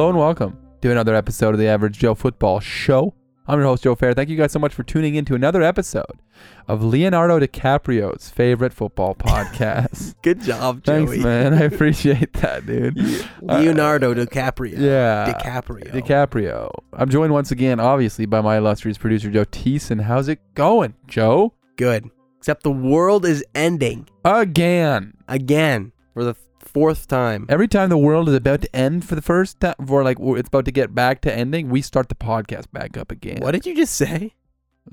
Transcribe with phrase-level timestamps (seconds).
[0.00, 3.12] Hello and welcome to another episode of the Average Joe Football Show.
[3.46, 4.14] I'm your host, Joe Fair.
[4.14, 6.22] Thank you guys so much for tuning in to another episode
[6.68, 10.14] of Leonardo DiCaprio's favorite football podcast.
[10.22, 11.04] Good job, Joey.
[11.06, 11.52] Thanks, man.
[11.52, 12.96] I appreciate that, dude.
[13.42, 14.78] Leonardo DiCaprio.
[14.78, 15.34] Yeah.
[15.34, 15.92] DiCaprio.
[15.92, 16.70] DiCaprio.
[16.94, 20.00] I'm joined once again, obviously, by my illustrious producer, Joe Teeson.
[20.00, 21.52] How's it going, Joe?
[21.76, 22.08] Good.
[22.38, 25.12] Except the world is ending Again.
[25.28, 27.46] again for the fourth time.
[27.48, 30.48] Every time the world is about to end for the first time, for like it's
[30.48, 33.38] about to get back to ending, we start the podcast back up again.
[33.40, 34.34] What did you just say?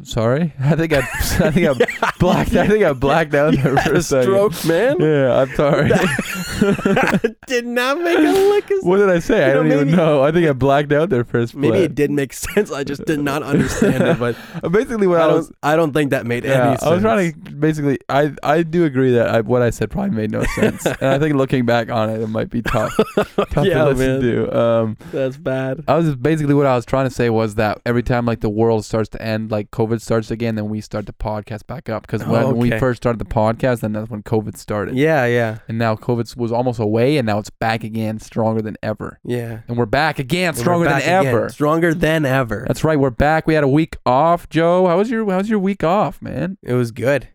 [0.04, 2.54] Sorry, I think I, I think I blacked.
[2.55, 4.24] I think I blacked out there for a a second.
[4.52, 4.98] stroke, man.
[5.00, 5.90] Yeah, I'm sorry.
[7.48, 9.44] did not make a lick of what did I say?
[9.50, 10.24] I don't even know.
[10.24, 11.55] I think I blacked out there first.
[11.55, 12.72] Maybe it did make sense.
[12.72, 14.20] I just did not understand it.
[14.20, 14.36] But
[14.71, 15.36] Basically, what I I, don't.
[15.38, 15.52] was.
[15.63, 16.84] I don't think that made Yeah, any sense.
[16.84, 17.99] I was trying to basically.
[18.10, 21.20] I I do agree that I, what I said probably made no sense, and I
[21.20, 24.21] think looking back on it, it might be tough, tough Yeah, to listen man.
[24.21, 24.58] to.
[24.60, 25.84] Um, That's bad.
[25.88, 28.49] I was basically what I was trying to say was that every time like the
[28.49, 32.05] world starts to end, like COVID starts again, then we start the podcast back up
[32.05, 32.80] because when we Okay.
[32.80, 34.96] first started the podcast, then that's when COVID started.
[34.96, 38.77] Yeah, yeah, And now COVID was almost away, and now it's back again, stronger than
[38.84, 39.20] ever.
[39.24, 39.60] yeah.
[39.68, 41.26] And we're back again, stronger than back again.
[41.27, 41.49] ever.
[41.49, 42.65] Stronger than ever.
[42.68, 43.48] That's right, we're back.
[43.48, 44.88] We had a week off, Joe.
[44.88, 46.58] How was your How was your week off, man?
[46.62, 47.30] It was good.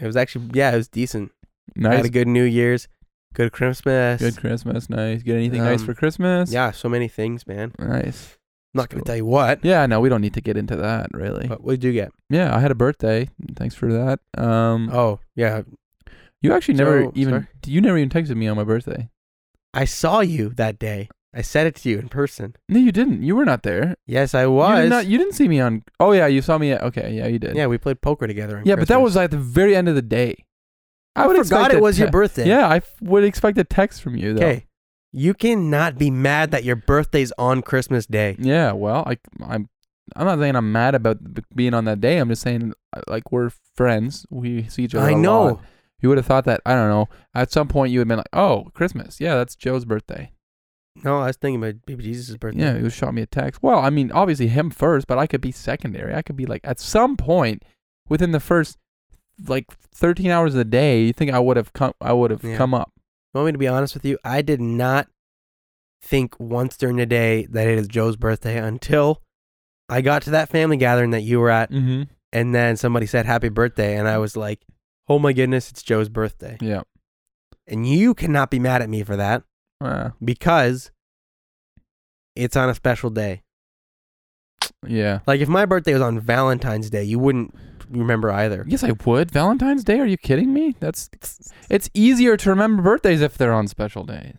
[0.00, 1.32] It was actually yeah, it was decent.
[1.76, 2.88] I Nice, had a good New Year's,
[3.34, 4.20] good Christmas.
[4.20, 4.88] good Christmas.
[4.88, 5.22] Nice.
[5.22, 6.50] Get anything nice Um, for Christmas?
[6.52, 7.72] Yeah, so many things, man.
[7.78, 8.37] Nice.
[8.74, 11.08] I'm not gonna tell you what, Yeah, no, we don't need to get into that
[11.14, 11.46] really.
[11.48, 12.10] but we did you get?
[12.30, 13.28] Yeah, I had a birthday.
[13.56, 14.20] Thanks for that.
[14.36, 15.62] Um, Oh yeah,
[16.42, 17.46] you actually never so- even sorry?
[17.66, 19.08] you never even texted me on my birthday.
[19.74, 21.08] I saw you that day.
[21.34, 22.56] I said it to you in person.
[22.70, 23.22] No, you didn't.
[23.22, 23.96] You were not there.
[24.06, 24.80] Yes, I You was.
[24.84, 25.06] did not.
[25.06, 25.82] You didn't see me on.
[26.00, 26.72] Oh yeah, you saw me.
[26.72, 27.54] At, okay, yeah, you did.
[27.56, 28.58] yeah, we played poker together.
[28.58, 29.02] on Yeah, but that Christmas.
[29.04, 30.44] was at the very end of the day.
[31.16, 32.46] I, would forgot expect it a was your te- birthday.
[32.48, 34.46] Yeah, I f- would expect a text from you though.
[34.46, 34.66] Okay.
[35.12, 38.36] You cannot be mad that your birthday's on Christmas Day.
[38.38, 39.68] Yeah, well, I, I'm.
[40.16, 41.18] I'm not saying I'm mad about
[41.54, 42.16] being on that day.
[42.18, 44.24] I'm just saying, uh, like, we're friends.
[44.30, 45.06] We see each other.
[45.06, 45.42] I know.
[45.44, 45.60] lot.
[46.00, 46.60] You would have thought that.
[46.64, 47.08] I don't know.
[47.34, 49.20] At some point, you would have been like, "Oh, Christmas.
[49.20, 50.32] Yeah, that's Joe's birthday."
[51.04, 52.60] No, I was thinking about baby Jesus' birthday.
[52.60, 53.62] Yeah, he was shot me a text.
[53.62, 56.14] Well, I mean, obviously him first, but I could be secondary.
[56.14, 57.62] I could be like at some point
[58.08, 58.78] within the first
[59.46, 61.02] like 13 hours of the day.
[61.02, 61.92] You think I would have come?
[62.00, 62.56] I would have Yeah.
[62.56, 62.92] come up.
[63.38, 64.18] Want me to be honest with you?
[64.24, 65.08] I did not
[66.02, 69.22] think once during the day that it is Joe's birthday until
[69.88, 72.02] I got to that family gathering that you were at, Mm-hmm.
[72.32, 74.60] and then somebody said happy birthday, and I was like,
[75.08, 76.58] oh my goodness, it's Joe's birthday.
[76.60, 76.82] Yeah.
[77.66, 79.42] And you cannot be mad at me for that
[79.80, 80.90] Uh, because
[82.36, 83.42] it's on a special day.
[84.86, 85.20] yeah.
[85.26, 87.54] Like if my birthday was on Valentine's Day, you wouldn't
[87.90, 88.64] remember either.
[88.68, 89.30] Yes, I would.
[89.30, 89.98] Valentine's Day?
[90.00, 90.74] Are you kidding me?
[90.80, 91.08] That's
[91.70, 94.36] it's easier to remember birthdays if they're on special days.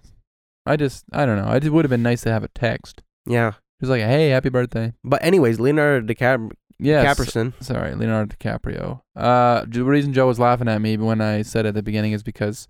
[0.65, 1.51] I just I don't know.
[1.51, 3.01] It would have been nice to have a text.
[3.25, 3.53] Yeah.
[3.81, 4.93] Just like, hey, happy birthday.
[5.03, 6.51] But anyways, Leonardo DiCap-
[6.81, 7.05] Yes.
[7.17, 7.53] DiCaprison.
[7.61, 9.01] Sorry, Leonardo DiCaprio.
[9.15, 12.23] Uh, the reason Joe was laughing at me when I said at the beginning is
[12.23, 12.67] because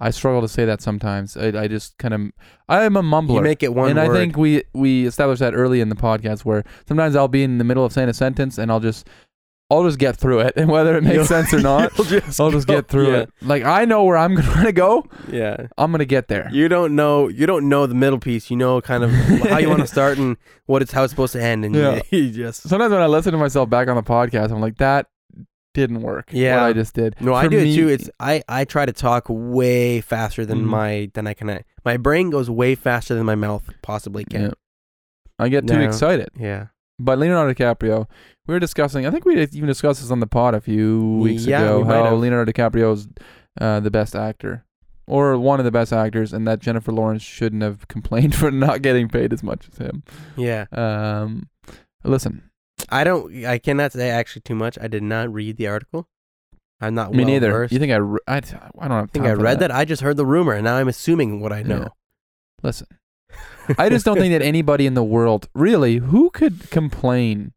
[0.00, 1.36] I struggle to say that sometimes.
[1.36, 2.20] I, I just kind of,
[2.68, 3.36] I am a mumbler.
[3.36, 4.10] You make it one and word.
[4.10, 7.58] I think we we established that early in the podcast where sometimes I'll be in
[7.58, 9.08] the middle of saying a sentence and I'll just
[9.68, 12.50] I'll just get through it and whether it makes You'll- sense or not just I'll
[12.52, 13.16] just go- get through yeah.
[13.22, 13.30] it.
[13.42, 15.06] Like I know where I'm going to go.
[15.30, 15.66] Yeah.
[15.76, 16.48] I'm going to get there.
[16.52, 17.28] You don't know.
[17.28, 18.50] You don't know the middle piece.
[18.50, 21.32] You know kind of how you want to start and what it's how it's supposed
[21.32, 22.00] to end, and Yeah.
[22.10, 22.62] you, you just.
[22.68, 25.08] Sometimes when I listen to myself back on the podcast, I'm like that
[25.74, 26.28] didn't work.
[26.32, 26.56] Yeah.
[26.60, 27.16] What I just did.
[27.20, 27.88] No, I do me- it too.
[27.88, 30.66] It's I I try to talk way faster than Mhm.
[30.66, 31.60] my than I can.
[31.84, 34.38] My brain goes way faster than my mouth possibly Yeah.
[34.38, 34.52] can.
[35.38, 35.84] I get too No.
[35.84, 36.28] excited.
[36.38, 36.66] Yeah.
[36.98, 38.06] But Leonardo DiCaprio,
[38.46, 39.06] we were discussing.
[39.06, 41.78] I think we even discussed this on the pod a few weeks Yeah, ago.
[41.80, 42.14] we How.
[42.14, 43.08] Leonardo DiCaprio is
[43.60, 44.64] uh, the best actor,
[45.06, 48.82] or one of the best actors, and that Jennifer Lawrence shouldn't have complained for not
[48.82, 50.02] getting paid as much as him.
[50.36, 50.66] Yeah.
[50.72, 51.48] Um,
[52.04, 52.50] listen,
[52.90, 53.44] I don't.
[53.44, 54.78] I cannot say actually too much.
[54.80, 56.08] I did not read the article.
[56.80, 57.12] I'm not.
[57.12, 57.50] me well neither.
[57.50, 57.72] versed.
[57.72, 57.96] You think I?
[57.96, 58.36] Re- I,
[58.78, 59.72] I don't I think I read that.
[59.72, 61.78] I just heard the rumor, and now I'm assuming what I know.
[61.78, 61.88] Yeah.
[62.62, 62.86] Listen,
[63.78, 67.52] I just don't think that anybody in the world, really, who could complain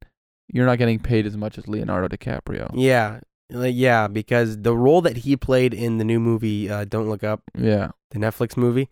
[0.51, 2.71] you're not getting paid as much as Leonardo DiCaprio?
[2.73, 3.19] Yeah.
[3.51, 7.23] Like, yeah, because the role that he played in the new movie, uh, Don't Look
[7.23, 7.91] Up, Yeah.
[8.11, 8.89] the Netflix movie,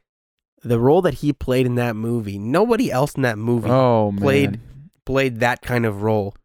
[0.63, 4.21] the role that he played in that movie, nobody else in that movie Oh man.
[4.21, 4.59] played-
[5.05, 6.35] played that kind of role.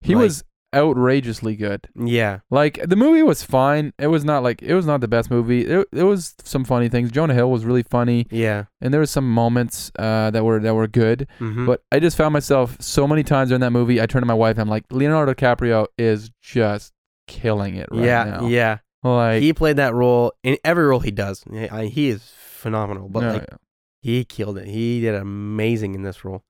[0.00, 0.44] He like- was
[0.74, 1.88] outrageously good.
[1.94, 2.40] Yeah.
[2.50, 3.92] Like the movie was fine.
[3.98, 5.62] It was not like it was not the best movie.
[5.66, 7.10] It it was some funny things.
[7.10, 8.64] Jonah Hill was really funny, Yeah.
[8.80, 11.28] and there was some moments uh, that were that were good.
[11.40, 11.66] Mm-hmm.
[11.66, 14.00] But I just found myself so many times during that movie.
[14.00, 14.56] I turned to my wife.
[14.56, 16.92] And I'm like, Leonardo DiCaprio is just
[17.26, 18.46] killing it right yeah, now.
[18.46, 18.78] yeah.
[19.02, 21.44] Like he played that role in every role he does.
[21.52, 23.08] I- He is phenomenal.
[23.08, 23.56] But yeah, like yeah.
[24.00, 24.66] he killed it.
[24.66, 26.42] He did amazing in this role,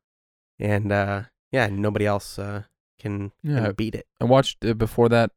[0.61, 2.63] and uh, yeah, nobody else uh,
[3.05, 3.73] can, can Yeah.
[3.73, 4.07] beat it.
[4.21, 5.31] I watched uh, before that.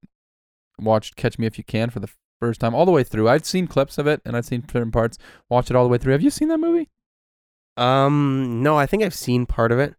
[0.80, 2.10] Watched Catch Me If You Can for the
[2.40, 3.28] first time, all the way through.
[3.30, 5.18] I'd seen clips of it and I'd seen certain parts.
[5.50, 6.12] Watched it all the way through.
[6.14, 6.90] Have you seen that movie?
[7.76, 9.96] Um, no, I think I've seen part of it.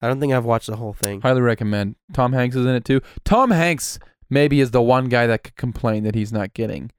[0.00, 1.20] I don't think I've watched the whole thing.
[1.20, 1.96] Highly recommend.
[2.12, 3.00] Tom Hanks is in it too.
[3.24, 3.98] Tom Hanks
[4.28, 6.90] maybe is the one guy that could complain that he's not getting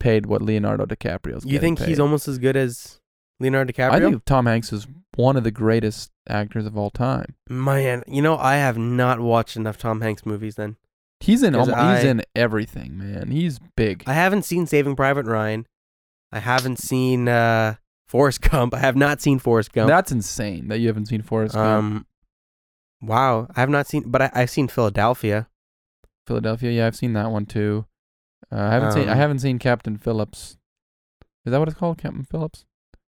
[0.00, 1.44] paid what Leonardo DiCaprio's.
[1.44, 3.00] You think he's almost as good as
[3.40, 3.92] Leonardo DiCaprio?
[3.92, 4.86] I think Tom Hanks is
[5.16, 7.34] one of the greatest actors of all time.
[7.48, 10.54] Man, you know, I have not watched enough Tom Hanks movies.
[10.56, 10.76] Then
[11.20, 13.30] He's in 'Cause almo- he's in everything, man.
[13.30, 14.04] He's big.
[14.06, 15.66] I haven't seen Saving Private Ryan.
[16.30, 17.74] I haven't seen uh,
[18.06, 18.74] Forrest Gump.
[18.74, 19.88] I have not seen Forrest Gump.
[19.88, 21.66] That's insane that you haven't seen Forrest Gump.
[21.66, 22.06] um,
[23.00, 25.48] wow, I have not seen, but I, I've seen Philadelphia.
[26.26, 27.86] Philadelphia, yeah, I've seen that one too.
[28.52, 30.56] Uh, I haven't seen I Um, haven't seen Captain Phillips.
[31.44, 32.64] Is that what it's called, Captain Phillips?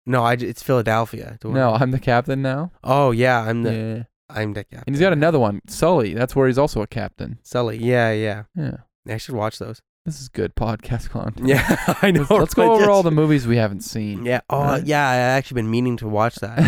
[0.06, 1.38] No, I it's Philadelphia.
[1.44, 2.72] No, I'm the captain now.
[2.82, 4.02] Oh yeah, I'm the yeah,
[4.34, 4.84] I'm the captain.
[4.86, 6.14] and he's got another one, Sully.
[6.14, 7.38] That's where he's also a captain.
[7.42, 7.76] Sully.
[7.78, 8.44] Yeah, yeah.
[8.56, 9.80] Yeah, I should watch those.
[10.06, 11.46] this is good podcast content.
[11.48, 12.20] Yeah, I know.
[12.20, 12.80] Let's, let's go right?
[12.82, 14.24] over all the movies we haven't seen.
[14.24, 14.40] Yeah.
[14.48, 14.86] Oh, Right.
[14.86, 15.06] yeah.
[15.08, 16.58] I actually been meaning to watch that.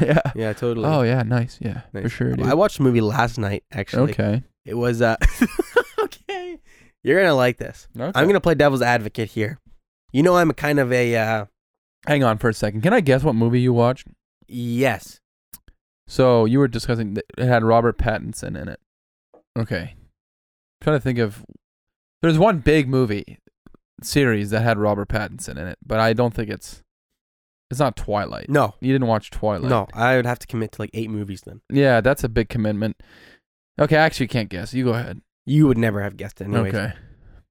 [0.02, 0.32] yeah.
[0.34, 0.86] yeah, totally.
[0.88, 1.58] Oh yeah, nice.
[1.60, 2.12] Yeah, for Nice.
[2.12, 2.46] sure, dude.
[2.46, 3.62] I watched a movie last night.
[3.72, 4.42] Actually, okay.
[4.64, 5.16] it was uh.
[6.00, 6.58] okay,
[7.04, 7.88] you're gonna like this.
[7.96, 9.58] I'm gonna play devil's advocate here.
[10.12, 11.46] You know, I'm a kind of a uh.
[12.06, 12.82] Hang on for a second.
[12.82, 14.06] Can I guess what movie you watched?
[14.48, 15.20] Yes.
[16.06, 18.80] So you were discussing that it had Robert Pattinson in it.
[19.58, 19.94] Okay.
[20.80, 21.44] trying to think of
[22.22, 23.38] there's one big movie
[24.02, 26.82] series that had Robert Pattinson in it, but I don't think it's
[27.70, 28.50] it's not Twilight.
[28.50, 28.74] No.
[28.80, 29.70] You didn't watch Twilight.
[29.70, 29.88] No.
[29.94, 31.62] I would have to commit to like eight movies then.
[31.70, 32.96] Yeah, that's a big commitment.
[33.80, 34.74] Okay, I actually can't guess.
[34.74, 35.22] You go ahead.
[35.46, 36.74] You would never have guessed it anyways.
[36.74, 36.92] Okay.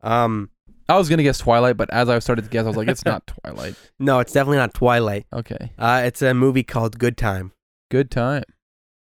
[0.02, 0.50] Um.
[0.92, 3.06] I was gonna guess Twilight, but as I started to guess, I was like, it's
[3.06, 3.76] not Twilight.
[4.00, 5.26] No, it's definitely not Twilight.
[5.32, 5.72] Okay.
[5.78, 7.54] Uh, it's a movie called Good Time.
[7.90, 8.44] Good time.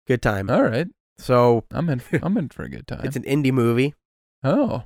[0.07, 0.49] Good Time.
[0.49, 0.87] All right.
[1.17, 3.01] So I'm in I'm in for a good time.
[3.03, 3.93] it's an indie movie.
[4.43, 4.83] oh.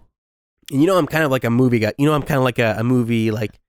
[0.71, 1.93] And you know, I'm kind of like a movie guy.
[1.97, 3.59] You know, I'm kind of like a, a movie, like,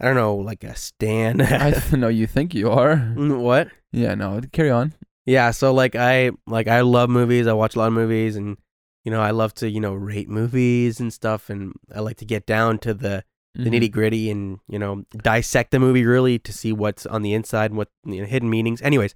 [0.00, 1.40] I don't know, like a Stan.
[1.40, 2.94] I know you think you are.
[2.94, 3.68] Mm, what?
[3.92, 4.94] Yeah, no, carry on.
[5.26, 7.46] Yeah, so like I like I love movies.
[7.46, 8.56] I watch a lot of movies, and
[9.04, 12.24] you know I love to you know rate movies and stuff, and I like to
[12.24, 13.24] get down to the
[13.54, 13.74] the Mhm.
[13.74, 17.70] nitty gritty and you know dissect the movie really to see what's on the inside
[17.70, 18.82] and what you know, hidden meanings.
[18.82, 19.14] Anyways,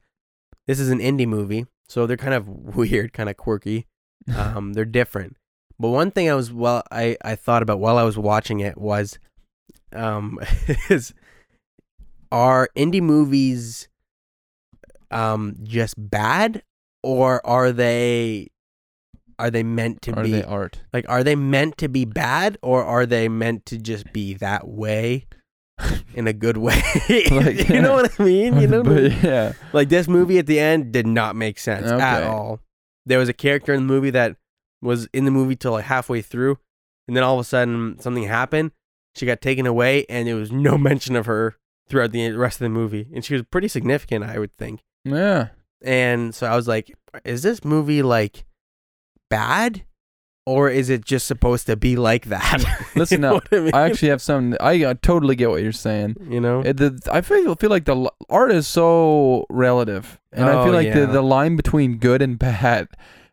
[0.66, 3.86] this is an indie movie, so they're kind of weird, kind of quirky.
[4.36, 5.36] Um, they're different.
[5.80, 8.76] But one thing I was well, I I thought about while I was watching it
[8.76, 9.18] was,
[9.92, 10.38] um,
[10.90, 11.14] is
[12.30, 13.88] are indie movies,
[15.10, 16.62] um, just bad,
[17.02, 18.48] or are they,
[19.38, 20.80] are they meant to Are be they art?
[20.92, 24.66] like are they meant to be bad or are they meant to just be that
[24.68, 25.26] way
[26.14, 26.80] in a good way
[27.30, 29.10] Like- you know what i mean you know what I mean?
[29.20, 29.52] But, yeah.
[29.72, 32.60] like this movie at the end did not make sense at all
[33.06, 34.36] there was a character in the movie that
[34.82, 36.58] was in the movie till like halfway through
[37.06, 38.72] and then all of a sudden something happened
[39.14, 41.56] she got taken away and there was no mention of her
[41.88, 45.48] throughout the rest of the movie and she was pretty significant i would think Yeah.
[45.82, 46.92] and so I was like,
[47.24, 48.44] is this movie like
[49.28, 49.84] bad?
[50.46, 52.64] Or is it just supposed to be like that?
[52.96, 53.46] Listen up.
[53.52, 53.70] I, mean?
[53.74, 54.56] I actually have some.
[54.60, 56.16] I uh, totally get what you're saying.
[56.30, 56.60] you know?
[56.62, 60.72] It, the, I feel feel like the art is so relative, and I Oh, feel
[60.72, 61.06] like the, yeah.
[61.06, 62.88] the line between good and bad,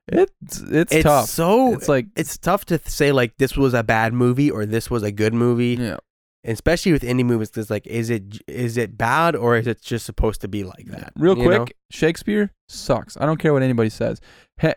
[0.10, 1.28] it's it's, it's tough.
[1.30, 4.92] so it's like it's tough to say like this was a bad movie or this
[4.92, 5.98] was a good movie, yeah.
[6.44, 7.50] especially with indie movies.
[7.50, 10.86] Because like, is it is it bad or is it just supposed to be like
[10.88, 11.14] that?
[11.16, 11.66] Real quick, know?
[11.92, 13.16] Shakespeare sucks.
[13.18, 14.20] I don't care what anybody says.
[14.62, 14.70] He,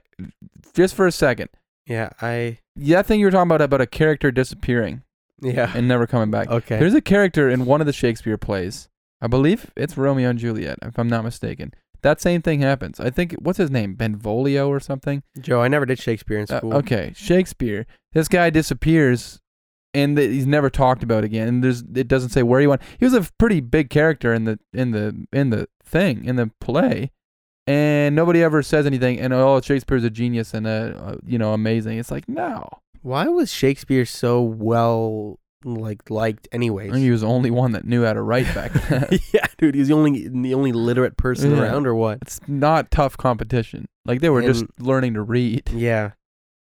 [0.74, 1.50] just for a second,
[1.86, 5.02] Yeah, I that thing you were talking about about a character disappearing
[5.40, 5.72] yeah.
[5.74, 6.48] and never coming back.
[6.48, 6.78] okay.
[6.78, 8.88] There's a character in one of the Shakespeare plays.
[9.20, 11.72] I believe it's Romeo and Juliet, if I'm not mistaken.
[12.02, 13.00] That same thing happens.
[13.00, 15.24] I think what's his name, Benvolio or something.
[15.40, 16.74] Joe, I never did Shakespeare in Uh, school.
[16.74, 17.86] okay, Shakespeare.
[18.12, 19.40] This guy disappears,
[19.92, 21.48] and th- he's never talked about again.
[21.48, 22.82] And there's it doesn't say where he went.
[23.00, 26.52] He was a pretty big character in the in the in the thing in the
[26.60, 27.10] play,
[27.68, 29.20] and nobody ever says anything.
[29.20, 31.98] And oh, Shakespeare's a genius and a uh, you know amazing.
[31.98, 32.68] It's like no,
[33.02, 36.90] Why was Shakespeare so well like liked anyways?
[36.90, 39.08] I think he was the only one that knew how to write back then.
[39.32, 41.62] yeah, dude, he's the only the only literate person Yeah.
[41.62, 42.18] around, or what?
[42.22, 43.86] it's not tough competition.
[44.04, 45.68] Like they were just learning to read.
[45.70, 46.12] Yeah,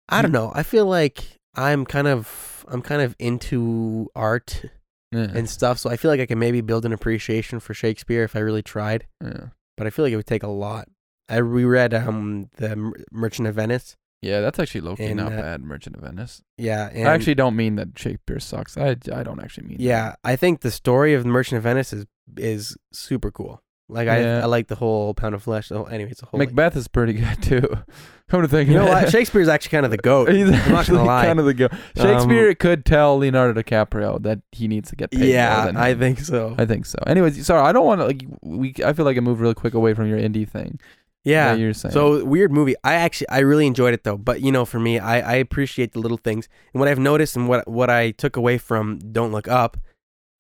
[0.10, 0.51] I don't know.
[0.55, 1.24] I feel like
[1.55, 4.63] I'm kind of I'm kind of into art
[5.12, 5.27] Yeah.
[5.34, 8.36] and stuff, so I feel like I can maybe build an appreciation for Shakespeare if
[8.36, 9.05] I really tried.
[9.24, 9.48] yeah.
[9.79, 10.88] But I feel like it would take a lot.
[11.27, 13.95] I reread um the Merchant of Venice.
[14.21, 15.63] Yeah, that's actually low key And, not uh, bad.
[15.63, 16.41] Merchant of Venice.
[16.57, 18.77] Yeah, and I actually don't mean that Shakespeare sucks.
[18.77, 19.77] I, I don't actually mean.
[19.79, 22.05] yeah, I think the story of the Merchant of Venice is
[22.38, 23.63] is super cool.
[23.89, 24.38] Like Yeah.
[24.39, 25.67] I, I like the whole pound of flesh.
[25.67, 26.38] So anyway, it's a whole.
[26.38, 27.67] Macbeth is pretty good too.
[28.29, 29.03] Come to think you know of what?
[29.05, 29.10] it.
[29.12, 30.31] Shakespeare's actually kind of the goat.
[30.31, 31.25] He's I'm not actually gonna lie.
[31.25, 31.65] kind of the go.
[31.72, 35.19] Um, Shakespeare could tell Leonardo DiCaprio that he needs to get paid.
[35.22, 36.00] more yeah, than I him.
[36.00, 36.53] think so.
[36.58, 37.00] I think so.
[37.08, 38.75] Anyways, sorry, I don't want to like we.
[38.86, 40.79] I feel like I moved really quick away from your indie thing.
[41.24, 41.53] yeah.
[41.53, 41.93] that you're saying.
[41.93, 42.75] So weird movie.
[42.84, 44.17] I actually I really enjoyed it though.
[44.17, 46.48] But you know, for me, I, I appreciate the little things.
[46.74, 49.75] And what I've noticed and what what I took away from Don't Look Up,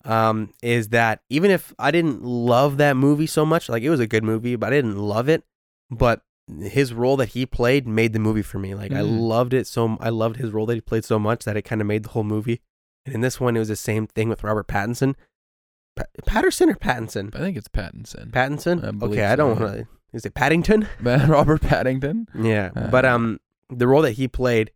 [0.05, 3.99] um, is that even if I didn't love that movie so much, like it was
[3.99, 5.43] a good movie, but I didn't love it.
[5.91, 6.21] But
[6.61, 8.73] his role that he played made the movie for me.
[8.73, 9.19] Like I Mhm.
[9.21, 11.79] loved it so I loved his role that he played so much that it kind
[11.81, 12.61] of made the whole movie.
[13.05, 15.15] And in this one, it was the same thing with Robert Pattinson.
[15.95, 17.35] Pa- Patterson or Pattinson?
[17.35, 18.31] I think it's Pattinson.
[18.31, 18.83] Pattinson.
[18.83, 19.87] I okay, I don't so, want to.
[20.11, 20.87] Is it Paddington?
[21.01, 22.27] Robert Paddington.
[22.35, 23.39] Yeah, Uh, but um,
[23.69, 24.71] the role that he played,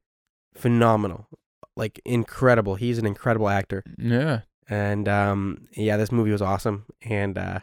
[0.54, 1.28] phenomenal,
[1.76, 2.76] like incredible.
[2.76, 4.42] He's an incredible actor, Yeah.
[4.70, 6.86] And um, yeah, this movie was awesome.
[7.02, 7.60] And uh,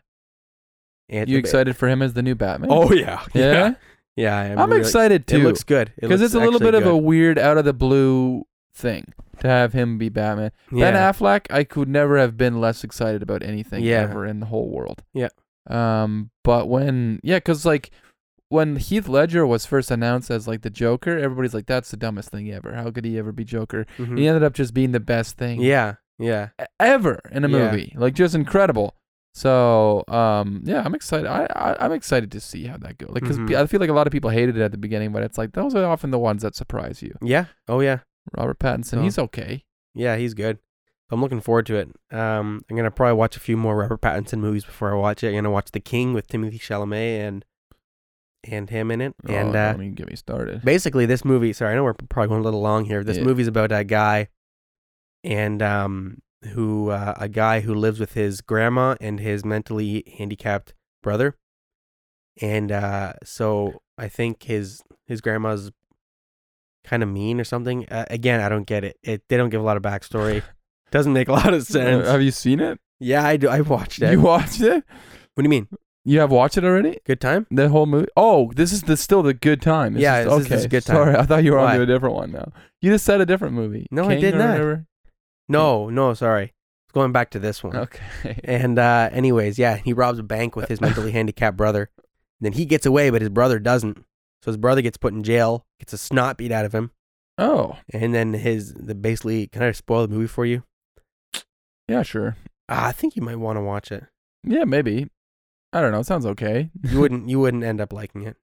[1.09, 2.71] and You excited for him as the new Batman?
[2.73, 3.75] Oh yeah, yeah.
[4.17, 4.37] yeah.
[4.39, 5.43] I'm, I'm really- excited It too.
[5.43, 9.13] looks good because it's a little bit of a weird out of the blue thing
[9.41, 10.53] to have him be Batman.
[10.71, 10.91] yeah.
[10.91, 14.03] Ben Affleck, I could never have been less excited about anything Yeah.
[14.03, 15.03] ever in the whole world.
[15.15, 15.29] Yeah.
[15.69, 17.91] Um, but when yeah, because like
[18.49, 22.31] when Heath Ledger was first announced as like the Joker, everybody's like, "That's the dumbest
[22.31, 22.75] thing ever.
[22.75, 24.19] How could he ever be Joker?" Mhm.
[24.19, 27.71] He ended up just being the best thing yeah, yeah, ever in a Yeah.
[27.71, 27.93] movie.
[27.97, 28.95] Like just incredible.
[29.33, 31.27] So um, yeah, I'm excited.
[31.27, 33.11] I, I I'm excited to see how that goes.
[33.11, 33.55] Like because Mhm.
[33.55, 35.53] I feel like a lot of people hated it at the beginning, but it's like
[35.53, 37.15] those are often the ones that surprise you.
[37.23, 37.47] yeah.
[37.69, 38.01] Oh yeah,
[38.37, 39.03] Robert Pattinson, Oh.
[39.03, 39.65] he's okay.
[39.95, 40.17] yeah.
[40.17, 40.59] He's good.
[41.13, 41.89] I'm looking forward to it.
[42.13, 45.29] Um, I'm gonna probably watch a few more Robert Pattinson movies before I watch it.
[45.29, 47.45] I'm gonna watch The King with Timothy Chalamet and
[48.45, 49.15] and him in it.
[49.29, 50.65] And oh, uh, don't even get me started.
[50.65, 53.25] basically this movie sorry i know we're probably going a little long here this Yeah.
[53.25, 54.29] movie's about a guy
[55.25, 56.19] and um
[56.55, 60.73] who uh, a guy who lives with his grandma and his mentally handicapped
[61.03, 61.37] brother
[62.41, 65.71] and uh so i think his his grandma's
[66.85, 69.61] kind of mean or something uh, again i don't get it it they don't give
[69.61, 70.43] a lot of backstory
[70.91, 72.79] doesn't make a lot of sense have you seen it?
[72.99, 74.83] yeah i do i watched it You watched it?
[75.35, 75.69] what do you mean
[76.05, 76.99] You have watched it already?
[77.05, 78.09] good time The whole movie?
[78.17, 79.93] Oh, this is the still the good time.
[79.95, 80.55] This Yeah, is, this okay.
[80.57, 80.97] is good time.
[80.97, 82.53] Sorry, I thought you were on to a different one now.
[82.81, 83.87] You just said a different movie.
[83.91, 84.49] No, I did not.
[84.53, 84.87] whatever?
[85.51, 86.53] No no sorry
[86.93, 88.41] going back to this one Okay.
[88.45, 91.89] And uh, anyways, yeah, he robs a bank with his mentally handicapped brother.
[92.41, 93.99] then he gets away, but his brother doesn't.
[94.43, 96.91] So his brother gets put in jail, gets a snot beat out of him,
[97.39, 100.63] Oh, and then his the basically can I spoil the movie for you?
[101.89, 102.37] yeah, sure.
[102.69, 104.05] Ah, I think you might want to watch it.
[104.45, 105.09] Yeah, maybe.
[105.73, 106.01] I don't know.
[106.01, 106.71] It sounds okay.
[106.83, 108.37] You wouldn't you wouldn't end up liking it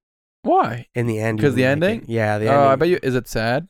[0.43, 0.87] Why?
[0.95, 1.37] in the end.
[1.39, 2.01] Because the like ending?
[2.03, 2.09] it.
[2.09, 2.79] Yeah, the Oh, I ending.
[2.79, 2.99] bet you.
[3.03, 3.67] Is it sad?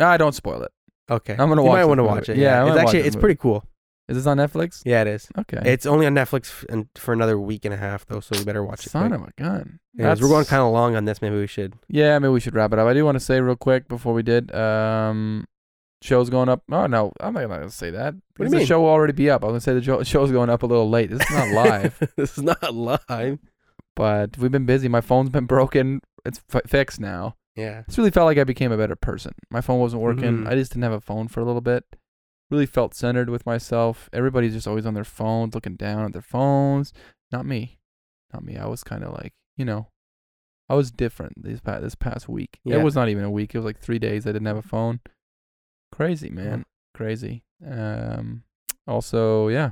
[0.00, 0.72] Ah, don't spoil it.
[1.10, 2.36] Okay, I'm gonna you watch might want to watch it.
[2.36, 3.64] Yeah, Yeah, it's actually it's pretty cool.
[4.08, 4.82] Is this on Netflix?
[4.84, 5.28] Yeah, it is.
[5.36, 5.60] Okay.
[5.64, 8.44] It's only on Netflix f- and for another week and a half though, so you
[8.44, 8.90] better watch it.
[8.90, 9.80] Son of a gun.
[9.98, 11.20] Anyways, we're going kind of long on this.
[11.20, 11.74] Maybe we should.
[11.88, 12.86] Yeah, maybe we should wrap it up.
[12.86, 14.54] I do want to say real quick before we did.
[14.54, 15.44] Um,
[16.02, 16.62] show's going up.
[16.70, 18.14] Oh no, I'm not gonna say that.
[18.14, 19.42] What do you Because the show will already be up.
[19.42, 21.10] I'm gonna say the show, show's going up a little late.
[21.10, 23.40] This is not live, this is not live.
[23.96, 24.86] but we've been busy.
[24.86, 26.00] My phone's been broken.
[26.24, 27.34] It's fi fixed now.
[27.56, 27.82] Yeah.
[27.86, 29.32] This really felt like I became a better person.
[29.50, 30.44] My phone wasn't working.
[30.44, 30.46] Mhm.
[30.48, 31.84] I just didn't have a phone for a little bit.
[32.50, 34.08] Really felt centered with myself.
[34.12, 36.92] Everybody's just always on their phones, looking down at their phones.
[37.32, 37.78] Not me.
[38.32, 38.56] Not me.
[38.56, 39.88] I was kind of like, you know,
[40.68, 42.60] I was different this past this past week.
[42.64, 42.76] Yeah.
[42.76, 43.54] It was not even a week.
[43.54, 44.26] It was like three days.
[44.26, 45.00] I didn't have a phone.
[45.92, 46.66] Crazy, man.
[46.94, 47.42] Crazy.
[47.66, 48.42] Um.
[48.86, 49.70] Also, yeah.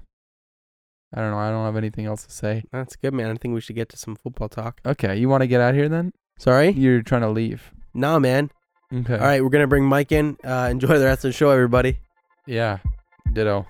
[1.13, 1.39] I don't know.
[1.39, 2.65] I don't have anything else to say.
[2.73, 3.31] That's good, man.
[3.31, 4.81] I think we should get to some football talk.
[4.85, 6.13] Okay, you want to get out here then?
[6.39, 6.71] Sorry?
[6.71, 7.71] You're trying to leave.
[7.95, 8.51] No, man.
[8.93, 9.15] Okay.
[9.15, 10.37] All right, we're gonna bring Mike in.
[10.45, 11.99] Uh, enjoy the rest of the show, everybody.
[12.47, 12.79] Yeah.
[13.33, 13.67] Ditto.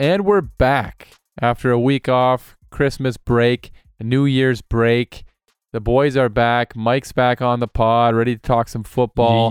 [0.00, 1.08] And we're back
[1.40, 5.24] after a week off, Christmas break, New Year's break.
[5.72, 6.76] The boys are back.
[6.76, 9.50] Mike's back on the pod, ready to talk some football.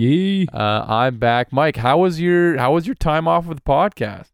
[0.54, 1.52] Uh, I'm back.
[1.52, 4.30] Mike, how was your how was your time off with the podcast?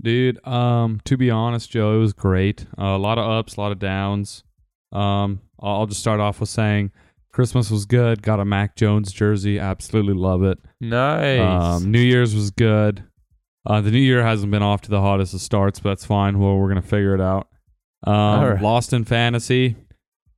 [0.00, 2.66] Dude, um, to be honest, Joe, it was great.
[2.78, 4.44] Uh, a lot of ups, a lot of downs.
[4.92, 6.92] Um, I'll just start off with saying
[7.32, 8.22] Christmas was good.
[8.22, 9.58] Got a Mac Jones jersey.
[9.58, 10.58] Absolutely love it.
[10.80, 11.40] Nice.
[11.40, 13.02] Um, New Year's was good.
[13.66, 16.38] Uh, the New Year hasn't been off to the hottest of starts, but that's fine.
[16.38, 17.48] Well, we're gonna figure it out.
[18.04, 18.62] Um, Alright.
[18.62, 19.74] lost in fantasy.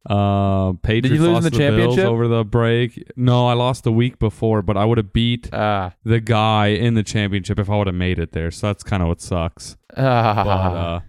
[0.09, 2.05] Uh, Patriots lose in lost the Bills championship?
[2.07, 3.13] over the break.
[3.17, 5.95] No, I lost the week before, but I would have beat ah.
[6.05, 8.51] the guy in the championship if I would have made it there.
[8.51, 9.77] So that's kind of what sucks.
[9.97, 10.43] Ah.
[10.45, 11.01] But uh,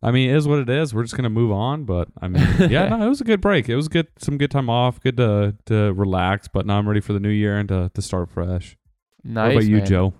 [0.00, 0.94] I mean, it is what it is.
[0.94, 1.84] We're just gonna move on.
[1.84, 3.68] But I mean, yeah, no, it was a good break.
[3.68, 6.46] It was good, some good time off, good to to relax.
[6.46, 8.76] But now I'm ready for the new year and to to start fresh.
[9.24, 9.54] Nice.
[9.54, 9.86] what about you, man.
[9.86, 10.14] Joe?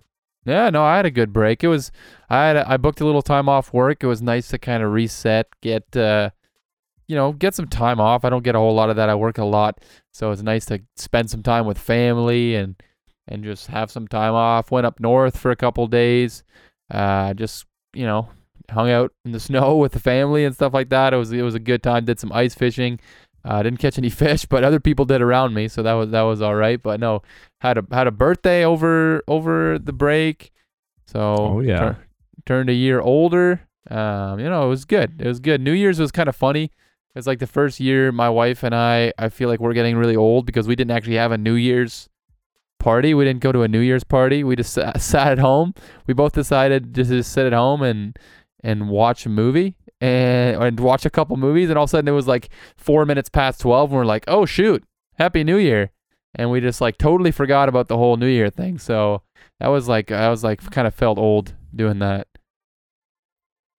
[0.45, 1.63] Yeah, no, I had a good break.
[1.63, 1.93] It was
[2.29, 4.03] I had a, I booked a little time off work.
[4.03, 6.31] It was nice to kind of reset, get uh
[7.09, 8.25] you know, get some time off.
[8.25, 9.09] I don't get a whole lot of that.
[9.09, 9.81] I work a lot,
[10.13, 12.77] so it's nice to spend some time with family and
[13.27, 14.71] and just have some time off.
[14.71, 16.43] Went up north for a couple days.
[16.91, 18.29] Uh just, you know,
[18.71, 21.13] hung out in the snow with the family and stuff like that.
[21.13, 22.05] It was it was a good time.
[22.05, 23.01] Did some ice fishing.
[23.45, 26.23] uh, didn't catch any fish, but other people did around me, so that was that
[26.23, 26.83] was all right.
[26.83, 27.23] But no,
[27.61, 30.51] had a had a birthday over over the break,
[31.07, 31.79] so Oh, yeah.
[31.81, 31.99] tur-
[32.47, 33.61] turned a year older.
[33.91, 35.21] Um, you know, it was good.
[35.23, 35.61] It was good.
[35.63, 36.71] New Year's was kind of funny.
[37.15, 40.17] It's like the first year my wife and I, I feel like we're getting really
[40.17, 42.09] old because we didn't actually have a New Year's
[42.79, 43.15] party.
[43.15, 44.45] We didn't go to a New Year's party.
[44.45, 45.75] We just sat, at home.
[46.07, 48.17] We both decided to just sit at home and
[48.65, 51.69] and watch a movie and and watch a couple movies.
[51.69, 54.25] And all of a sudden it was like four minutes past twelve, and we're like,
[54.29, 54.85] oh shoot,
[55.15, 55.91] Happy New Year,
[56.35, 58.79] and we just like totally forgot about the whole New Year thing.
[58.79, 59.23] So
[59.61, 62.27] that was like I was like kind of felt old doing that.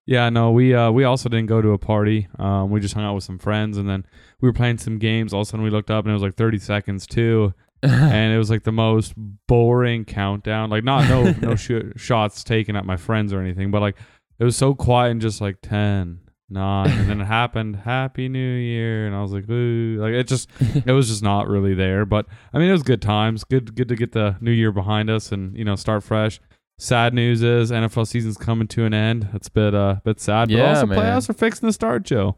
[0.10, 2.28] Yeah, no, we uh we also didn't go to a party.
[2.40, 4.08] Um, we just hung out with some friends, and then
[4.42, 5.36] we were playing some games.
[5.36, 8.34] All of a sudden, we looked up, and it was like 30 seconds too, and
[8.34, 9.14] it was like the most
[9.46, 10.72] boring countdown.
[10.72, 13.98] Like not no no sh- shots taken at my friends or anything, but like
[14.40, 17.76] it was so quiet and just like 10, 9, and then it happened.
[17.76, 20.50] Happy New Year, and I was like, ooh, like it just
[20.88, 22.08] it was just not really there.
[22.08, 23.44] But I mean, it was good times.
[23.44, 26.40] Good good to get the new year behind us and you know start fresh.
[26.82, 29.28] Sad news is NFL season's coming to an end.
[29.34, 30.98] It's a bit uh bit sad, but Yeah, also man.
[30.98, 32.38] playoffs are fixing to start, Joe.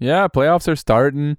[0.00, 1.38] Yeah, playoffs are starting.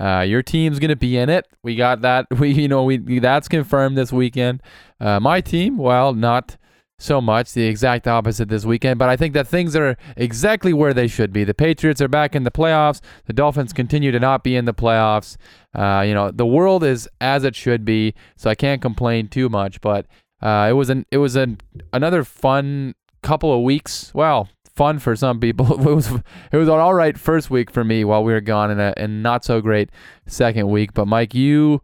[0.00, 1.46] Uh, your team's gonna be in it.
[1.64, 2.26] We got that.
[2.38, 4.62] We you know we that's confirmed this weekend.
[5.00, 6.56] Uh, my team, well, not
[7.00, 7.52] so much.
[7.52, 9.00] The exact opposite this weekend.
[9.00, 11.42] But I think that things are exactly where they should be.
[11.42, 13.00] The Patriots are back in the playoffs.
[13.26, 15.36] The Dolphins continue to not be in the playoffs.
[15.76, 18.14] Uh, you know the world is as it should be.
[18.36, 19.80] So I can't complain too much.
[19.80, 20.06] But
[20.40, 21.60] uh, it was an it was an
[21.92, 24.12] another fun couple of weeks.
[24.14, 24.48] Well,
[24.78, 25.66] fun for some people.
[25.88, 26.10] It was
[26.52, 28.94] it was an all right first week for me while we were gone, and a
[28.96, 29.90] and not so great
[30.26, 30.94] second week.
[30.94, 31.82] But Mike, you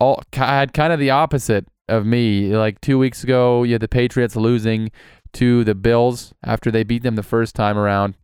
[0.00, 2.56] all had kind of the opposite of me.
[2.56, 4.90] Like two weeks ago, you had the Patriots losing
[5.34, 8.14] to the Bills after they beat them the first time around,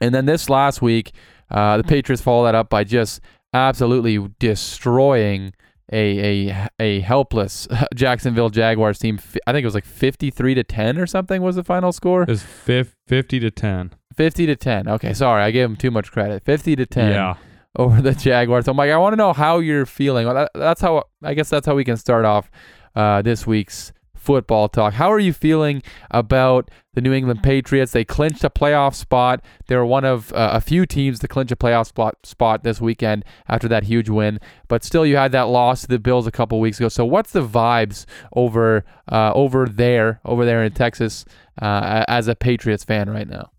[0.00, 1.12] and then this last week,
[1.50, 3.20] uh, the Patriots followed that up by just
[3.54, 5.54] absolutely destroying.
[5.92, 9.18] A, a a helpless Jacksonville Jaguars team.
[9.46, 12.22] I think it was like 53 to 10 or something was the final score.
[12.22, 13.92] It was 50 to 10.
[14.14, 14.88] 50 to 10.
[14.88, 15.42] Okay, sorry.
[15.42, 16.44] I gave him too much credit.
[16.44, 17.34] 50 to 10 Yeah.
[17.76, 18.64] over the Jaguars.
[18.66, 20.26] So, Mike, I want to know how you're feeling.
[20.26, 22.50] Well, that, that's how I guess that's how we can start off
[22.94, 24.94] uh, this week's football talk.
[24.94, 27.92] How are you feeling about the New England Patriots?
[27.92, 29.42] They clinched a playoff spot.
[29.66, 33.24] They're one of uh, a few teams to clinch a playoff spot, spot this weekend
[33.48, 34.38] after that huge win.
[34.68, 36.88] But still, you had that loss to the Bills a couple weeks ago.
[36.88, 38.04] So, what's the vibes
[38.34, 41.24] over uh, over there, over there in Texas,
[41.60, 43.50] uh, as a Patriots fan right now?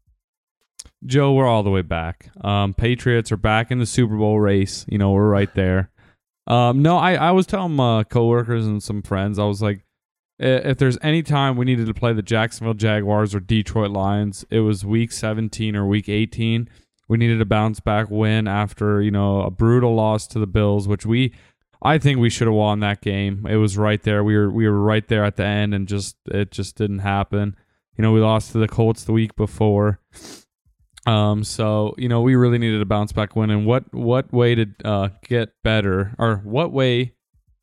[1.05, 2.29] Joe, we're all the way back.
[2.41, 4.85] Um, Patriots are back in the Super Bowl race.
[4.87, 5.89] You know, we're right there.
[6.47, 9.83] Um, no, I, I was telling my coworkers and some friends, I was like,
[10.41, 14.61] if there's any time we needed to play the Jacksonville Jaguars or Detroit Lions, it
[14.61, 16.67] was week 17 or week 18.
[17.07, 20.87] We needed a bounce back win after, you know, a brutal loss to the Bills,
[20.87, 21.33] which we
[21.83, 23.45] I think we should have won that game.
[23.49, 24.23] It was right there.
[24.23, 27.55] We were we were right there at the end and just it just didn't happen.
[27.97, 29.99] You know, we lost to the Colts the week before.
[31.05, 33.49] Um, so you know, we really needed a bounce back win.
[33.49, 37.13] And what what way to uh, get better, or what way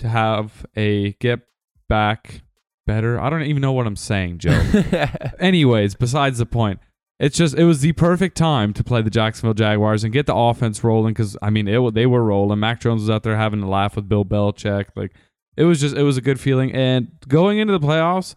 [0.01, 1.41] to have a get
[1.89, 2.43] back
[2.89, 3.21] better?
[3.21, 4.61] I don't even know what I'm saying, Joe.
[5.39, 6.81] Anyways, besides the point,
[7.21, 10.35] it's just it was the perfect time to play the Jacksonville Jaguars and get the
[10.35, 12.59] offense rolling because I mean it they were rolling.
[12.59, 14.87] Mac Jones was out there having a laugh with Bill Belichick.
[14.97, 15.13] Like
[15.57, 16.73] it was just it was a good feeling.
[16.73, 18.35] And going into the playoffs,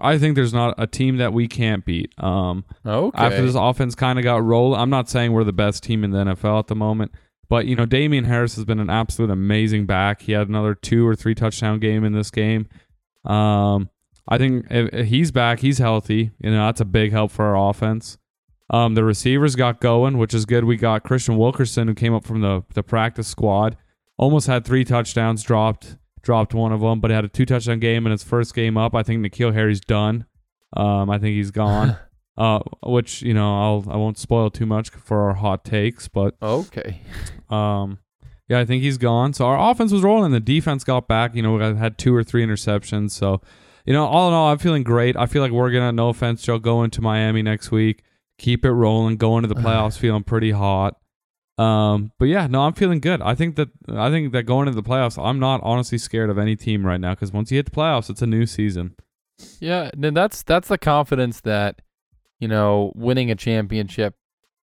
[0.00, 2.12] I think there's not a team that we can't beat.
[2.18, 3.16] Um, okay.
[3.16, 4.80] after this offense kind of got rolling.
[4.80, 7.12] I'm not saying we're the best team in the NFL at the moment,
[7.48, 10.22] but you know, Damien Harris has been an absolute amazing back.
[10.22, 12.66] He had another two or three touchdown game in this game.
[13.24, 13.90] Um,
[14.28, 16.30] I think if if he's back, he's healthy.
[16.38, 18.18] You know, that's a big help for our offense.
[18.70, 20.64] Um, the receivers got going, which is good.
[20.64, 23.76] We got Kristian Wilkerson, who came up from the the practice squad,
[24.16, 27.80] almost had three touchdowns, dropped dropped one of them, but he had a two touchdown
[27.80, 28.94] game in his first game up.
[28.94, 30.26] I think N'Keal Harry's done.
[30.74, 31.96] Um, I think he's gone.
[32.36, 36.36] uh, which you know I'll I won't spoil too much for our hot takes, but
[36.42, 37.00] okay.
[37.50, 37.98] um,
[38.48, 39.32] yeah, I think he's gone.
[39.32, 40.32] So our offense was rolling.
[40.32, 41.34] The defense got back.
[41.34, 43.10] You know, we had two or three interceptions.
[43.10, 43.40] So,
[43.84, 45.16] you know, all in all, I'm feeling great.
[45.16, 48.02] I feel like we're gonna, no offense, Joe, go into Miami next week,
[48.38, 50.96] keep it rolling, go into the playoffs feeling pretty hot.
[51.58, 53.20] Um, but yeah, no, I'm feeling good.
[53.20, 56.38] I think that I think that going into the playoffs, I'm not honestly scared of
[56.38, 58.96] any team right now because once you hit the playoffs, it's a new season.
[59.60, 61.82] Yeah, then that's that's the confidence that
[62.38, 64.14] you know winning a championship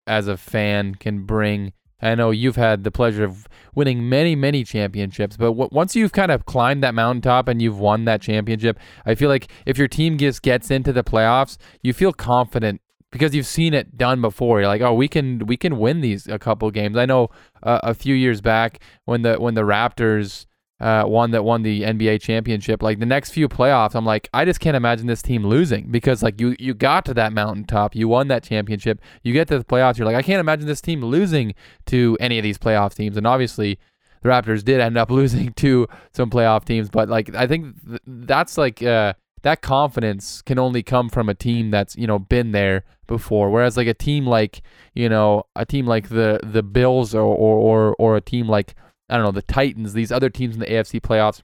[0.08, 1.74] as a fan can bring.
[2.02, 6.12] I know you've had the pleasure of winning many, many championships, but w- once you've
[6.12, 9.88] kind of climbed that mountaintop and you've won that championship, I feel like if your
[9.88, 12.82] team just gets into the playoffs, you feel confident
[13.12, 14.60] because you've seen it done before.
[14.60, 16.98] You're like, oh, we can we can win these a couple games.
[16.98, 17.30] I know
[17.64, 20.46] uh, a few years back when the when the Raptors
[20.80, 22.82] uh, one that won the NBA championship.
[22.82, 26.24] Like the next few playoffs, I'm like, I just can't imagine this team losing because
[26.24, 29.66] like you you got to that mountaintop, you won that championship, you get to the
[29.66, 31.54] playoffs, you're like, I can't imagine this team losing
[31.88, 33.18] to any of these playoff teams.
[33.18, 33.80] And obviously,
[34.22, 38.02] the Raptors did end up losing to some playoff teams, but like I think th-
[38.06, 42.52] that's like uh, that confidence can only come from a team that's you know been
[42.52, 43.50] there before.
[43.50, 44.62] Whereas like a team like
[44.94, 48.76] you know a team like the the Bills or or or, or a team like
[49.10, 51.42] I don't know, the Titans, these other teams in the AFC playoffs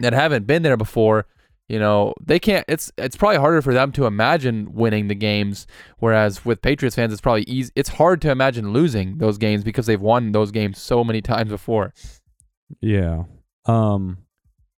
[0.00, 1.26] that haven't been there before,
[1.68, 5.66] you know, they can't it's it's probably harder for them to imagine winning the games
[5.98, 9.84] whereas with Patriots fans it's probably easy it's hard to imagine losing those games because
[9.86, 11.92] they've won those games so many times before.
[12.80, 13.24] Yeah.
[13.66, 14.18] Um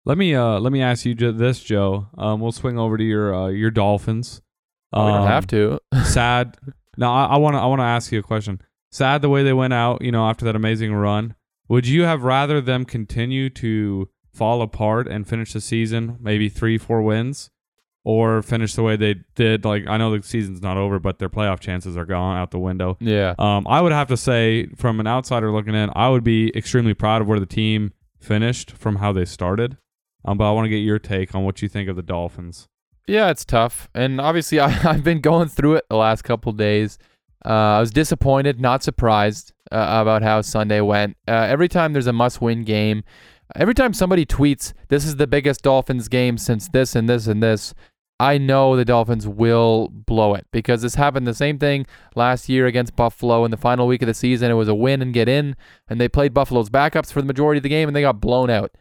[0.06, 2.06] let me uh let me ask you this, Joe.
[2.16, 4.40] Um we'll swing over to your uh, your Dolphins.
[4.92, 5.80] we don't Um, have to.
[6.04, 6.56] sad.
[6.96, 8.60] No, I want to I want to ask you a question.
[8.90, 11.34] Sad the way they went out, you know, after that amazing run.
[11.68, 16.78] Would you have rather them continue to fall apart and finish the season maybe 3
[16.78, 17.50] 4 wins
[18.04, 21.28] or finish the way they did like I know the season's not over but their
[21.28, 22.96] playoff chances are gone out the window.
[23.00, 23.34] Yeah.
[23.38, 26.94] Um, I would have to say, from an outsider looking in, I would be extremely
[26.94, 29.76] proud of where the team finished from how they started.
[30.24, 32.68] Um, but I want to get your take on what you think of the Dolphins.
[33.06, 33.88] Yeah, it's tough.
[33.94, 36.98] And obviously, I, I've been going through it the last couple days.
[37.44, 41.16] Uh, I was disappointed, not surprised uh, about how Sunday went.
[41.26, 43.04] Uh, every time there's a must win game,
[43.56, 47.42] every time somebody tweets, this is the biggest Dolphins game since this and this and
[47.42, 47.74] this,
[48.20, 52.66] I know the Dolphins will blow it because this happened the same thing last year
[52.66, 54.50] against Buffalo in the final week of the season.
[54.50, 55.54] It was a win and get in,
[55.88, 58.50] and they played Buffalo's backups for the majority of the game and they got blown
[58.50, 58.72] out.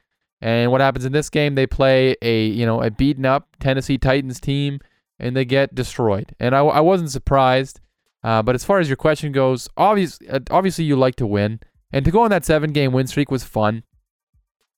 [0.41, 1.55] And what happens in this game?
[1.55, 4.79] They play a you know a beaten up Tennessee Titans team
[5.19, 6.35] and they get destroyed.
[6.39, 7.79] And I, I wasn't surprised.
[8.23, 11.59] Uh, but as far as your question goes, obvious, uh, obviously you like to win,
[11.91, 13.83] and to go on that seven game win streak was fun.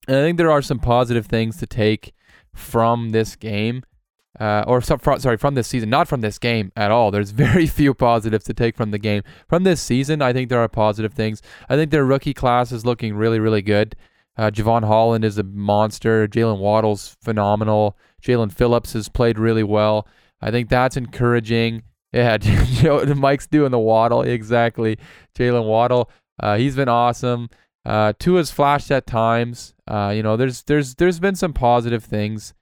[0.08, 2.14] And I think there are some positive things to take
[2.54, 3.84] from this game,
[4.40, 7.12] uh, or sorry, from this season, not from this game at all.
[7.12, 9.24] There's very few positives to take from the game.
[9.48, 11.42] From this season, I think there are positive things.
[11.70, 13.96] I think their rookie class is looking really, really good.
[14.38, 16.28] Uh, Jevon Holland is a monster.
[16.28, 17.98] Jalen Waddle's phenomenal.
[18.22, 20.08] Jaelan Phillips has played really well.
[20.42, 21.84] I think that's encouraging.
[22.12, 24.98] Yeah, Joe, Mike's doing the Waddle exactly.
[25.38, 27.50] Jalen Waddle, uh, he's been awesome.
[27.86, 29.74] Uh, Tua's flashed at times.
[29.88, 32.54] Uh, you know, there's there's there's been some positive things,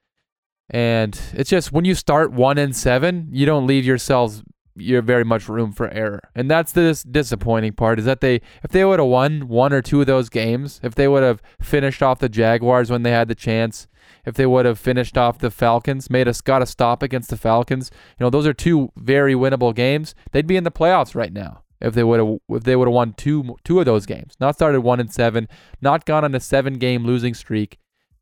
[0.70, 4.42] and it's just when you start one and seven, you don't leave yourselves
[4.80, 7.98] you're very much room for error, and that's the dis- disappointing part.
[7.98, 10.94] Is that they if they would have won one or two of those games, if
[10.94, 13.88] they would have finished off the Jaguars when they had the chance,
[14.24, 17.36] if they would have finished off the Falcons, made us got a stop against the
[17.36, 17.90] Falcons.
[18.18, 20.14] You know, those are two very winnable games.
[20.32, 22.94] They'd be in the playoffs right now if they would have if they would have
[22.94, 24.34] won two two of those games.
[24.40, 25.48] Not started one and seven,
[25.80, 27.78] not gone on a seven game losing streak.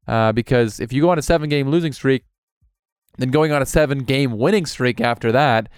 [0.07, 2.25] Uh, because if you go on a seven game losing streak,
[3.19, 5.69] then going on a seven game winning streak after that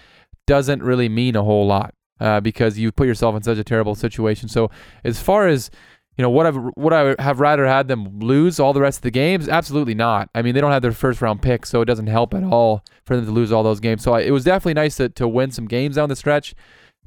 [0.45, 1.93] doesn't really mean a whole lot.
[2.19, 4.49] Uh, because you put yourself in such a terrible situation.
[4.49, 4.69] So
[5.05, 5.71] as far as
[6.19, 9.01] you know, what I've what I have rather had them lose all the rest of
[9.03, 9.47] the games?
[9.47, 10.29] Absolutely not.
[10.35, 12.83] I mean, they don't have their first round pick, so it doesn't help at all
[13.05, 14.03] for them to lose all those games.
[14.03, 16.55] So I, it was definitely nice to, to win some games down the stretch.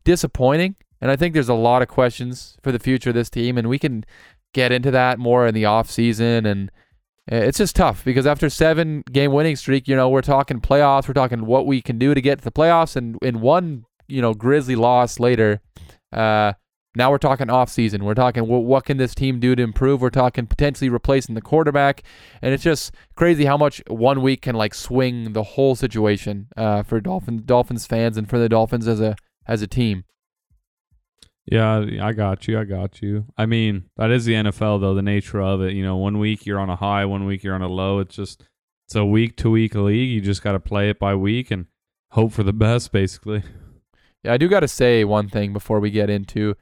[0.05, 3.59] Disappointing, and I think there's a lot of questions for the future of this team,
[3.59, 4.07] and we can
[4.55, 6.47] get into that more in the off season.
[6.47, 6.73] And
[7.27, 11.13] it's just tough because after seven game winning streak, you know, we're talking playoffs, we're
[11.13, 14.33] talking what we can do to get to the playoffs, and in one you know
[14.33, 15.61] Grisly loss later.
[16.11, 16.55] Uh,
[16.95, 18.05] now we're talking off season.
[18.05, 20.01] We're talking what, what can this team do to improve?
[20.01, 22.03] We're talking potentially replacing the quarterback,
[22.43, 26.83] and it's just crazy how much one week can like swing the whole situation uh,
[26.83, 30.05] for Dolphins Dolphins fans and for the Dolphins as a as a team.
[31.47, 32.59] Yeah, I got you.
[32.59, 33.27] I got you.
[33.37, 35.73] I mean, that is the NFL though, the nature of it.
[35.73, 37.99] You know, one week you're on a high, one week you're on a low.
[37.99, 38.45] It's just
[38.87, 40.11] it's a week to week league.
[40.11, 41.67] You just got to play it by week and
[42.11, 43.43] hope for the best basically.
[44.23, 46.55] Yeah, I do got to say one thing before we get into.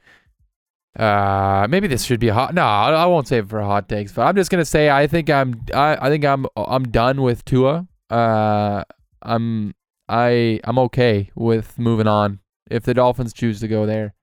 [0.97, 2.53] Uh, maybe this should be a hot.
[2.53, 4.11] No, I won't save it for hot takes.
[4.11, 5.63] But I'm just gonna say I think I'm.
[5.73, 6.45] I, I think I'm.
[6.57, 7.87] I'm done with Tua.
[8.09, 8.83] Uh,
[9.21, 9.73] I'm.
[10.09, 10.59] I.
[10.63, 14.13] I'm okay with moving on if the Dolphins choose to go there.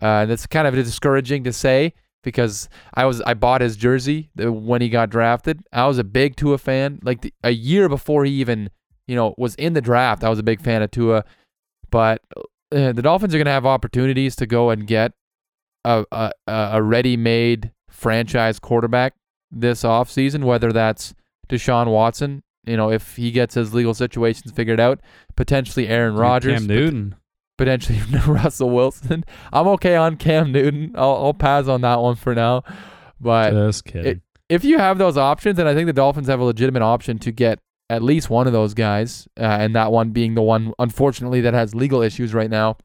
[0.00, 4.80] Uh, that's kind of discouraging to say because I was I bought his jersey when
[4.80, 5.62] he got drafted.
[5.72, 7.00] I was a big Tua fan.
[7.02, 8.70] Like the, a year before he even
[9.06, 11.24] you know was in the draft, I was a big fan of Tua.
[11.90, 12.22] But
[12.72, 15.12] uh, the Dolphins are to have opportunities to go and get
[15.84, 19.14] a a, a ready-made franchise quarterback
[19.50, 21.14] this offseason, whether that's
[21.48, 25.00] Deshaun Watson, you know, if he gets his legal situations figured out,
[25.36, 27.14] potentially Aaron Rodgers, Cam Newton.
[27.58, 29.24] potentially Russell Wilson.
[29.52, 30.92] I'm okay on Cam Newton.
[30.96, 32.62] I'll, I'll pass on that one for now.
[33.20, 34.06] But Just kidding.
[34.12, 34.20] it-
[34.50, 37.32] if you have those options, and I think the Dolphins have a legitimate option to
[37.32, 41.40] get at least one of those guys, uh, and that one being the one, unfortunately,
[41.40, 42.76] that has legal issues right now.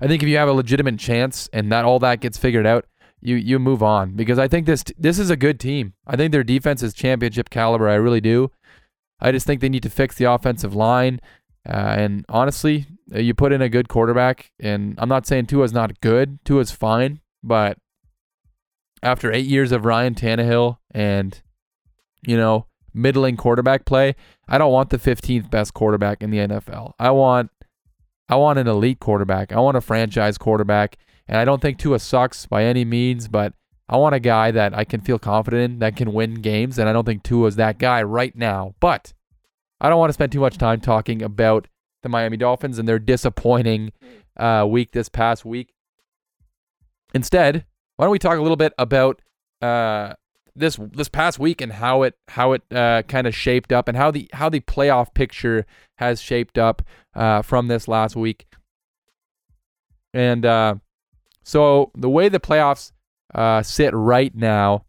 [0.00, 2.86] I think if you have a legitimate chance and that all that gets figured out,
[3.20, 5.94] you you move on because I think this this is a good team.
[6.06, 7.88] I think their defense is championship caliber.
[7.88, 8.50] I really do.
[9.20, 11.20] I just think they need to fix the offensive line.
[11.66, 15.72] Uh, and honestly, uh, you put in a good quarterback, and I'm not saying Tua's
[15.72, 16.38] not good.
[16.44, 17.78] Tua's fine, but
[19.02, 21.40] after eight years of Ryan Tannehill and
[22.26, 24.14] you know middling quarterback play,
[24.46, 26.92] I don't want the 15th best quarterback in the NFL.
[26.98, 27.50] I want
[28.28, 29.52] I want an elite quarterback.
[29.52, 30.96] I want a franchise quarterback,
[31.28, 33.52] and I don't think Tua sucks by any means, but
[33.88, 36.88] I want a guy that I can feel confident in that can win games, and
[36.88, 38.74] I don't think Tua is that guy right now.
[38.80, 39.12] But
[39.80, 41.68] I don't want to spend too much time talking about
[42.02, 43.92] the Miami Dolphins and their disappointing
[44.38, 45.74] uh, week this past week.
[47.12, 47.64] Instead,
[47.96, 49.20] why don't we talk a little bit about
[49.60, 50.14] uh,
[50.56, 53.96] this this past week and how it how it uh, kind of shaped up and
[53.96, 56.82] how the how the playoff picture has shaped up
[57.14, 58.46] uh, from this last week.
[60.12, 60.76] And uh,
[61.42, 62.92] so the way the playoffs
[63.34, 64.84] uh, sit right now,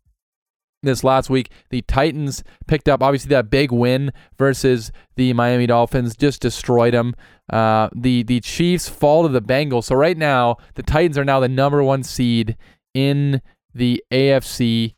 [0.86, 6.16] this last week, the Titans picked up obviously that big win versus the Miami Dolphins,
[6.16, 7.16] just destroyed them.
[7.52, 9.86] Uh, the the Chiefs fall to the Bengals.
[9.86, 12.56] So right now, the Titans are now the number one seed
[12.94, 13.42] in
[13.74, 14.96] the AFC,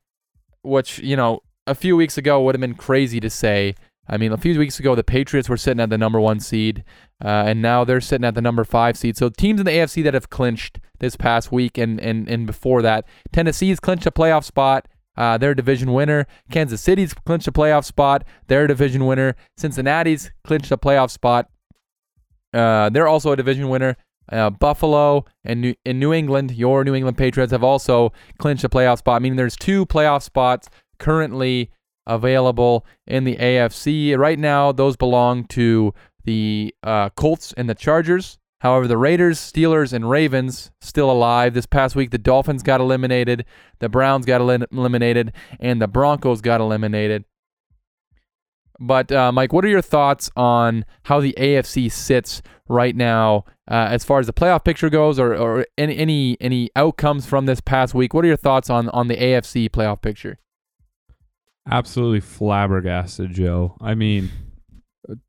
[0.67, 3.75] which you know a few weeks ago would have been crazy to say.
[4.09, 6.85] I mean, a few weeks ago, the Patriots were sitting at the number one seed,
[7.23, 9.17] uh, and now they're sitting at the number five seed.
[9.17, 12.81] So teams in the AFC that have clinched this past week and and, and before
[12.83, 14.87] that, Tennessee's clinched a playoff spot.
[15.17, 16.27] Uh, they're a division winner.
[16.51, 18.23] Kansas City's clinched a playoff spot.
[18.47, 19.35] They're a division winner.
[19.57, 21.49] Cincinnati's clinched a playoff spot.
[22.53, 23.97] Uh, they're also a division winner.
[24.31, 28.69] Uh, Buffalo and New, in New England, your New England Patriots have also clinched a
[28.69, 31.71] playoff spot, meaning there's two playoff spots currently
[32.05, 34.17] available in the AFC.
[34.17, 38.37] Right now, those belong to the uh, Colts and the Chargers.
[38.61, 41.53] However, the Raiders, Steelers, and Ravens still alive.
[41.53, 43.45] This past week, the Dolphins got eliminated,
[43.79, 47.23] the Browns got elim- eliminated, and the Broncos got eliminated.
[48.79, 53.87] But uh, Mike, what are your thoughts on how the AFC sits right now, uh,
[53.89, 57.61] as far as the playoff picture goes, or, or any any any outcomes from this
[57.61, 58.13] past week?
[58.13, 60.37] What are your thoughts on on the AFC playoff picture?
[61.69, 63.75] Absolutely flabbergasted, Joe.
[63.81, 64.31] I mean,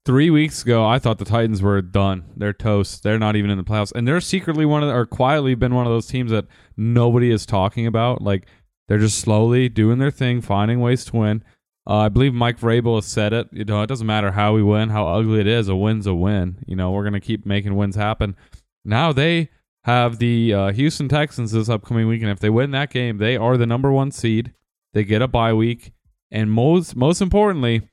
[0.05, 2.25] three weeks ago, I thought the Titans were done.
[2.37, 3.03] They're toast.
[3.03, 5.75] They're not even in the playoffs, and they're secretly one of, the, or quietly been
[5.75, 6.47] one of those teams that
[6.77, 8.23] nobody is talking about.
[8.23, 8.47] Like
[8.87, 11.45] they're just slowly doing their thing, finding ways to win.
[11.89, 13.49] Uh, I believe Mike Vrabel has said it.
[13.51, 15.69] You know, it doesn't matter how we win, how ugly it is.
[15.69, 16.59] A win's a win.
[16.67, 18.37] You know, we're gonna keep making wins happen.
[18.85, 19.49] Now they
[19.85, 23.37] have the uh, Houston Texans this upcoming week, and if they win that game, they
[23.39, 24.53] are the number one seed.
[24.93, 25.93] They get a bye week,
[26.31, 27.89] and most most importantly,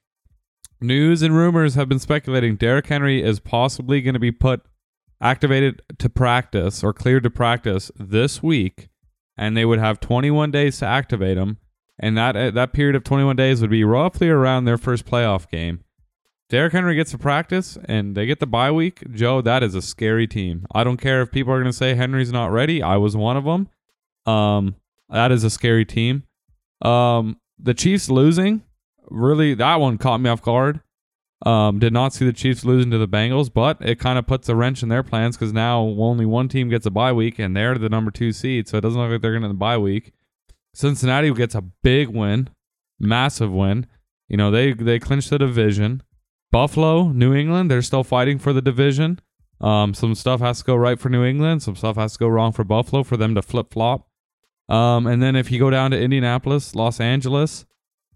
[0.82, 4.62] news and rumors have been speculating Derrick Henry is possibly going to be put
[5.22, 8.90] activated to practice or cleared to practice this week,
[9.38, 11.60] and they would have 21 days to activate him,
[12.00, 15.50] and that uh, that period of 21 days would be roughly around their first playoff
[15.50, 15.82] game.
[16.50, 19.04] Derrick Henry gets to practice and they get the bye week.
[19.12, 20.66] Joe, that is a scary team.
[20.74, 22.84] I don't care if people are going to say Henry's not ready.
[22.84, 23.70] I was one of them.
[24.32, 24.76] Um,
[25.10, 26.24] that is a scary team.
[26.82, 28.64] Um, the Chiefs losing,
[29.10, 30.82] really, that one caught me off guard.
[31.46, 34.48] Um, did not see the Chiefs losing to the Bengals, but it kind of puts
[34.48, 37.56] a wrench in their plans because now only one team gets a bye week and
[37.56, 39.78] they're the number two seed, so it doesn't look like they're going to the bye
[39.78, 40.14] week.
[40.76, 42.50] Cincinnati gets a big win,
[43.00, 43.88] massive win.
[44.28, 46.04] You know they they clinched the division.
[46.52, 49.20] Buffalo, New England, they're still fighting for the division.
[49.62, 51.64] Um, some stuff has to go right for New England.
[51.64, 54.08] Some stuff has to go wrong for Buffalo for them to flip flop.
[54.68, 57.66] Um, and then if you go down to Indianapolis, Los Angeles,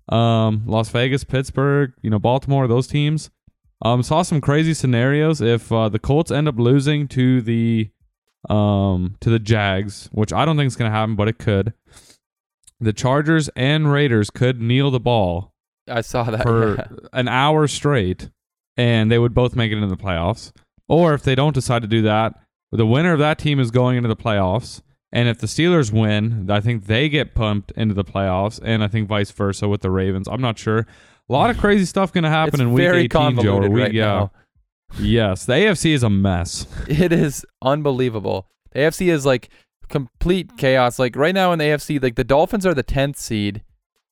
[0.10, 3.30] um, Las Vegas, Pittsburgh, you know, Baltimore, those teams.
[3.82, 5.40] Um, saw some crazy scenarios.
[5.40, 7.90] If uh, the Colts end up losing to the
[8.50, 11.74] um to the Jags, which I don't think is going to happen, but it could.
[12.80, 15.54] The Chargers and Raiders could kneel the ball
[15.88, 16.44] I saw that.
[16.44, 16.86] for yeah.
[17.14, 18.30] an hour straight,
[18.78, 20.52] and they would both make it into the playoffs.
[20.88, 22.36] Or if they don't decide to do that,
[22.72, 24.82] the winner of that team is going into the playoffs.
[25.12, 28.88] And if the Steelers win, I think they get pumped into the playoffs, and I
[28.88, 30.28] think vice versa with the Ravens.
[30.28, 30.86] I'm not sure.
[31.30, 33.20] A lot of crazy stuff going to happen it's in week very 18, Joe.
[33.20, 34.06] or convoluted week- right yeah.
[34.06, 34.32] now.
[35.00, 36.66] Yes, the AFC is a mess.
[36.88, 38.48] It is unbelievable.
[38.72, 39.50] The AFC is like
[39.90, 41.00] complete chaos.
[41.00, 43.64] Like right now in the AFC, like the Dolphins are the 10th seed.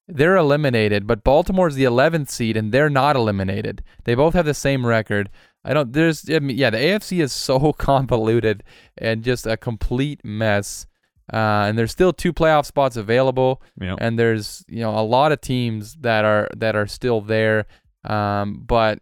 [0.10, 3.84] They're eliminated, but Baltimore's the 11th seed and they're not eliminated.
[4.06, 5.30] They both have the same record.
[5.66, 8.64] I don't there's I mean, yeah, the AFC is so convoluted
[8.98, 10.88] and just a complete mess.
[11.34, 13.96] Uh, and there's still two playoff spots available Yeah.
[14.00, 17.66] and there's you know a lot of teams that are that are still there
[18.06, 19.00] um, but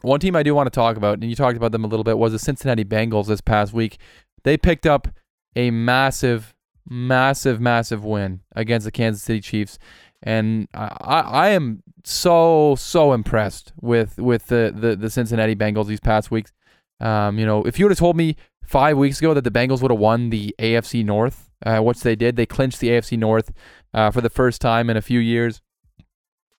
[0.00, 2.04] one team I do want to talk about, and you talked about them a little
[2.04, 3.98] bit, was the Cincinnati Bengals this past week.
[4.42, 5.08] They picked up
[5.56, 6.54] a massive,
[6.88, 9.78] massive, massive win against the Kansas City Chiefs,
[10.22, 16.00] and I, I am so so impressed with with the, the the Cincinnati Bengals these
[16.00, 16.52] past weeks.
[17.00, 19.82] Um, you know, if you would have told me five weeks ago that the Bengals
[19.82, 23.52] would have won the AFC North, uh, which they did, they clinched the AFC North
[23.92, 25.60] uh, for the first time in a few years.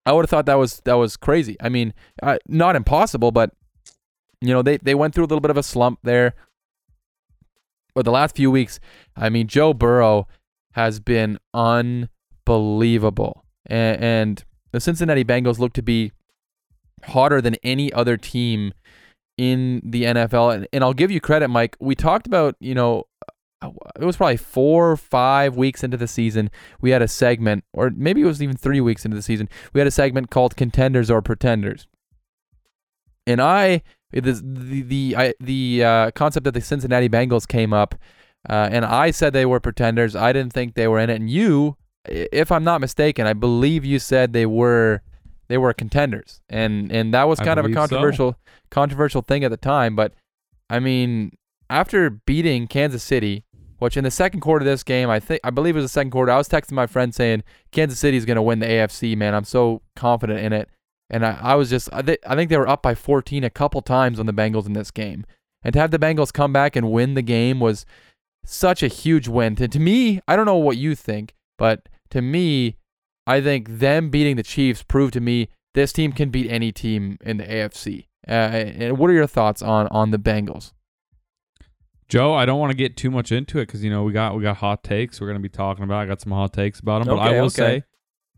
[0.05, 1.57] I would have thought that was that was crazy.
[1.59, 3.51] I mean, uh, not impossible, but
[4.41, 6.35] you know they they went through a little bit of a slump there.
[7.95, 8.79] But the last few weeks,
[9.15, 10.27] I mean, Joe Burrow
[10.73, 16.11] has been unbelievable, and, and the Cincinnati Bengals look to be
[17.05, 18.73] hotter than any other team
[19.37, 20.53] in the NFL.
[20.53, 21.77] And, and I'll give you credit, Mike.
[21.79, 23.05] We talked about you know
[23.61, 26.49] uh, it was probably four or five weeks into the season.
[26.81, 29.49] We had a segment, or maybe it was even three weeks into the season.
[29.73, 31.87] We had a segment called "Contenders or Pretenders,"
[33.25, 33.81] and I
[34.11, 37.95] the the the, I, the uh, concept that the Cincinnati Bengals came up,
[38.49, 40.15] uh, and I said they were pretenders.
[40.15, 43.83] I didn't think they were in it, and you, if I'm not mistaken, I believe
[43.83, 45.01] you said they were
[45.47, 47.81] they were contenders, and and that was I kind of a believe so.
[47.81, 48.35] controversial
[48.71, 49.95] controversial thing at the time.
[49.95, 50.13] But
[50.69, 51.37] I mean,
[51.69, 53.43] after beating Kansas City,
[53.79, 55.89] which in the second quarter of this game, I think I believe it was the
[55.89, 58.67] second quarter, I was texting my friend saying Kansas City is going to win the
[58.67, 59.15] AFC.
[59.15, 60.69] Man, I'm so confident in it,
[61.09, 63.49] and I, I was just I, th- I think they were up by 14 a
[63.49, 65.25] couple times on the Bengals in this game,
[65.63, 67.85] and to have the Bengals come back and win the game was
[68.45, 69.55] such a huge win.
[69.57, 72.77] To, to me, I don't know what you think, but to me,
[73.27, 77.17] I think them beating the Chiefs proved to me this team can beat any team
[77.21, 78.07] in the AFC.
[78.27, 80.71] Uh, and what are your thoughts on on the Bengals?
[82.07, 84.35] Joe, I don't want to get too much into it because you know we got
[84.35, 85.97] we got hot takes we're gonna be talking about.
[86.01, 87.49] I got some hot takes about them, but I will okay.
[87.49, 87.83] say,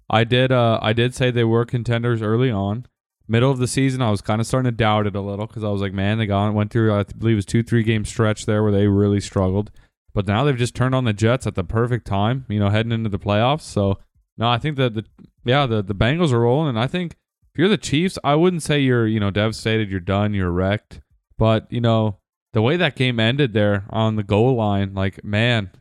[0.09, 2.85] I did uh I did say they were contenders early on.
[3.27, 5.63] Middle of the season, I was kind of starting to doubt it a little because
[5.63, 8.05] I was like, man, they got went through I believe it was two three game
[8.05, 9.71] stretch there where they really struggled,
[10.13, 12.91] but now they've just turned on the Jets at the perfect time, you know, heading
[12.91, 13.61] into the playoffs.
[13.61, 13.99] So
[14.37, 15.05] no, I think that the
[15.43, 17.15] yeah the the Bengals are rolling, and I think
[17.53, 21.01] if you're the Chiefs, I wouldn't say you're you know devastated, you're done, you're wrecked,
[21.37, 22.19] but you know
[22.53, 25.71] the way that game ended there on the goal line, like man,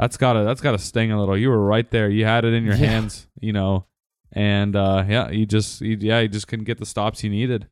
[0.00, 1.36] that's gotta that's gotta sting a little.
[1.36, 2.08] You were right there.
[2.10, 2.86] You had it in your Yeah.
[2.86, 3.86] hands, you know,
[4.32, 7.68] and uh, yeah, you just you, yeah you just couldn't get the stops you needed.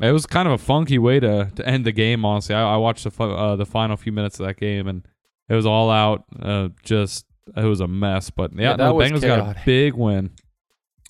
[0.00, 2.24] It was kind of a funky way to, to end the game.
[2.24, 5.06] Honestly, I, I watched the uh, the final few minutes of that game, and
[5.48, 6.24] it was all out.
[6.40, 8.30] Uh, just it was a mess.
[8.30, 10.30] But yeah, Yeah, that no, was Bengals got a big win.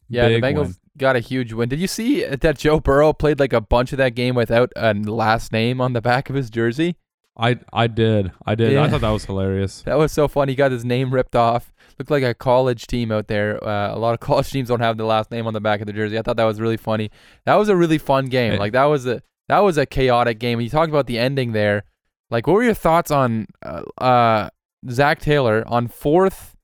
[0.08, 0.74] Yeah, Big the Bengals win.
[0.96, 1.68] got a huge win.
[1.68, 4.94] Did you see that Joe Burrow played like a bunch of that game without a
[4.94, 6.96] last name on the back of his jersey?
[7.36, 8.82] I I did I did Yeah.
[8.82, 9.82] I thought that was hilarious.
[9.86, 10.52] That was so funny.
[10.52, 11.72] He got his name ripped off.
[11.98, 13.62] Looked like a college team out there.
[13.62, 15.86] Uh, a lot of college teams don't have the last name on the back of
[15.86, 16.18] the jersey.
[16.18, 17.10] I thought that was really funny.
[17.46, 18.58] That was a really fun game.
[18.58, 20.60] Like that was a that was a chaotic game.
[20.60, 21.84] You talked about the ending there.
[22.30, 24.50] Like, what were your thoughts on uh, uh,
[24.88, 26.54] Zac Taylor on fourth?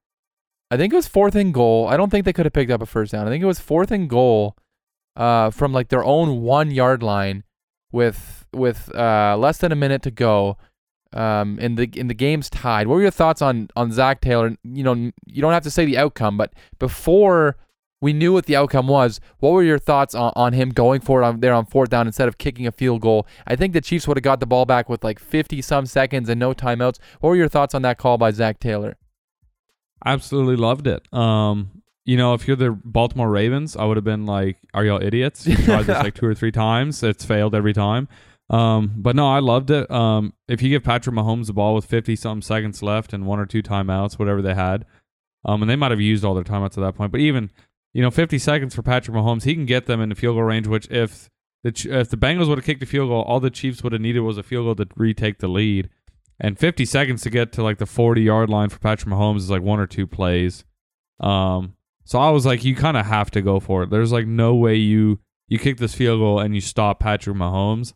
[0.70, 1.88] I think it was fourth and goal.
[1.88, 3.26] I don't think they could have picked up a first down.
[3.26, 4.56] I think it was fourth and goal
[5.16, 7.42] uh, from like their own one yard line
[7.92, 10.56] with with uh, less than a minute to go.
[11.12, 12.88] Um, the in the game's tied.
[12.88, 14.56] What were your thoughts on on Zac Taylor?
[14.64, 17.56] You know, you don't have to say the outcome, but before
[18.00, 21.22] we knew what the outcome was, what were your thoughts on, on him going for
[21.22, 23.26] it on there on fourth down instead of kicking a field goal?
[23.46, 26.28] I think the Chiefs would have got the ball back with like 50 some seconds
[26.28, 26.98] and no timeouts.
[27.20, 28.96] What were your thoughts on that call by Zac Taylor?
[30.04, 31.10] Absolutely loved it.
[31.12, 31.75] Um,
[32.06, 35.46] you know, if you're the Baltimore Ravens, I would have been like, "Are y'all idiots?
[35.46, 37.02] You tried this like two or three times.
[37.02, 38.08] It's failed every time."
[38.48, 39.90] Um, but no, I loved it.
[39.90, 43.40] Um, if you give Patrick Mahomes the ball with 50 something seconds left and one
[43.40, 44.86] or two timeouts, whatever they had,
[45.44, 47.50] um, and they might have used all their timeouts at that point, but even
[47.96, 50.66] you know, 50 seconds for Patrick Mahomes, he can get them into field goal range.
[50.66, 51.30] Which if
[51.64, 54.02] the if the Bengals would have kicked a field goal, all the Chiefs would have
[54.02, 55.88] needed was a field goal to retake the lead.
[56.38, 59.50] And 50 seconds to get to like the 40 yard line for Patrick Mahomes is
[59.50, 60.66] like one or two plays.
[61.20, 61.72] Um,
[62.06, 63.90] so I was like, you kind of have to go for it.
[63.90, 67.92] There's like no way you you kick this field goal and you stop Patrick Mahomes.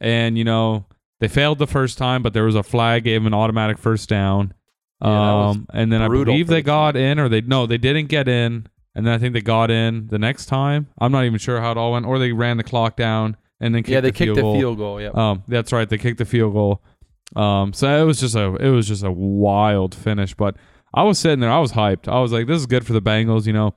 [0.00, 0.86] And you know,
[1.20, 4.08] they failed the first time, but there was a flag, gave him an automatic first
[4.08, 4.54] down.
[5.02, 8.06] Yeah, um, and then I believe they the got in, or they no, they didn't
[8.06, 10.88] get in, and then I think they got in the next time.
[10.98, 13.74] I'm not even sure how it all went, or they ran the clock down and
[13.74, 14.58] then kicked yeah, they the kicked the goal.
[14.58, 15.00] field goal.
[15.00, 15.10] Yeah.
[15.14, 15.88] Um, that's right.
[15.88, 16.82] They kicked the field goal.
[17.34, 20.34] Um, so it was just a it was just a wild finish.
[20.34, 20.56] But
[20.94, 22.08] I was sitting there, I was hyped.
[22.08, 23.46] I was like, this is good for the Bengals.
[23.46, 23.74] You know,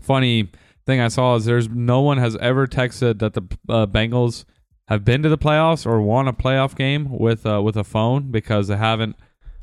[0.00, 0.50] funny
[0.86, 4.44] thing I saw is there's no one has ever texted that the uh, Bengals
[4.88, 8.30] have been to the playoffs or won a playoff game with uh, with a phone
[8.30, 9.16] because they haven't,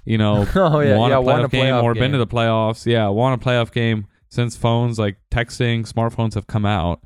[0.06, 2.02] you know, oh yeah, won yeah, a playoff won a game playoff or game.
[2.02, 2.86] been to the playoffs.
[2.86, 7.02] Yeah, won a playoff game since phones like texting, smartphones have come out.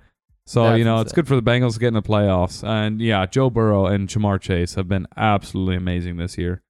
[0.48, 3.02] So That's you know it's good for the Bengals to get in the playoffs, and
[3.02, 6.62] yeah, Joe Burrow and Ja'Marr Chase have been absolutely amazing this year.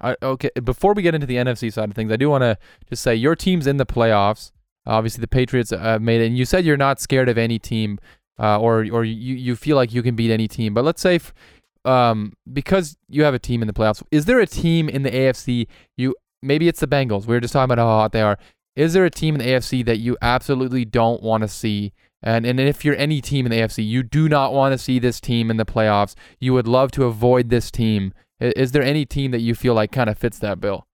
[0.00, 2.56] I, okay, before we get into the NFC side of things, I do want to
[2.88, 4.52] just say your team's in the playoffs.
[4.86, 7.98] Obviously, the Patriots uh, made it, and you said you're not scared of any team,
[8.38, 10.72] uh, or or you you feel like you can beat any team.
[10.72, 11.34] But let's say, if,
[11.84, 15.10] um, because you have a team in the playoffs, is there a team in the
[15.10, 17.26] AFC you maybe it's the Bengals?
[17.26, 18.38] We were just talking about how hot they are.
[18.76, 21.92] Is there a team in the AFC that you absolutely don't want to see?
[22.22, 24.98] And and if you're any team in the AFC, you do not want to see
[24.98, 26.14] this team in the playoffs.
[26.38, 28.12] You would love to avoid this team.
[28.40, 30.86] I- Is there any team that you feel like kind of fits that bill?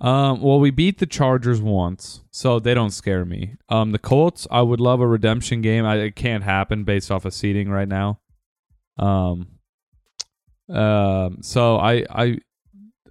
[0.00, 3.54] Um, well, we beat the Chargers once, so they don't scare me.
[3.70, 5.86] Um, the Colts, I would love a redemption game.
[5.86, 8.20] I, it can't happen based off of seeding right now.
[8.98, 9.46] Um,
[10.68, 12.38] um, so I I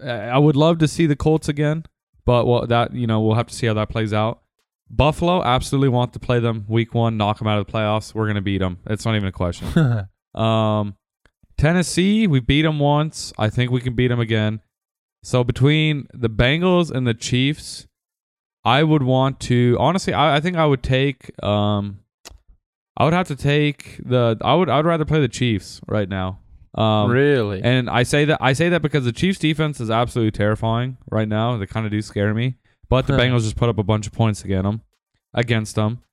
[0.05, 1.85] I would love to see the Colts again,
[2.25, 4.41] but well, that you know we'll have to see how that plays out.
[4.89, 8.13] Buffalo absolutely want to play them week one, knock them out of the playoffs.
[8.13, 8.77] We're gonna beat them.
[8.85, 10.07] It's not even a question.
[10.35, 10.97] Um,
[11.57, 13.33] Tennessee, we beat them once.
[13.37, 14.61] I think we can beat them again.
[15.23, 17.87] So between the Bengals and the Chiefs,
[18.63, 20.13] I would want to honestly.
[20.13, 21.31] I, I think I would take.
[21.43, 21.99] Um,
[22.97, 24.37] I would have to take the.
[24.41, 24.69] I would.
[24.69, 26.39] I would rather play the Chiefs right now.
[26.75, 27.61] Um, really?
[27.63, 31.27] and I say that I say that because the Chiefs defense is absolutely terrifying right
[31.27, 31.57] now.
[31.57, 32.55] They kind of do scare me.
[32.89, 34.81] But the Bengals just put up a bunch of points against them,
[35.33, 36.03] against them.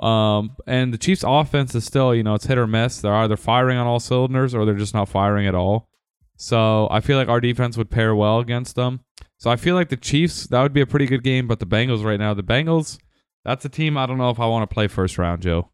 [0.00, 3.00] Um, and the Chiefs offense is still, you know, it's hit or miss.
[3.00, 5.88] They're either firing on all cylinders or they're just not firing at all.
[6.36, 9.00] So I feel like our defense would pair well against them.
[9.38, 11.46] So I feel like the Chiefs, that would be a pretty good game.
[11.46, 12.98] But the Bengals right now, the Bengals,
[13.44, 15.70] that's a team I don't know if I want to play first round, Joe.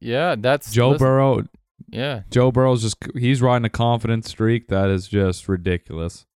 [0.00, 1.44] yeah, that's Joe listen, Burrow,
[1.88, 6.26] Yeah, Joe Burrow's just he's riding a confidence streak that is just ridiculous.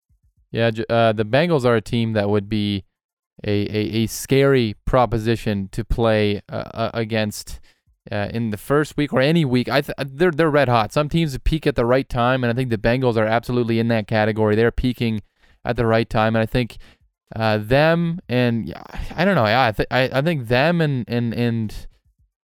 [0.51, 0.71] yeah.
[0.89, 2.83] Uh, the Bengals are a team that would be
[3.43, 7.59] a a, a scary proposition to play uh, uh, against.
[8.11, 10.93] Uh, in the first week or any week, I th- they're they're red hot.
[10.93, 13.87] Some teams peak at the right time, and I think the Bengals are absolutely in
[13.87, 14.55] that category.
[14.55, 15.23] They're peaking
[15.65, 16.77] at the right time, and I think
[17.35, 18.73] uh, them and
[19.15, 19.45] I don't know.
[19.45, 21.87] Yeah, I, th- I I think them and and and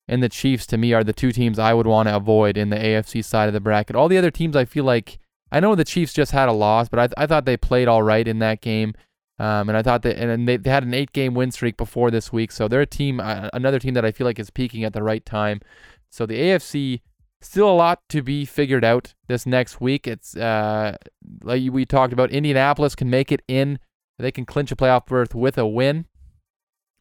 [0.08, 2.70] and the Chiefs to me are the two teams I would want to avoid in
[2.70, 3.94] the AFC side of the bracket.
[3.94, 5.18] All the other teams I feel like
[5.52, 8.02] I know the Chiefs just had a loss, but I I thought they played all
[8.02, 8.94] right in that game.
[9.40, 12.30] Um, and I thought that, and they, they had an eight-game win streak before this
[12.30, 14.92] week, so they're a team, uh, another team that I feel like is peaking at
[14.92, 15.62] the right time.
[16.10, 17.00] So the AFC
[17.40, 20.06] still a lot to be figured out this next week.
[20.06, 20.98] It's uh,
[21.42, 23.78] like we talked about, Indianapolis can make it in,
[24.18, 26.04] they can clinch a playoff berth with a win.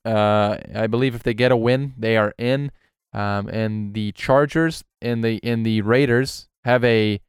[0.05, 2.71] Uh, I believe if they get a win, they are in.
[3.11, 7.19] Um, and the Chargers and the and the Raiders have a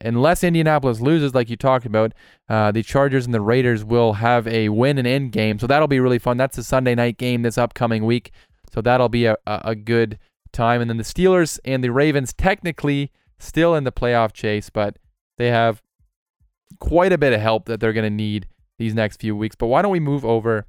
[0.00, 2.12] unless Indianapolis loses, like you talked about,
[2.48, 5.58] uh, the Chargers and the Raiders will have a win and end game.
[5.58, 6.36] So that'll be really fun.
[6.36, 8.32] That's a Sunday night game this upcoming week.
[8.72, 10.18] So that'll be a, a, a good
[10.52, 10.80] time.
[10.80, 14.96] And then the Steelers and the Ravens technically still in the playoff chase, but
[15.36, 15.82] they have
[16.78, 18.46] quite a bit of help that they're going to need
[18.78, 19.56] these next few weeks.
[19.56, 20.66] But why don't we move over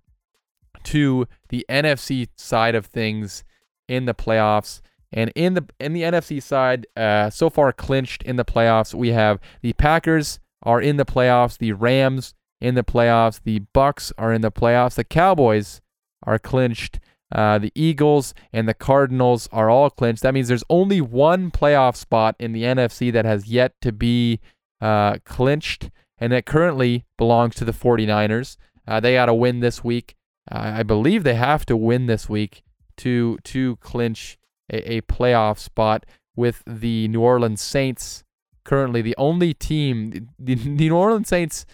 [0.84, 3.44] to the NFC side of things
[3.88, 4.82] in the playoffs?
[5.14, 9.10] And in the in the NFC side, uh, so far clinched in the playoffs, we
[9.10, 14.34] have the Packers are in the playoffs, the Rams in the playoffs, the Bucks are
[14.34, 15.82] in the playoffs, the Cowboys
[16.24, 17.00] are clinched,
[17.32, 20.24] uh, the Eagles and the Cardinals are all clinched.
[20.24, 24.40] That means there's only one playoff spot in the NFC that has yet to be
[24.82, 28.58] uh, clinched, and it currently belongs to the 49ers.
[28.88, 30.16] Uh, they got to win this week.
[30.50, 32.64] I believe they have to win this week
[32.98, 34.38] to to clinch
[34.72, 36.06] a, a playoff spot
[36.36, 38.24] with the New Orleans Saints
[38.64, 41.66] currently the only team the, the New Orleans Saints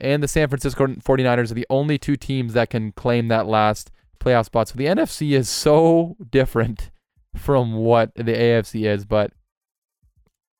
[0.00, 3.90] and the San Francisco 49ers are the only two teams that can claim that last
[4.20, 4.68] playoff spot.
[4.68, 6.90] So the NFC is so different
[7.34, 9.32] from what the AFC is, but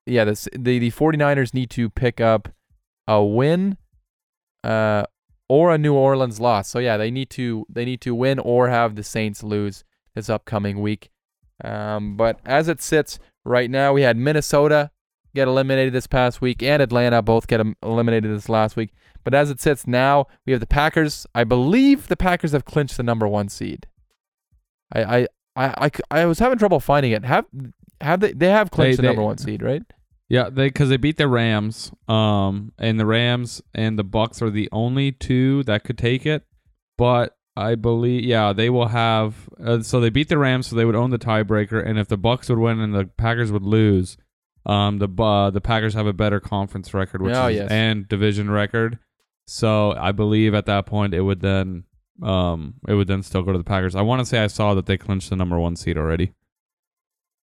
[0.06, 2.48] yeah, this, the the 49ers need to pick up
[3.08, 3.76] a win
[4.64, 5.04] uh
[5.48, 6.68] or a New Orleans loss.
[6.68, 10.30] So yeah, they need to they need to win or have the Saints lose this
[10.30, 11.10] upcoming week.
[11.64, 14.90] Um, but as it sits right now, we had Minnesota
[15.34, 18.92] get eliminated this past week, and Atlanta both get eliminated this last week.
[19.24, 21.26] But as it sits now, we have the Packers.
[21.34, 23.86] I believe the Packers have clinched the number one seed.
[24.94, 27.24] I I I I was having trouble finding it.
[27.24, 27.46] Have
[28.00, 28.32] have they?
[28.32, 29.82] They have clinched the they- number one seed, right?
[30.28, 34.50] Yeah, they because they beat the Rams, um, and the Rams and the Bucks are
[34.50, 36.44] the only two that could take it.
[36.98, 39.48] But I believe, yeah, they will have.
[39.62, 41.84] Uh, so they beat the Rams, so they would own the tiebreaker.
[41.84, 44.18] And if the Bucks would win and the Packers would lose,
[44.66, 47.70] um, the uh, the Packers have a better conference record, which Oh, is yes.
[47.70, 48.98] and division record.
[49.46, 51.84] So I believe at that point it would then,
[52.22, 53.94] um, it would then still go to the Packers.
[53.94, 56.32] I want to say I saw that they clinched the number one seed already.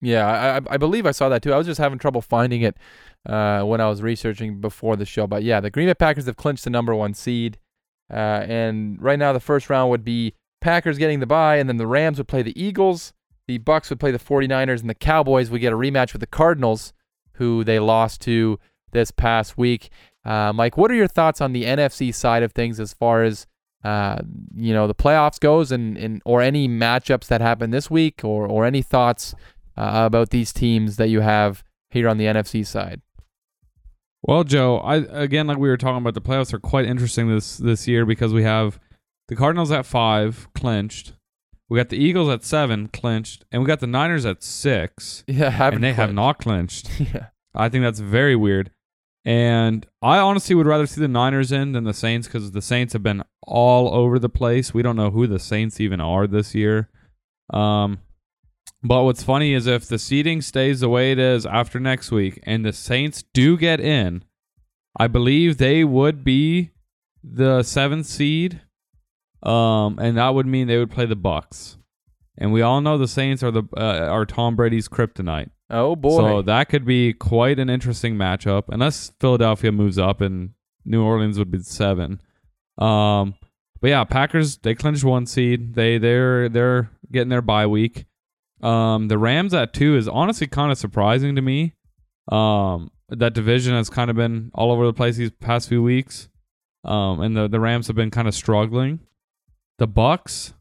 [0.00, 1.52] Yeah, I, I- I believe I saw that too.
[1.52, 2.76] I was just having trouble finding it
[3.24, 5.26] uh, when I was researching before the show.
[5.26, 7.58] But yeah, the Green Bay Packers have clinched the number one seed.
[8.10, 11.76] Uh, and right now, the first round would be Packers getting the bye, and then
[11.76, 13.12] the Rams would play the Eagles.
[13.48, 16.26] The Bucks would play the 49ers, and the Cowboys would get a rematch with the
[16.26, 16.92] Cardinals,
[17.34, 18.58] who they lost to
[18.92, 19.90] this past week.
[20.24, 23.46] Uh, Mike, what are your thoughts on the NFC side of things as far as
[23.84, 24.20] uh,
[24.54, 28.46] you know the playoffs goes, and, and or any matchups that happen this week, or
[28.46, 29.34] or any thoughts
[29.76, 33.00] uh, about these teams that you have here on the NFC side?
[34.22, 37.56] Well, Joe, I again like we were talking about the playoffs are quite interesting this
[37.56, 38.78] this year because we have
[39.28, 41.12] the Cardinals at five clinched,
[41.68, 45.50] we got the Eagles at seven clinched, and we got the Niners at six, Yeah,
[45.50, 46.14] haven't and they have clinched.
[46.14, 47.00] not clinched.
[47.00, 47.26] yeah.
[47.54, 48.70] I think that's very weird.
[49.24, 52.92] And I honestly would rather see the Niners in than the Saints because the Saints
[52.92, 54.74] have been all over the place.
[54.74, 56.88] We don't know who the Saints even are this year.
[57.52, 58.00] Um,
[58.82, 62.40] but what's funny is if the seeding stays the way it is after next week
[62.42, 64.24] and the Saints do get in,
[64.96, 66.70] I believe they would be
[67.22, 68.60] the seventh seed.
[69.42, 71.76] Um, and that would mean they would play the Bucks.
[72.38, 75.50] And we all know the Saints are the uh, are Tom Brady's kryptonite.
[75.70, 76.18] Oh boy.
[76.18, 80.50] So that could be quite an interesting matchup, unless Philadelphia moves up and
[80.84, 82.20] New Orleans would be seven.
[82.78, 83.34] Um,
[83.80, 85.74] but yeah, Packers they clinched one seed.
[85.74, 88.06] They they're they're getting their bye week.
[88.62, 91.74] Um, the Rams at two is honestly kind of surprising to me.
[92.30, 96.28] Um, that division has kind of been all over the place these past few weeks.
[96.84, 99.00] Um, and the the Rams have been kind of struggling.
[99.78, 100.54] The Bucks.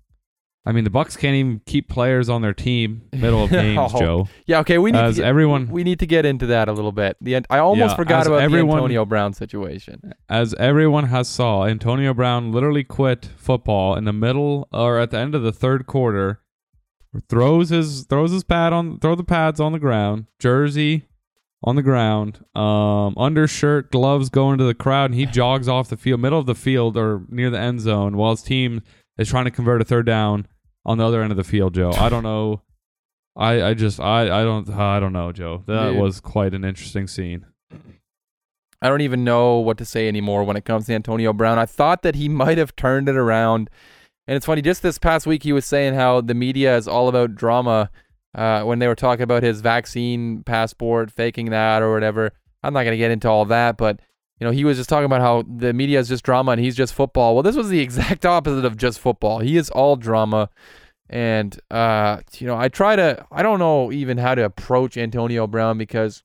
[0.64, 4.00] I mean, the Bucks can't even keep players on their team middle of games, Oh,
[4.00, 4.28] Joe.
[4.46, 6.72] yeah, okay, we need As to get, everyone we need to get into that a
[6.72, 7.18] little bit.
[7.20, 10.14] The I almost Yeah, forgot about everyone- the Antonio Brown situation.
[10.30, 15.18] as everyone has saw, Antonio Brown literally quit football in the middle or at the
[15.18, 16.41] end of the third quarter.
[17.28, 21.08] Throws his throws his pad on throw the pads on the ground, jersey
[21.64, 25.98] on the ground, um, undershirt, gloves go into the crowd, and he jogs off the
[25.98, 28.82] field, middle of the field or near the end zone, while his team
[29.18, 30.48] is trying to convert a third down
[30.86, 31.76] on the other end of the field.
[31.76, 32.62] Joe, I don't know.
[33.36, 35.64] I, I just I, I don't I don't know, Joe.
[35.68, 36.02] That Dude.
[36.02, 37.46] was quite an interesting scene.
[38.82, 41.60] I don't even know what to say anymore when it comes to Antonio Brown.
[41.60, 43.70] I thought that he might have turned it around.
[44.28, 47.08] And it's funny, just this past week, he was saying how the media is all
[47.08, 47.90] about drama
[48.36, 52.32] uh, when they were talking about his vaccine passport, faking that or whatever.
[52.64, 54.00] I'm not going to get into all that, but
[54.40, 56.76] you know, he was just talking about how the media is just drama and he's
[56.76, 57.36] just football.
[57.36, 59.40] Well, this was the exact opposite of just football.
[59.40, 60.50] He is all drama.
[61.10, 65.46] And, uh, you know, I try to, I don't know even how to approach Antonio
[65.46, 66.24] Brown because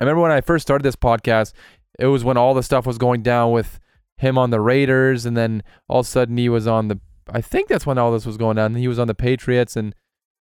[0.00, 1.52] I remember when I first started this podcast,
[1.98, 3.78] it was when all the stuff was going down with
[4.18, 7.00] him on the Raiders, and then all of a sudden he was on the.
[7.30, 8.74] I think that's when all this was going down.
[8.74, 9.94] He was on the Patriots, and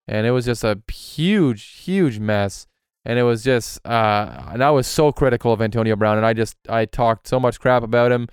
[0.07, 2.67] and it was just a huge, huge mess.
[3.05, 6.33] And it was just, uh, and I was so critical of Antonio Brown, and I
[6.33, 8.29] just I talked so much crap about him.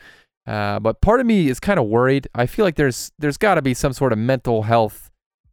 [0.47, 2.27] Uh, but part of me is kind of worried.
[2.33, 5.11] I feel like there's there's got to be some sort of mental health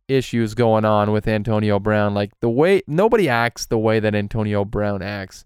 [0.09, 2.15] issues going on with Antonio Brown.
[2.15, 5.45] Like the way nobody acts the way that Antonio Brown acts.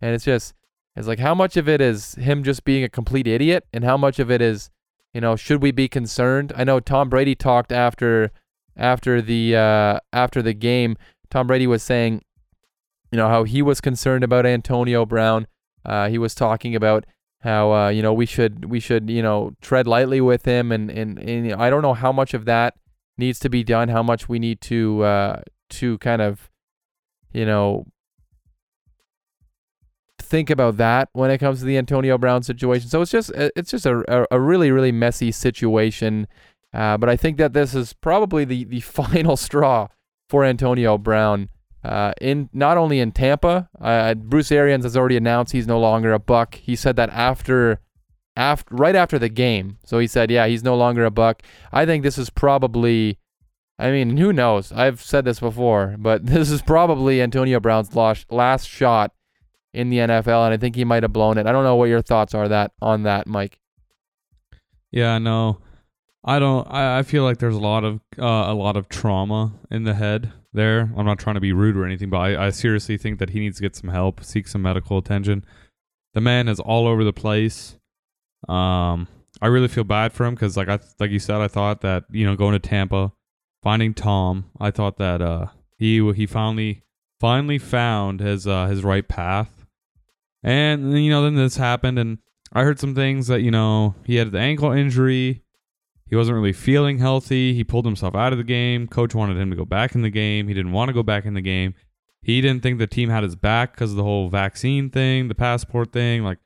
[0.00, 0.54] And it's just,
[0.96, 3.96] it's like how much of it is him just being a complete idiot, and how
[3.96, 4.70] much of it is,
[5.12, 6.52] you know, should we be concerned?
[6.56, 8.30] I know Tom Brady talked after,
[8.76, 10.96] after the uh, after the game.
[11.30, 12.22] Tom Brady was saying,
[13.10, 15.46] you know, how he was concerned about Antonio Brown.
[15.84, 17.04] Uh, he was talking about
[17.40, 20.90] how uh, you know we should we should you know tread lightly with him, and
[20.90, 22.74] and, and I don't know how much of that
[23.18, 25.40] needs to be done, how much we need to uh,
[25.70, 26.50] to kind of,
[27.32, 27.86] you know,
[30.34, 32.88] think about that when it comes to the Antonio Brown situation.
[32.88, 36.26] So it's just uh, it's just a a, really really messy situation.
[36.72, 39.86] Uh, but I think that this is probably the the final straw
[40.28, 41.50] for Antonio Brown.
[41.84, 46.12] Uh, in not only in Tampa, uh, Bruce Arians has already announced he's no longer
[46.12, 46.56] a Buck.
[46.56, 47.78] He said that after,
[48.34, 49.76] after right after the game.
[49.84, 51.42] So he said, yeah, he's no longer a Buck.
[51.72, 53.18] I think this is probably,
[53.78, 54.72] I mean, who knows?
[54.72, 59.12] I've said this before, but this is probably Antonio Brown's last last shot
[59.74, 61.46] in the NFL, and I think he might have blown it.
[61.46, 63.58] I don't know what your thoughts are that on that, Mike.
[64.90, 65.58] Yeah, no,
[66.24, 66.66] I don't.
[66.70, 69.94] I, I feel like there's a lot of uh, a lot of trauma in the
[69.94, 70.92] head there.
[70.96, 73.40] I'm not trying to be rude or anything, but I, I seriously think that he
[73.40, 75.44] needs to get some help, seek some medical attention.
[76.14, 77.76] The man is all over the place.
[78.48, 79.08] Um,
[79.42, 82.04] I really feel bad for him because, like I like you said, I thought that
[82.10, 83.12] you know going to Tampa,
[83.62, 85.46] finding Tom, I thought that uh
[85.76, 86.82] he he finally
[87.20, 89.63] finally found his uh his right path,
[90.44, 92.18] and you know then this happened, and
[92.52, 95.42] I heard some things that you know he had the ankle injury.
[96.06, 97.54] He wasn't really feeling healthy.
[97.54, 98.86] He pulled himself out of the game.
[98.86, 100.46] Coach wanted him to go back in the game.
[100.46, 101.74] He didn't want to go back in the game.
[102.22, 105.34] He didn't think the team had his back because of the whole vaccine thing, the
[105.34, 106.22] passport thing.
[106.22, 106.38] Like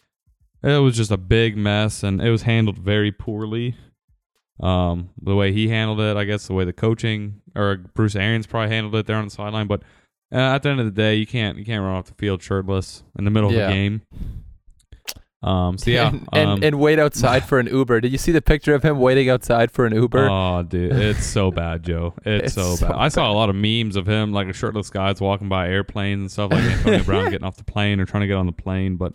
[0.62, 3.76] it was just a big mess, and it was handled very poorly.
[4.61, 8.46] Um, the way he handled it, I guess, the way the coaching or Bruce Arians
[8.46, 9.66] probably handled it there on the sideline.
[9.66, 9.82] But
[10.33, 12.43] uh, at the end of the day, you can't you can't run off the field
[12.43, 13.62] shirtless in the middle Yeah.
[13.62, 14.03] of the game.
[15.41, 18.01] Um, so yeah, and, and, um, and wait outside for an Uber.
[18.01, 20.29] Did you see the picture of him waiting outside for an Uber?
[20.29, 22.14] Oh, dude, it's so bad, Joe.
[22.24, 22.97] It's, It's so, so bad.
[22.97, 26.20] I saw a lot of memes of him, like a shirtless guys walking by airplanes
[26.20, 28.53] and stuff, like Antonio Brown getting off the plane or trying to get on the
[28.53, 28.97] plane.
[28.97, 29.12] But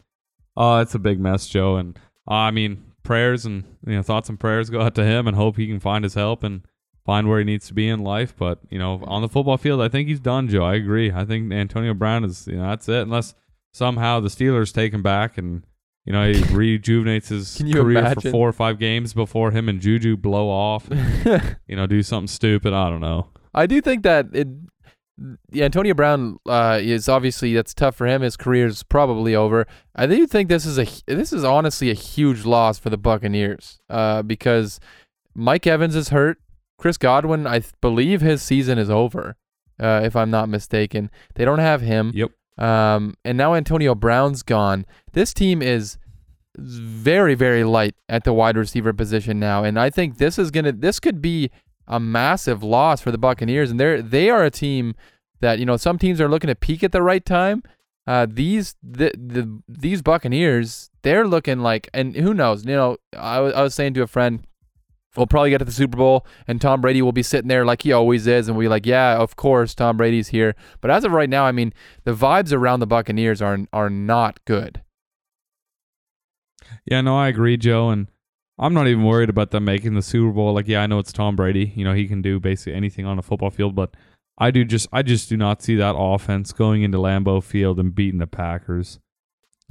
[0.56, 1.76] oh, it's a big mess, Joe.
[1.76, 5.28] And uh, I mean, prayers and you know thoughts and prayers go out to him,
[5.28, 6.62] and hope he can find his help and
[7.06, 8.36] find where he needs to be in life.
[8.38, 10.64] But you know, on the football field, I think he's done, Joe.
[10.64, 11.12] I agree.
[11.12, 13.02] I think Antonio Brown is, you know, that's it.
[13.02, 13.36] Unless
[13.74, 15.64] somehow the Steelers take him back and.
[16.06, 20.18] You know, he rejuvenates his career for four or five games before him and Juju
[20.18, 20.86] blow off
[21.66, 22.74] you know, do something stupid.
[22.74, 23.30] I don't know.
[23.54, 24.50] I do think that it,
[25.52, 28.22] yeah, Antonio Brown uh, is obviously that's tough for him.
[28.22, 29.68] His career is probably over.
[29.96, 33.80] I do think this is a this is honestly a huge loss for the Buccaneers
[33.90, 34.80] uh, because
[35.36, 36.40] Mike Evans is hurt.
[36.78, 39.36] Chris Godwin, I th- believe his season is over,
[39.80, 41.10] uh, if I'm not mistaken.
[41.36, 42.12] They don't have him.
[42.14, 42.32] Yep.
[42.58, 44.86] Um, and now Antonio Brown's gone.
[45.14, 45.98] This team is
[46.56, 50.72] very, very light at the wide receiver position now, and I think this is gonna
[50.72, 51.50] this could be
[51.88, 53.72] a massive loss for the Buccaneers.
[53.72, 54.96] And they're they are a team
[55.42, 57.64] that you know some teams are looking to peak at the right time.
[58.06, 62.66] Uh, these the, the these Buccaneers they're looking like, and who knows?
[62.66, 64.46] You know, I was I was saying to a friend.
[65.16, 67.84] We'll probably get to the Super Bowl, and Tom Brady will be sitting there like
[67.84, 71.04] he always is, and we'll be like, "Yeah, of course, Tom Brady's here." But as
[71.04, 74.82] of right now, I mean, the vibes around the Buccaneers are are not good.
[76.86, 77.90] Yeah, no, I agree, Joe.
[77.90, 78.08] And
[78.60, 80.54] I'm not even worried about them making the Super Bowl.
[80.54, 81.74] Like, yeah, I know it's Tom Brady.
[81.76, 83.96] You know, he can do basically anything on a football field, but
[84.38, 87.94] I do just, I just do not see that offense going into Lambeau Field and
[87.94, 89.00] beating the Packers.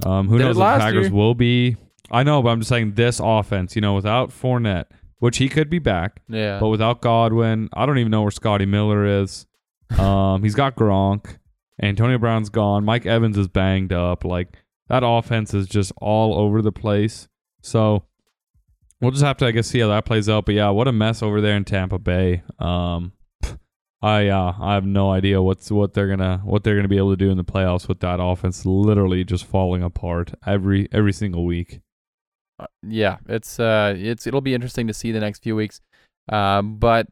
[0.04, 1.12] Um, who Did knows the Packers year.
[1.12, 1.76] will be?
[2.10, 3.76] I know, but I'm just saying this offense.
[3.76, 4.86] You know, without Fournette,
[5.22, 6.58] which he could be back, Yeah.
[6.58, 9.46] but without Godwin, I don't even know where Scotty Miller is.
[9.96, 11.36] Um, he's got Gronk.
[11.80, 12.84] Antonio Brown's gone.
[12.84, 14.24] Mike Evans is banged up.
[14.24, 14.48] Like
[14.88, 17.28] that offense is just all over the place.
[17.60, 18.02] So
[19.00, 20.44] we'll just have to, I guess, see how that plays out.
[20.44, 22.42] But yeah, what a mess over there in Tampa Bay.
[22.58, 23.12] Um,
[24.02, 27.10] I uh, I have no idea what's what they're gonna what they're gonna be able
[27.12, 31.44] to do in the playoffs with that offense literally just falling apart every every single
[31.46, 31.80] week.
[32.58, 35.80] Uh, yeah, it's uh, it's it'll be interesting to see the next few weeks.
[36.28, 37.06] Um, but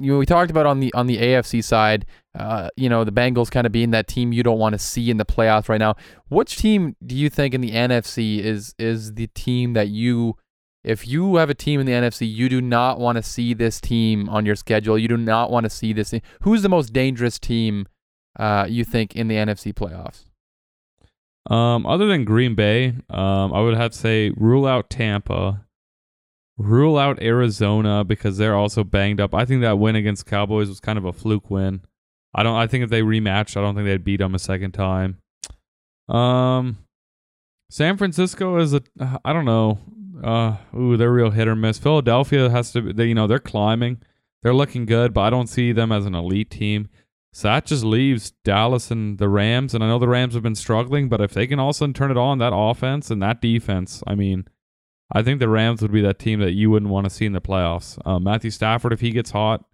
[0.00, 2.06] you know, we talked about on the on the AFC side,
[2.38, 5.10] uh, you know, the Bengals kind of being that team you don't want to see
[5.10, 5.94] in the playoffs right now.
[6.28, 10.36] Which team do you think in the NFC is is the team that you,
[10.82, 13.80] if you have a team in the NFC, you do not want to see this
[13.80, 14.96] team on your schedule.
[14.96, 16.14] You do not want to see this.
[16.42, 17.86] Who's the most dangerous team,
[18.38, 20.29] uh, you think in the NFC playoffs?
[21.48, 25.64] Um, other than Green Bay, um, I would have to say rule out Tampa,
[26.58, 29.34] rule out Arizona because they're also banged up.
[29.34, 31.80] I think that win against Cowboys was kind of a fluke win.
[32.34, 32.56] I don't.
[32.56, 35.18] I think if they rematched, I don't think they'd beat them a second time.
[36.08, 36.78] Um,
[37.70, 38.82] San Francisco is a.
[39.24, 39.78] I don't know.
[40.22, 41.78] Uh, ooh, they're real hit or miss.
[41.78, 42.92] Philadelphia has to.
[42.92, 44.02] They, you know, they're climbing.
[44.42, 46.88] They're looking good, but I don't see them as an elite team.
[47.32, 49.74] So that just leaves Dallas and the Rams.
[49.74, 51.78] And I know the Rams have been struggling, but if they can all of a
[51.78, 54.46] sudden turn it on, that offense and that defense, I mean,
[55.12, 57.32] I think the Rams would be that team that you wouldn't want to see in
[57.32, 57.98] the playoffs.
[58.06, 59.64] Um, Matthew Stafford, if he gets hot,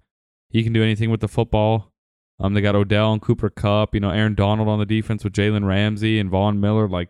[0.50, 1.92] he can do anything with the football.
[2.38, 5.32] Um, they got Odell and Cooper Kupp, you know, Aaron Donald on the defense with
[5.32, 6.88] Jalen Ramsey and Von Miller.
[6.88, 7.08] Like,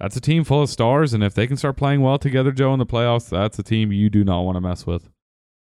[0.00, 1.12] that's a team full of stars.
[1.12, 3.92] And if they can start playing well together, Joe, in the playoffs, that's a team
[3.92, 5.10] you do not want to mess with.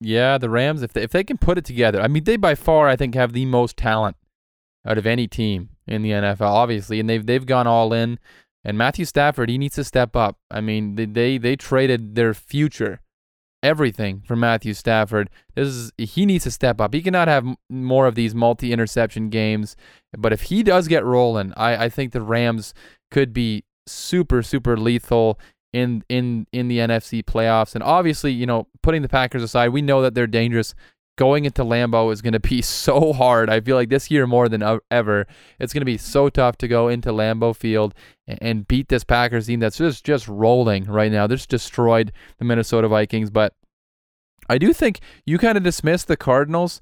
[0.02, 2.56] Yeah, the Rams, if they, if they can put it together, I mean, they by
[2.56, 4.18] far, I think, have the most talent
[4.86, 8.20] out of any team in the NFL, obviously, and they've they've gone all in.
[8.64, 10.38] And Matthew Stafford, he needs to step up.
[10.50, 13.02] I mean, they they, they traded their future
[13.66, 15.30] everything for Matthew Stafford.
[15.56, 16.93] This is he needs to step up.
[16.93, 19.76] He cannot have more of these multi-interception games.
[20.16, 22.74] But if he does get rolling, I, I think the Rams
[23.10, 25.39] could be super super lethal
[25.76, 27.76] in in in the NFC playoffs.
[27.76, 30.73] And obviously, you know, putting the Packers aside, we know that they're dangerous.
[31.17, 33.49] Going into Lambeau is going to be so hard.
[33.49, 35.28] I feel like this year more than ever,
[35.59, 37.93] it's going to be so tough to go into Lambeau Field
[38.28, 41.28] and, beat this Packers team that's just just rolling right now.
[41.28, 43.53] They're just destroyed the Minnesota Vikings, but
[44.47, 46.80] I do think you kind of dismissed the Cardinals.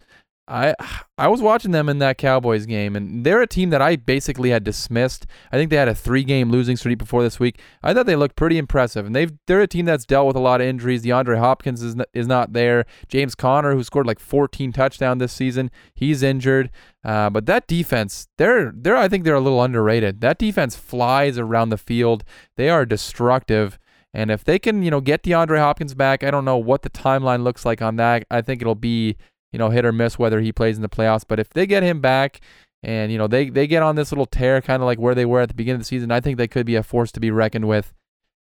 [0.47, 0.75] I
[1.17, 4.49] I was watching them in that Cowboys game, and they're a team that I basically
[4.49, 5.25] had dismissed.
[5.51, 7.61] I think they had a three-game losing streak before this week.
[7.81, 10.41] I thought they looked pretty impressive, and they've they're a team that's dealt with a
[10.41, 11.03] lot of injuries.
[11.03, 12.85] DeAndre Hopkins is n- is not there.
[13.07, 16.71] James Conner, who scored like 14 touchdowns this season, he's injured.
[17.05, 20.19] Uh, but that defense, they're they're I think they're a little underrated.
[20.19, 22.25] That defense flies around the field.
[22.57, 23.79] They are destructive.
[24.15, 26.89] And if they can, you know, get DeAndre Hopkins back, I don't know what the
[26.89, 28.25] timeline looks like on that.
[28.29, 29.17] I think it'll be
[29.53, 31.23] you know, hit or miss whether he plays in the playoffs.
[31.25, 32.41] But if they get him back
[32.81, 35.25] and, you know, they, they get on this little tear, kind of like where they
[35.25, 37.21] were at the beginning of the season, I think they could be a force to
[37.21, 37.93] be reckoned with.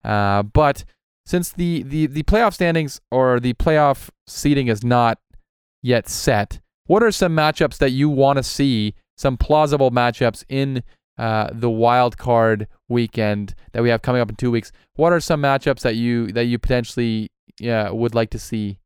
[0.03, 0.83] Uh, but
[1.25, 5.19] since the, the, the playoff standings or the playoff seating is not
[5.81, 10.83] yet set, what are some matchups that you want to see, some plausible matchups in
[11.17, 14.71] uh, the wild card weekend that we have coming up in two weeks?
[14.95, 17.29] What are some matchups that you that you potentially
[17.59, 18.79] yeah, would like to see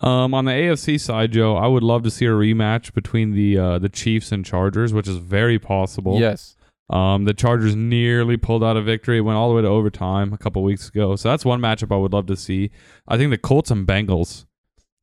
[0.00, 3.58] Um, on the AFC side, Joe, I would love to see a rematch between the
[3.58, 6.20] uh, the Chiefs and Chargers, which is very possible.
[6.20, 6.56] Yes.
[6.90, 10.38] Um, the Chargers nearly pulled out a victory, went all the way to overtime a
[10.38, 11.16] couple weeks ago.
[11.16, 12.70] So that's one matchup I would love to see.
[13.06, 14.46] I think the Colts and Bengals.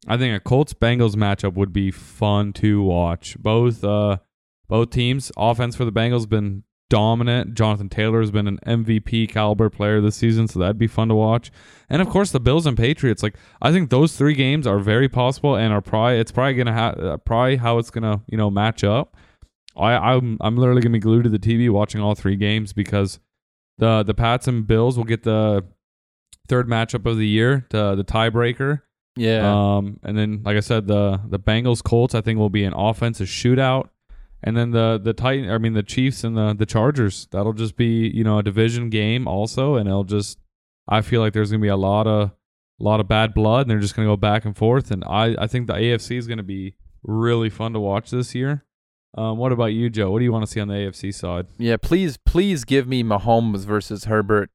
[0.08, 3.38] I think a Colts Bengals matchup would be fun to watch.
[3.40, 4.18] Both uh,
[4.68, 6.64] both teams, offense for the Bengals been
[6.96, 7.56] dominant.
[7.56, 11.16] Jonathan Taylor has been an MVP caliber player this season, so that'd be fun to
[11.16, 11.52] watch.
[11.90, 13.22] And of course, the Bills and Patriots.
[13.22, 16.72] Like I think those three games are very possible, and are probably it's probably gonna
[16.72, 19.18] have uh, probably how it's gonna you know match up.
[19.76, 23.20] I I'm I'm literally gonna be glued to the TV watching all three games because
[23.78, 25.66] the the Pats and Bills will get the
[26.48, 28.84] third matchup of the year, the the tiebreaker.
[29.18, 29.76] Yeah.
[29.76, 32.74] Um, and then like I said, the the Bengals Colts I think will be an
[32.74, 33.90] offensive shootout.
[34.46, 37.28] And then the the Titan, I mean the Chiefs and the the Chargers.
[37.32, 40.40] That'll just be you know a division game also, and it'll just.
[40.88, 42.30] I feel like there's gonna be a lot of
[42.80, 44.92] a lot of bad blood, and they're just gonna go back and forth.
[44.92, 48.64] And I I think the AFC is gonna be really fun to watch this year.
[49.18, 50.12] Um, what about you, Joe?
[50.12, 51.48] What do you want to see on the AFC side?
[51.58, 54.50] Yeah, please, please give me Mahomes versus Herbert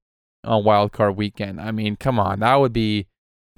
[0.44, 1.60] on Wild Card Weekend.
[1.60, 3.06] I mean, come on, that would be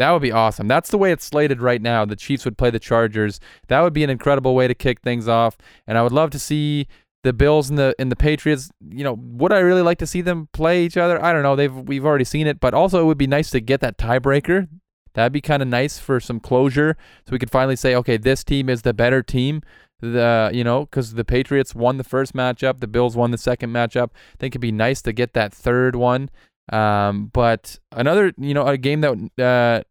[0.03, 0.69] that would be awesome.
[0.69, 2.05] That's the way it's slated right now.
[2.05, 3.41] The Chiefs would play the Chargers.
[3.69, 5.57] That would be an incredible way to kick things off.
[5.87, 6.89] And I would love to see
[7.23, 8.71] the Bills and the and the Patriots.
[8.91, 11.23] You know, would I really like to see them play each other?
[11.25, 11.57] I don't know.
[11.57, 14.69] They've we've already seen it, but also it would be nice to get that tiebreaker.
[15.15, 16.97] That'd be kind of nice for some closure,
[17.27, 19.63] so we could finally say, okay, this team is the better team
[20.03, 23.71] the you know because the Patriots won the first matchup, the Bills won the second
[23.71, 24.11] matchup.
[24.11, 26.29] I think it'd be nice to get that third one.
[26.71, 29.83] Um, but another you know a game that uh,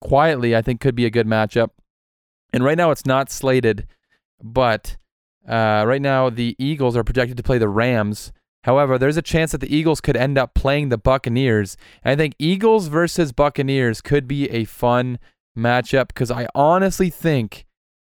[0.00, 1.70] quietly I think could be a good matchup,
[2.52, 3.86] and right now it's not slated,
[4.42, 4.96] but
[5.48, 8.32] uh, right now the Eagles are projected to play the Rams.
[8.64, 11.76] However, there's a chance that the Eagles could end up playing the Buccaneers.
[12.04, 15.18] And I think Eagles versus Buccaneers could be a fun
[15.56, 17.66] matchup because I honestly think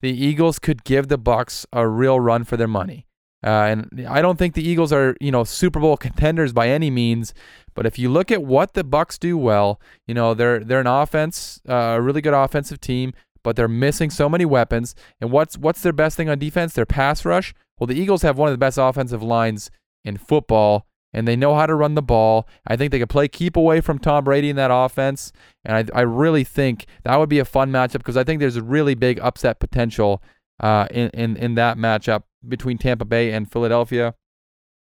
[0.01, 3.07] the Eagles could give the Bucks a real run for their money.
[3.43, 3.49] Uh,
[3.89, 7.33] and I don't think the Eagles are, you know, Super Bowl contenders by any means.
[7.75, 10.87] But if you look at what the Bucks do well, you know, they're they're an
[10.87, 14.95] offense, uh, a really good offensive team, but they're missing so many weapons.
[15.21, 16.75] And what's what's their best thing on defense?
[16.75, 17.55] Their pass rush.
[17.79, 19.71] Well, the Eagles have one of the best offensive lines
[20.05, 22.47] in football, and they know how to run the ball.
[22.67, 25.33] I think they could play keep away from Tom Brady in that offense,
[25.65, 28.57] and I, I really think that would be a fun matchup because I think there's
[28.57, 30.23] a really big upset potential
[30.59, 34.15] uh, in, in in that matchup between Tampa Bay and Philadelphia.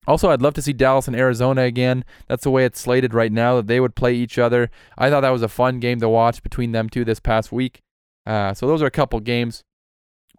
[0.07, 2.05] Also, I'd love to see Dallas and Arizona again.
[2.29, 4.71] That's the way it's slated right now that they would play each other.
[4.99, 7.81] I thought that was a fun game to watch between them two this past week.
[8.27, 9.63] Uh, so those are a couple games.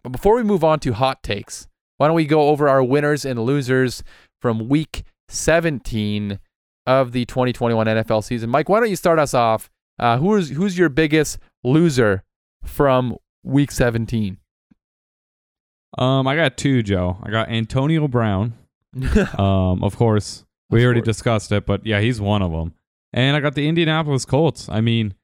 [0.02, 3.24] But before we move on to hot takes, why don't we go over our winners
[3.24, 4.04] and losers
[4.40, 6.38] from week 17
[6.86, 8.50] of the 2021 NFL season?
[8.50, 9.68] Mike, why don't you start us off?
[9.98, 12.22] Uh, who's who's your biggest loser
[12.64, 14.36] from week 17?
[15.98, 17.18] Um, I got two, Joe.
[17.22, 18.54] I got Antonio Brown.
[19.38, 21.16] Um, of course, we Of already course.
[21.16, 22.72] discussed it, but yeah, he's one of them.
[23.12, 24.68] And I got the Indianapolis Colts.
[24.70, 25.14] I mean,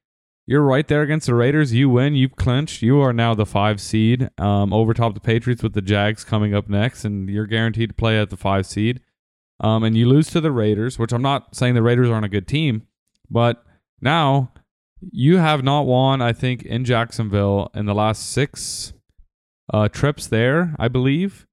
[0.45, 1.73] you're right there against the Raiders.
[1.73, 2.81] You win, you clinch.
[2.83, 6.53] You are now the five seed, um, over top the Patriots with the Jags coming
[6.53, 8.99] up next, and you're guaranteed to play at the five seed.
[9.59, 12.29] Um, and you lose to the Raiders, which I'm not saying the Raiders aren't a
[12.29, 12.85] good team,
[13.29, 13.63] but
[14.01, 14.51] now
[15.11, 18.93] you have not won, I think, in Jacksonville in the last six
[19.73, 21.45] uh, trips there, I believe.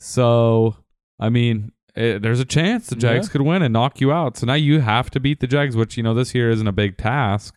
[0.00, 0.76] So,
[1.18, 3.32] I mean, eh, there's a chance the Jags Yeah.
[3.32, 4.36] could win and knock you out.
[4.36, 6.72] So now you have to beat the Jags, which, you know, this year isn't a
[6.72, 7.54] big task,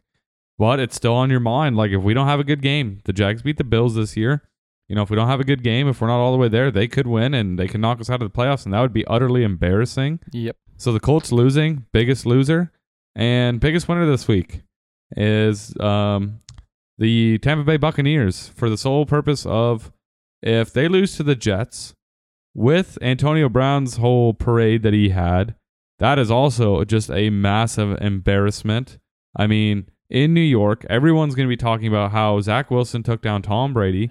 [0.57, 1.75] but it's still on your mind.
[1.75, 4.43] Like, if we don't have a good game, the Jags beat the Bills this year.
[4.87, 6.47] You know, if we don't have a good game, if we're not all the way
[6.47, 8.79] there, they could win and they can knock us out of the playoffs, and that
[8.79, 10.19] would be utterly embarrassing.
[10.31, 10.55] Yep.
[10.77, 12.71] So the Colts losing, biggest loser,
[13.13, 14.61] and biggest winner this week
[15.17, 16.39] is um,
[16.97, 19.91] the Tampa Bay Buccaneers for the sole purpose of
[20.47, 21.93] if they lose to the Jets
[22.55, 25.55] with Antonio Brown's whole parade that he had,
[25.99, 28.97] that is also just a massive embarrassment.
[29.35, 33.21] I mean, in New York, everyone's going to be talking about how Zach Wilson took
[33.21, 34.09] down Tom Brady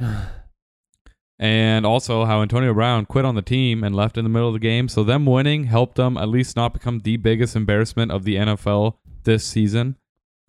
[1.38, 4.54] and also how Antonio Brown quit on the team and left in the middle of
[4.54, 4.88] the game.
[4.88, 8.96] So them winning helped them at least not become the biggest embarrassment of the NFL
[9.22, 9.96] this season.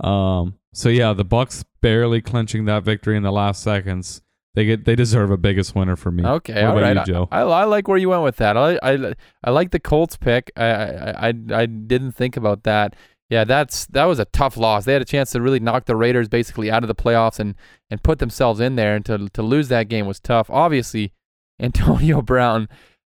[0.01, 4.21] Um, so yeah, the Bucks barely clinching that victory in the last seconds.
[4.58, 6.26] They get they deserve a biggest winner for me.
[6.26, 7.08] Okay, What all about right.
[7.08, 7.28] you, Joe?
[7.32, 8.58] I, I, I like where you went with that.
[8.58, 10.51] I I, I like the Colts pick.
[10.58, 12.95] I, I I I didn't think about that.
[13.30, 14.86] Yeah, that's that was a tough loss.
[14.86, 17.53] They had a chance to really knock the Raiders basically out of the playoffs and
[17.91, 18.95] and put themselves in there.
[18.95, 20.49] And to to lose that game was tough.
[20.49, 21.14] Obviously,
[21.60, 22.68] Antonio Brown,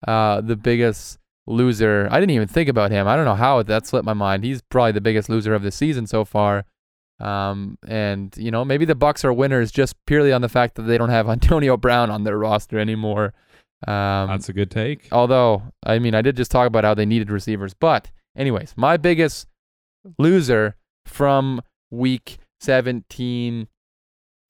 [0.08, 2.08] uh, the biggest loser.
[2.10, 3.08] I didn't even think about him.
[3.08, 4.44] I don't know how that slipped my mind.
[4.44, 6.66] He's probably the biggest loser of the season so far.
[7.20, 10.84] Um, and you know maybe the Bucks are winners just purely on the fact that
[10.84, 13.34] they don't have Antonio Brown on their roster anymore.
[13.88, 15.08] Um, That's a good take.
[15.12, 18.98] although I mean I did just talk about how they needed receivers, but anyways, my
[18.98, 19.48] biggest
[20.18, 21.62] loser from
[21.92, 23.68] week 17.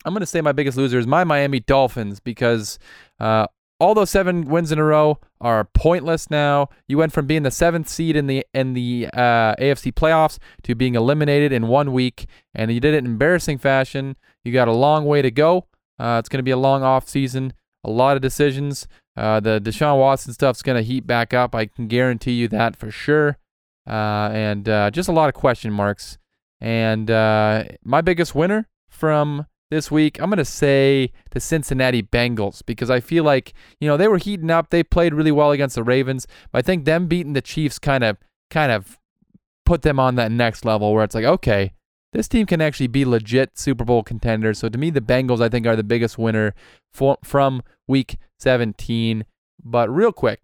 [0.05, 2.77] I'm gonna say my biggest loser is my Miami Dolphins because
[3.19, 3.47] uh,
[3.79, 6.69] all those seven wins in a row are pointless now.
[6.87, 10.75] You went from being the seventh seed in the in the uh, AFC playoffs to
[10.75, 14.15] being eliminated in one week, and you did it in embarrassing fashion.
[14.43, 15.67] You got a long way to go.
[15.99, 17.53] Uh, it's going to be a long off season,
[17.83, 18.87] a lot of decisions.
[19.17, 21.55] Uh, the Deshaun Watson stuff's going to heat back up.
[21.55, 23.37] I can guarantee you that for sure.
[23.87, 26.17] Uh, and uh, just a lot of question marks.
[26.59, 29.45] And uh, my biggest winner from
[29.75, 33.97] this week, I'm going to say the Cincinnati Bengals because I feel like, you know,
[33.97, 34.69] they were heating up.
[34.69, 36.25] They played really well against the Ravens.
[36.51, 38.17] But I think them beating the Chiefs kind of
[38.49, 38.97] kind of
[39.65, 41.73] put them on that next level where it's like, okay,
[42.13, 44.59] this team can actually be legit Super Bowl contenders.
[44.59, 46.53] So to me, the Bengals, I think, are the biggest winner
[46.93, 49.25] for, from week 17.
[49.63, 50.39] But real quick,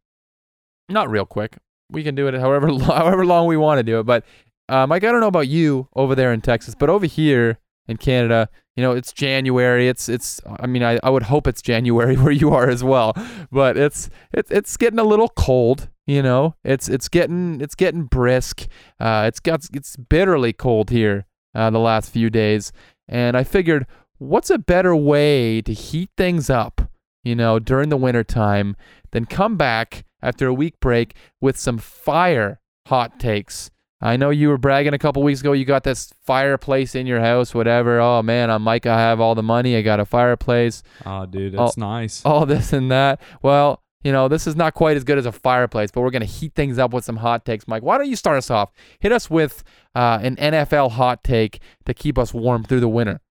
[0.90, 1.58] not real quick.
[1.90, 4.04] We can do it however however long we want to do it.
[4.04, 4.26] But
[4.68, 7.60] uh, Mike, I don't know about you over there in Texas, but over here
[7.92, 9.88] in Canada, you know, it's January.
[9.88, 10.42] It's it's.
[10.60, 13.14] I mean, I, I would hope it's January where you are as well.
[13.52, 15.90] But it's it's it's getting a little cold.
[16.08, 18.68] You know, it's it's getting it's getting brisk.
[19.00, 22.72] Uh, it's got it's bitterly cold here uh, the last few days,
[23.08, 23.86] and I figured,
[24.18, 26.90] what's a better way to heat things up?
[27.24, 28.76] You know, during the winter time,
[29.12, 33.70] than come back after a week break with some fire hot takes.
[34.02, 35.52] I know you were bragging a couple weeks ago.
[35.54, 38.00] You got this fireplace in your house, whatever.
[38.00, 38.86] Oh man, I'm Mike.
[38.88, 39.76] I have all the money.
[39.76, 40.82] I got a fireplace.
[41.06, 42.26] Oh, dude, that's nice.
[42.26, 43.22] All this and that.
[43.44, 46.26] Well, you know, this is not quite as good as a fireplace, but we're gonna
[46.26, 47.68] heat things up with some hot takes.
[47.68, 48.72] Mike, why don't you start us off?
[49.00, 53.22] Hit us with uh, an NFL hot take to keep us warm through the winter.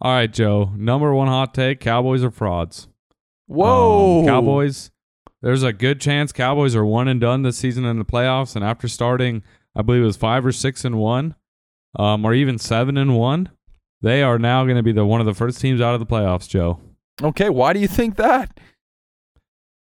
[0.00, 0.72] All right, Joe.
[0.76, 2.88] Number one hot take: Cowboys are frauds.
[3.46, 4.90] Whoa, Um, Cowboys.
[5.42, 8.64] There's a good chance Cowboys are one and done this season in the playoffs, and
[8.64, 9.42] after starting,
[9.76, 11.36] I believe it was five or six and one,
[11.96, 13.50] um, or even seven and one,
[14.02, 16.06] they are now going to be the one of the first teams out of the
[16.06, 16.48] playoffs.
[16.48, 16.80] Joe.
[17.22, 18.58] Okay, why do you think that?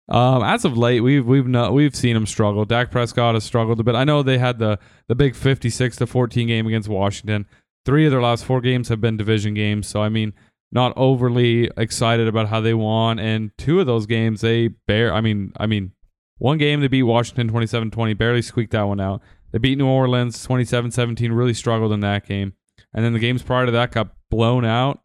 [0.09, 2.65] Um, as of late, we've we've no, we've seen them struggle.
[2.65, 3.95] Dak Prescott has struggled a bit.
[3.95, 4.79] I know they had the
[5.09, 7.47] the big fifty six to fourteen game against Washington.
[7.85, 10.33] Three of their last four games have been division games, so I mean,
[10.73, 13.19] not overly excited about how they won.
[13.19, 15.13] And two of those games, they bear.
[15.13, 15.93] I mean, I mean,
[16.39, 19.23] one game they beat Washington 27-20, barely squeaked that one out.
[19.53, 22.55] They beat New Orleans 27-17, really struggled in that game.
[22.93, 25.03] And then the games prior to that got blown out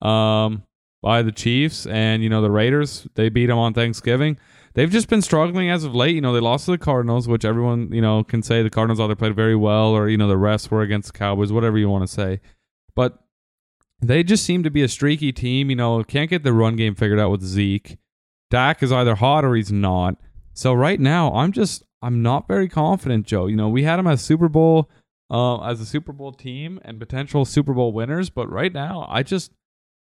[0.00, 0.64] um,
[1.02, 3.06] by the Chiefs and you know the Raiders.
[3.14, 4.38] They beat them on Thanksgiving.
[4.74, 6.14] They've just been struggling as of late.
[6.14, 9.00] You know, they lost to the Cardinals, which everyone, you know, can say the Cardinals
[9.00, 11.88] either played very well or, you know, the rest were against the Cowboys, whatever you
[11.88, 12.40] want to say.
[12.94, 13.18] But
[14.00, 15.70] they just seem to be a streaky team.
[15.70, 17.98] You know, can't get the run game figured out with Zeke.
[18.50, 20.16] Dak is either hot or he's not.
[20.52, 23.46] So right now, I'm just I'm not very confident, Joe.
[23.46, 24.90] You know, we had him as Super Bowl
[25.30, 29.22] uh, as a Super Bowl team and potential Super Bowl winners, but right now, I
[29.22, 29.52] just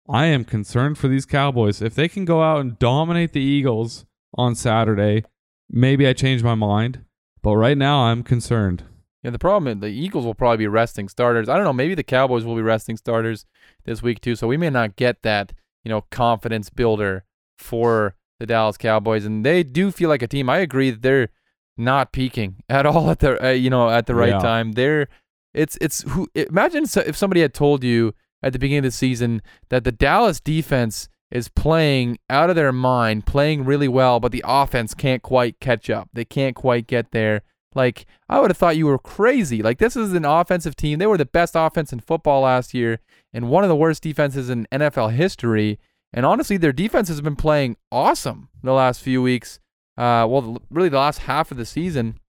[0.07, 1.81] I am concerned for these Cowboys.
[1.81, 5.23] If they can go out and dominate the Eagles on Saturday,
[5.69, 7.03] maybe I change my mind.
[7.41, 8.83] But right now, I'm concerned.
[9.25, 11.49] Yeah, the problem is the Eagles will probably be resting starters.
[11.49, 11.73] I don't know.
[11.73, 13.47] Maybe the Cowboys will be resting starters
[13.83, 14.35] this week too.
[14.35, 15.51] So we may not get that,
[15.83, 17.23] you know, confidence builder
[17.57, 20.47] for the Dallas Cowboys, and they do feel like a team.
[20.47, 21.29] I agree that they're
[21.75, 24.37] not peaking at all at the, uh, you know, at the right Yeah.
[24.37, 24.73] time.
[24.73, 25.07] They're,
[25.55, 26.27] it's, it's who.
[26.35, 28.13] Imagine if somebody had told you
[28.43, 32.71] at the beginning of the season that the Dallas defense is playing out of their
[32.71, 36.09] mind, playing really well, but the offense can't quite catch up.
[36.13, 37.41] They can't quite get there.
[37.75, 39.61] Like, I would have thought you were crazy.
[39.61, 40.97] Like, this is an offensive team.
[40.97, 42.99] They were the best offense in football last year
[43.33, 45.77] and one of the worst defenses in NFL history.
[46.13, 49.59] And honestly, their defense has been playing awesome the last few weeks.
[49.97, 52.19] Uh, well, really the last half of the season.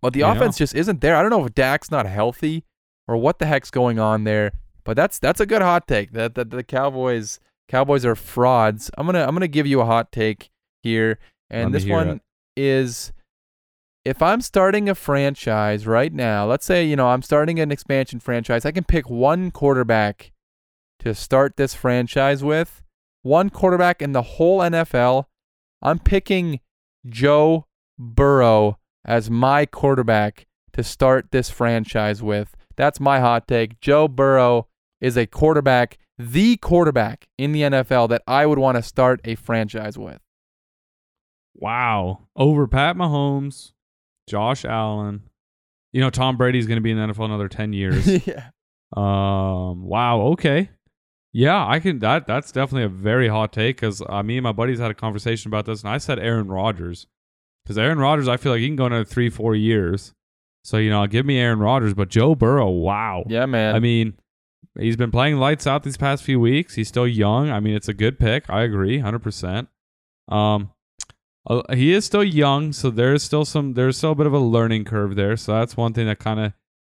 [0.00, 0.32] But the Yeah.
[0.32, 1.16] offense just isn't there.
[1.16, 2.64] I don't know if Dak's not healthy
[3.06, 4.52] or what the heck's going on there.
[4.84, 6.12] But that's that's a good hot take.
[6.12, 8.90] That that the Cowboys Cowboys are frauds.
[8.98, 10.50] I'm gonna I'm gonna give you a hot take
[10.82, 12.22] here, and me this one it.
[12.54, 13.12] is
[14.04, 18.20] if I'm starting a franchise right now, let's say, you know, I'm starting an expansion
[18.20, 20.32] franchise, I can pick one quarterback
[21.00, 22.82] to start this franchise with.
[23.22, 25.24] One quarterback in the whole NFL.
[25.80, 26.60] I'm picking
[27.06, 27.66] Joe
[27.98, 32.54] Burrow as my quarterback to start this franchise with.
[32.76, 33.80] That's my hot take.
[33.80, 34.68] Joe Burrow
[35.00, 39.34] is a quarterback, the quarterback in the NFL that I would want to start a
[39.34, 40.20] franchise with.
[41.54, 42.26] Wow.
[42.36, 43.72] Over Pat Mahomes,
[44.28, 45.22] Josh Allen.
[45.92, 48.26] You know, Tom Brady's going to be in the NFL another 10 years.
[48.26, 48.50] yeah.
[48.96, 50.20] um, wow.
[50.32, 50.70] Okay.
[51.32, 51.98] Yeah, I can.
[51.98, 54.94] That that's definitely a very hot take because uh, me and my buddies had a
[54.94, 57.08] conversation about this, and I said Aaron Rodgers
[57.64, 60.12] because Aaron Rodgers, I feel like he can go another three, four years.
[60.62, 63.24] So you know, give me Aaron Rodgers, but Joe Burrow, wow.
[63.26, 63.74] Yeah, man.
[63.74, 64.14] I mean,
[64.78, 66.76] he's been playing lights out these past few weeks.
[66.76, 67.50] He's still young.
[67.50, 68.48] I mean, it's a good pick.
[68.48, 69.68] I agree, hundred percent.
[70.28, 70.70] Um,
[71.46, 74.38] uh, he is still young, so there's still some there's still a bit of a
[74.38, 75.36] learning curve there.
[75.36, 76.52] So that's one thing that kind of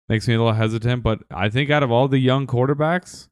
[0.08, 1.02] makes me a little hesitant.
[1.02, 3.28] But I think out of all the young quarterbacks,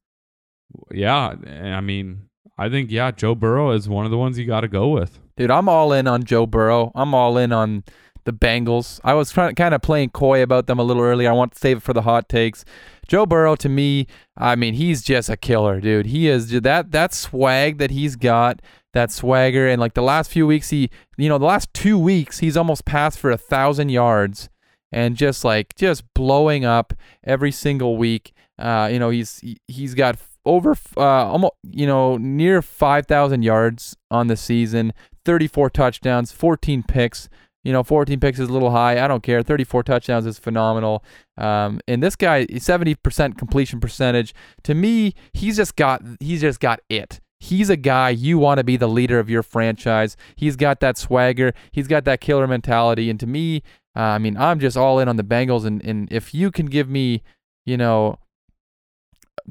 [0.90, 4.60] yeah, I mean, I think yeah, Joe Burrow is one of the ones you got
[4.60, 5.18] to go with.
[5.36, 6.92] Dude, I'm all in on Joe Burrow.
[6.94, 7.84] I'm all in on
[8.24, 9.00] the Bengals.
[9.02, 11.30] I was trying kind of playing coy about them a little earlier.
[11.30, 12.64] I want to save it for the hot takes.
[13.06, 16.06] Joe Burrow to me, I mean, he's just a killer, dude.
[16.06, 18.60] He is that that swag that he's got,
[18.92, 22.38] that swagger, and like the last few weeks, he, you know, the last two weeks,
[22.38, 24.48] he's almost passed for a thousand yards,
[24.90, 26.92] and just like just blowing up
[27.24, 28.32] every single week.
[28.58, 33.96] Uh, you know, he's he, he's got over uh almost you know near 5000 yards
[34.12, 34.92] on the season
[35.24, 37.28] 34 touchdowns 14 picks
[37.66, 41.04] you know 14 picks is a little high i don't care 34 touchdowns is phenomenal
[41.36, 46.80] um and this guy 70% completion percentage to me he's just got he's just got
[46.88, 50.16] it He's a guy you want to be the leader of your franchise.
[50.36, 51.52] He's got that swagger.
[51.70, 53.10] He's got that killer mentality.
[53.10, 53.62] And to me,
[53.94, 55.66] uh, I mean, I'm just all in on the Bengals.
[55.66, 57.22] And, and if you can give me,
[57.66, 58.18] you know,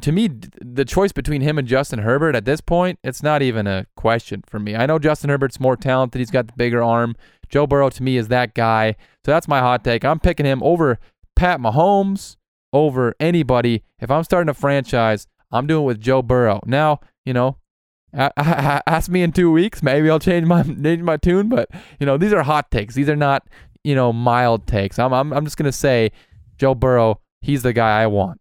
[0.02, 3.68] to me, the choice between him and Justin Herbert at this point, it's not even
[3.68, 4.76] a question for me.
[4.76, 6.20] I know Justin Herbert's more talented.
[6.20, 7.16] He's got the bigger arm.
[7.50, 8.96] Joe Burrow to me is that guy.
[9.26, 10.04] So that's my hot take.
[10.04, 11.00] I'm picking him over
[11.36, 12.38] Pat Mahomes,
[12.74, 13.84] over anybody.
[14.00, 16.62] If I'm starting a franchise, I'm doing it with Joe Burrow.
[16.66, 17.58] Now, you know,
[18.16, 19.84] ask me in two weeks.
[19.84, 21.50] Maybe I'll change my change my tune.
[21.50, 21.70] But
[22.00, 22.96] you know, these are hot takes.
[22.96, 23.48] These are not
[23.84, 25.00] you know mild takes.
[25.00, 26.12] I'm I'm, I'm just gonna say,
[26.58, 27.20] Joe Burrow.
[27.42, 28.40] He's the guy I want.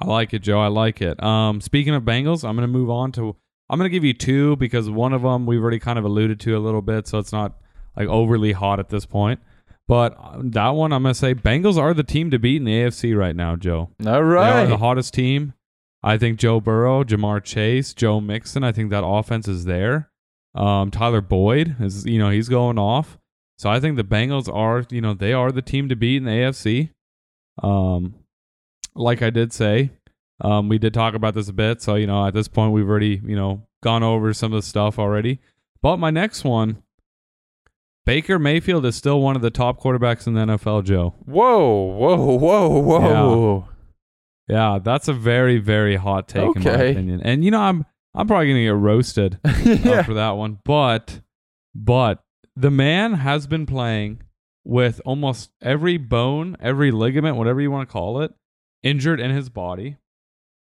[0.00, 0.60] I like it, Joe.
[0.60, 1.20] I like it.
[1.22, 3.36] Um, speaking of Bengals, I'm to move on to.
[3.70, 6.40] I'm going to give you two because one of them we've already kind of alluded
[6.40, 7.54] to a little bit, so it's not
[7.96, 9.40] like overly hot at this point.
[9.86, 12.64] But uh, that one, I'm going to say Bengals are the team to beat in
[12.64, 13.90] the AFC right now, Joe.
[14.06, 15.54] All They are the hottest team.
[16.02, 18.62] I think Joe Burrow, Ja'Marr Chase, Joe Mixon.
[18.62, 20.10] I think that offense is there.
[20.54, 23.18] Um, Tyler Boyd is, you know, he's going off.
[23.56, 26.24] So I think the Bengals are, you know, they are the team to beat in
[26.24, 26.90] the AFC.
[27.62, 28.14] Um,
[28.94, 29.90] like I did say,
[30.40, 31.82] um, we did talk about this a bit.
[31.82, 34.66] So you know, at this point, we've already, you know, gone over some of the
[34.66, 35.40] stuff already.
[35.82, 36.82] But my next one,
[38.06, 40.84] Baker Mayfield is still one of the top quarterbacks in the NFL.
[40.84, 41.14] Joe.
[41.24, 43.68] Whoa, whoa, whoa, whoa.
[44.48, 47.20] Yeah, that's a very, very hot take in my opinion.
[47.22, 47.84] And you know, I'm
[48.14, 50.02] I'm probably gonna get roasted uh, Yeah.
[50.02, 50.58] for that one.
[50.64, 51.20] But
[51.74, 52.22] but
[52.56, 54.22] the man has been playing
[54.64, 58.32] with almost every bone, every ligament, whatever you want to call it,
[58.82, 59.96] injured in his body.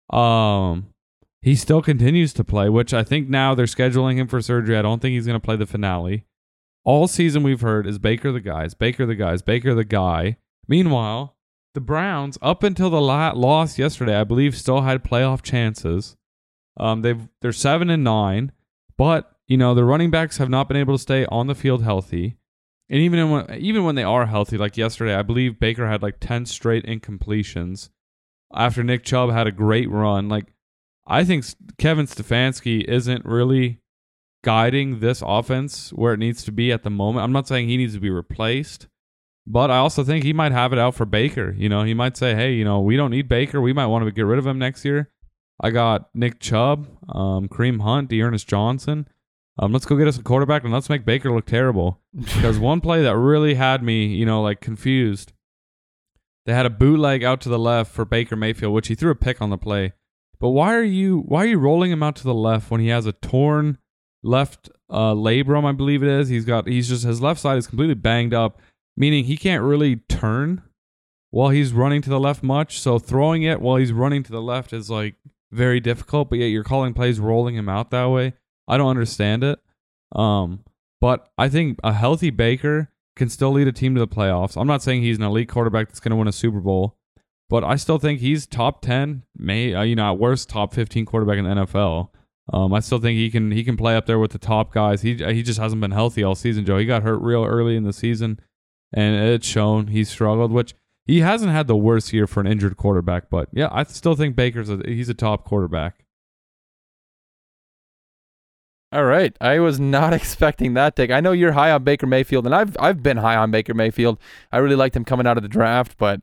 [0.09, 0.87] Um
[1.41, 4.77] he still continues to play, which I think now they're scheduling him for surgery.
[4.77, 6.25] I don't think he's gonna play the finale.
[6.83, 10.37] All season we've heard is Baker the guys, Baker the guys, Baker the guy.
[10.67, 11.35] Meanwhile,
[11.73, 16.15] the Browns, up until the loss yesterday, I believe, still had playoff chances.
[16.77, 18.51] Um, they've they're seven and nine,
[18.97, 21.83] but you know the running backs have not been able to stay on the field
[21.83, 22.37] healthy.
[22.89, 26.19] And even when even when they are healthy, like yesterday, I believe Baker had like
[26.19, 27.89] ten straight incompletions
[28.53, 30.29] after Nick Chubb had a great run.
[30.29, 30.53] Like
[31.07, 31.45] I think
[31.77, 33.79] Kevin Stefanski isn't really
[34.43, 37.23] guiding this offense where it needs to be at the moment.
[37.23, 38.87] I'm not saying he needs to be replaced,
[39.45, 41.53] but I also think he might have it out for Baker.
[41.57, 43.59] You know, he might say, "Hey, you know, we don't need Baker.
[43.59, 45.09] We might want to get rid of him next year."
[45.61, 49.07] I got Nick Chubb, um, Kareem Hunt, D'Ernest Johnson.
[49.57, 51.99] Um, let's go get us a quarterback and let's make Baker look terrible.
[52.13, 55.33] Because one play that really had me, you know, like confused.
[56.49, 59.15] They had a bootleg out to the left for Baker Mayfield, which he threw a
[59.15, 59.93] pick on the play.
[60.39, 62.87] But why are you why are you rolling him out to the left when he
[62.87, 63.77] has a torn
[64.23, 65.63] left uh, labrum?
[65.63, 66.27] I believe it is.
[66.27, 68.59] He's got he's just his left side is completely banged up,
[68.97, 70.63] meaning he can't really turn
[71.29, 72.79] while he's running to the left much.
[72.79, 75.17] So throwing it while he's running to the left is like
[75.51, 76.31] very difficult.
[76.31, 78.33] But yet you're calling plays rolling him out that way.
[78.67, 79.59] I don't understand it.
[80.13, 80.63] Um,
[80.99, 82.89] but I think a healthy Baker
[83.19, 84.59] can still lead a team to the playoffs.
[84.59, 86.97] I'm not saying he's an elite quarterback that's going to win a Super Bowl,
[87.49, 91.05] but I still think he's top 10, may uh, you know, at worst top 15
[91.05, 92.09] quarterback in the NFL.
[92.51, 95.03] Um, I still think he can he can play up there with the top guys.
[95.03, 96.79] He he just hasn't been healthy all season, Joe.
[96.79, 98.39] He got hurt real early in the season,
[98.91, 100.51] and it's shown he struggled.
[100.51, 100.73] Which
[101.05, 104.35] he hasn't had the worst year for an injured quarterback, but yeah, I still think
[104.35, 106.05] Baker's a, he's a top quarterback.
[108.91, 109.35] All right.
[109.39, 111.11] I was not expecting that take.
[111.11, 114.19] I know you're high on Baker Mayfield, and I've I've been high on Baker Mayfield.
[114.51, 116.21] I really liked him coming out of the draft, but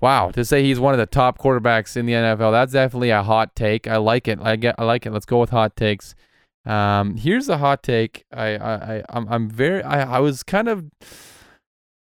[0.00, 3.22] wow, to say he's one of the top quarterbacks in the NFL, that's definitely a
[3.22, 3.86] hot take.
[3.86, 4.38] I like it.
[4.42, 5.12] I get I like it.
[5.12, 6.14] Let's go with hot takes.
[6.66, 8.24] Um, here's a hot take.
[8.32, 10.84] I I, I I'm I'm very I, I was kind of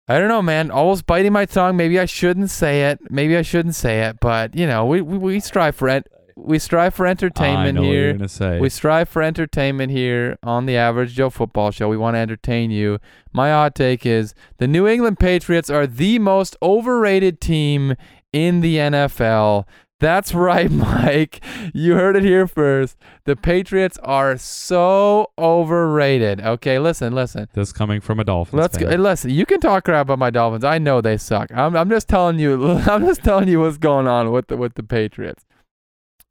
[0.07, 0.71] I don't know, man.
[0.71, 1.77] Almost biting my tongue.
[1.77, 2.99] Maybe I shouldn't say it.
[3.09, 4.19] Maybe I shouldn't say it.
[4.19, 6.07] But you know, we we, we strive for it.
[6.43, 8.17] We strive for entertainment here.
[8.59, 11.87] We strive for entertainment here on the Average Joe Football Show.
[11.87, 12.99] We want to entertain you.
[13.31, 17.95] My hot take is the New England Patriots are the most overrated team
[18.33, 19.65] in the NFL.
[19.99, 21.41] That's right, Mike.
[21.73, 22.97] You heard it here first.
[23.25, 26.41] The Patriots are so overrated.
[26.41, 27.47] Okay, listen, listen.
[27.53, 28.85] this coming from a Dolphins Let's go.
[28.85, 28.93] fan.
[28.93, 30.63] hey, Listen, you can talk crap about my Dolphins.
[30.63, 31.51] I know they suck.
[31.53, 32.67] I'm, I'm just telling you.
[32.87, 35.45] I'm just telling you what's going on with the with the Patriots.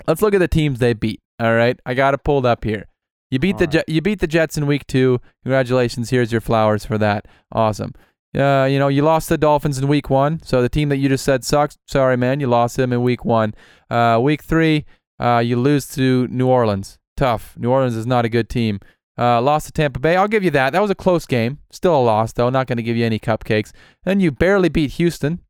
[0.06, 1.20] Let's look at the teams they beat.
[1.38, 2.86] All right, I got it pulled up here.
[3.30, 5.20] You beat the All Je- you beat the Jets in week two.
[5.44, 6.10] Congratulations.
[6.10, 7.26] Here's your flowers for that.
[7.52, 7.94] Awesome.
[8.36, 10.40] Uh, you know, you lost the Dolphins in week one.
[10.42, 11.78] So the team that you just said sucks.
[11.86, 12.40] Sorry, man.
[12.40, 13.54] You lost them in week one.
[13.88, 14.84] Uh, week three,
[15.18, 16.98] uh, you lose to New Orleans.
[17.16, 17.54] Tough.
[17.56, 18.80] New Orleans is not a good team.
[19.18, 20.16] Uh, lost to Tampa Bay.
[20.16, 20.72] I'll give you that.
[20.72, 21.58] That was a close game.
[21.70, 22.50] Still a loss, though.
[22.50, 23.72] Not going to give you any cupcakes.
[24.04, 25.40] Then you barely beat Houston.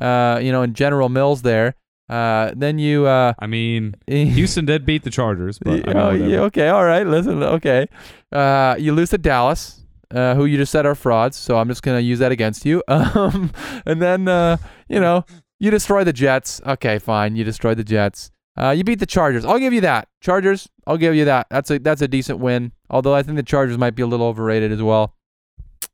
[0.00, 1.76] Uh, you know, in General Mills there.
[2.12, 3.06] Uh, then you.
[3.06, 6.84] Uh, I mean, Houston did beat the Chargers, but I mean, oh, yeah, okay, all
[6.84, 7.06] right.
[7.06, 7.86] Listen, okay.
[8.30, 11.38] Uh, you lose to Dallas, uh, who you just said are frauds.
[11.38, 12.82] So I'm just gonna use that against you.
[12.92, 13.50] Um,
[13.86, 14.58] and then uh,
[14.88, 15.24] you know,
[15.58, 16.60] you destroy the Jets.
[16.66, 17.34] Okay, fine.
[17.34, 18.30] You destroy the Jets.
[18.60, 19.46] Uh, you beat the Chargers.
[19.46, 20.08] I'll give you that.
[20.20, 20.68] Chargers.
[20.86, 21.46] I'll give you that.
[21.50, 22.72] That's a that's a decent win.
[22.90, 25.16] Although I think the Chargers might be a little overrated as well.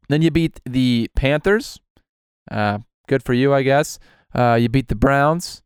[0.09, 1.79] Then you beat the Panthers.
[2.51, 4.01] Uh, good for you, I guess.
[4.35, 5.63] Uh, you beat the Browns.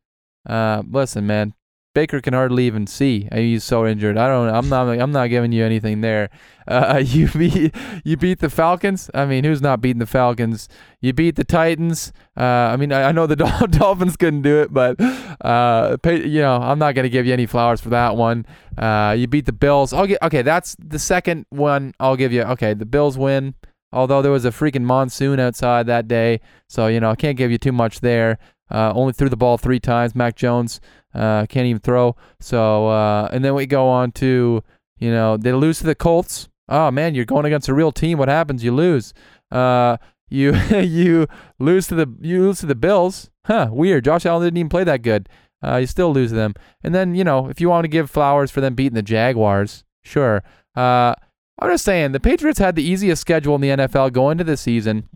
[0.47, 1.55] Uh, listen, man,
[1.95, 3.29] Baker can hardly even see.
[3.31, 4.17] Uh, He's so injured.
[4.17, 4.49] I don't.
[4.49, 4.89] I'm not.
[4.89, 6.31] I'm not giving you anything there.
[6.67, 7.75] Uh, you beat.
[8.05, 9.11] You beat the Falcons.
[9.13, 10.69] I mean, who's not beating the Falcons?
[11.01, 12.13] You beat the Titans.
[12.37, 14.97] Uh, I mean, I, I know the Dol- Dolphins couldn't do it, but
[15.43, 18.47] uh, pay, you know, I'm not gonna give you any flowers for that one.
[18.79, 19.93] Uh, you beat the Bills.
[19.93, 20.23] I'll get.
[20.23, 21.95] Okay, that's the second one.
[22.01, 22.43] I'll give you.
[22.43, 23.55] Okay, the Bills win.
[23.95, 27.51] Although there was a freaking monsoon outside that day, so you know I can't give
[27.51, 28.39] you too much there.
[28.73, 30.15] Uh, only threw the ball three times.
[30.15, 30.81] Mac Jones
[31.15, 32.17] uh, can't even throw.
[32.41, 34.65] So uh, and then we go on to
[34.99, 36.49] you know they lose to the Colts.
[36.69, 38.19] Oh man, you're going against a real team.
[38.19, 38.65] What happens?
[38.65, 39.13] You lose.
[39.51, 39.99] Uh,
[40.31, 41.27] you you
[41.59, 43.31] lose to the you lose to the Bills.
[43.47, 43.69] Huh?
[43.71, 44.05] Weird.
[44.05, 45.29] Josh Allen didn't even play that good.
[45.65, 46.55] Uh, you still lose to them.
[46.83, 49.85] And then you know if you want to give flowers for them beating the Jaguars,
[50.03, 50.43] sure.
[50.75, 51.15] Uh,
[51.59, 54.57] I'm just saying the Patriots had the easiest schedule in the NFL going into the
[54.57, 55.09] season.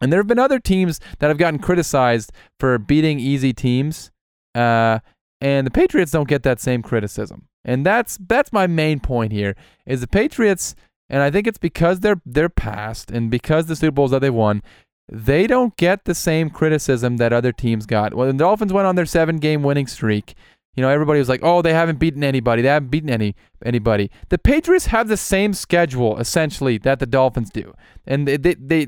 [0.00, 4.10] And there have been other teams that have gotten criticized for beating easy teams,
[4.54, 4.98] uh,
[5.40, 7.48] and the Patriots don't get that same criticism.
[7.64, 9.56] And that's that's my main point here
[9.86, 10.74] is the Patriots,
[11.10, 14.30] and I think it's because they're they're past and because the Super Bowls that they
[14.30, 14.62] won,
[15.10, 18.14] they don't get the same criticism that other teams got.
[18.14, 20.34] When the Dolphins went on their seven game winning streak,
[20.76, 22.62] you know everybody was like, "Oh, they haven't beaten anybody.
[22.62, 23.34] They haven't beaten any
[23.64, 27.74] anybody." The Patriots have the same schedule essentially that the Dolphins do,
[28.06, 28.86] and they they, they,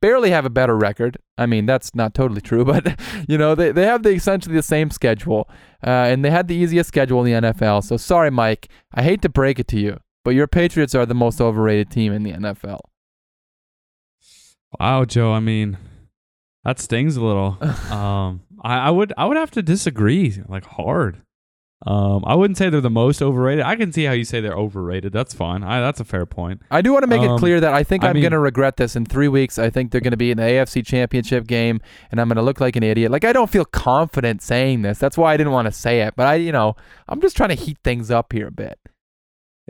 [0.00, 1.18] barely have a better record.
[1.36, 4.62] I mean, that's not totally true, but you know they they have the essentially the
[4.62, 5.48] same schedule,
[5.84, 7.84] uh, and they had the easiest schedule in the NFL.
[7.84, 8.68] So sorry, Mike.
[8.94, 12.12] I hate to break it to you, but your Patriots are the most overrated team
[12.12, 12.80] in the NFL.
[14.78, 15.32] Wow, Joe.
[15.32, 15.76] I mean,
[16.64, 17.56] that stings a little.
[17.90, 21.22] um, I, I would I would have to disagree like hard.
[21.86, 23.64] Um, I wouldn't say they're the most overrated.
[23.64, 25.14] I can see how you say they're overrated.
[25.14, 25.62] That's fine.
[25.64, 26.60] I, that's a fair point.
[26.70, 28.38] I do want to make it Um, clear that I think I I'm going to
[28.38, 29.58] regret this in three weeks.
[29.58, 31.80] I think they're going to be in the AFC Championship game,
[32.10, 33.10] and I'm going to look like an idiot.
[33.10, 34.98] Like I don't feel confident saying this.
[34.98, 36.12] That's why I didn't want to say it.
[36.16, 36.76] But I, you know,
[37.08, 38.78] I'm just trying to heat things up here a bit.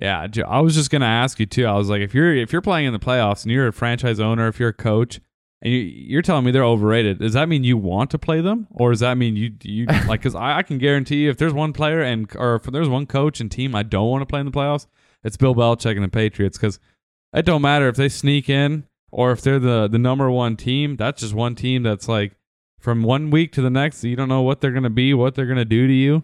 [0.03, 1.67] Yeah, I was just gonna ask you too.
[1.67, 4.19] I was like, if you're if you're playing in the playoffs and you're a franchise
[4.19, 5.21] owner, if you're a coach,
[5.63, 8.67] and you, you're telling me they're overrated, does that mean you want to play them,
[8.71, 10.21] or does that mean you you like?
[10.21, 13.07] Because I, I can guarantee you, if there's one player and or if there's one
[13.07, 14.87] coach and team I don't want to play in the playoffs,
[15.23, 16.57] it's Bill Belichick and the Patriots.
[16.57, 16.79] Because
[17.35, 20.97] it don't matter if they sneak in or if they're the the number one team.
[20.97, 22.33] That's just one team that's like
[22.81, 25.47] from one week to the next, you don't know what they're gonna be, what they're
[25.47, 26.23] gonna do to you.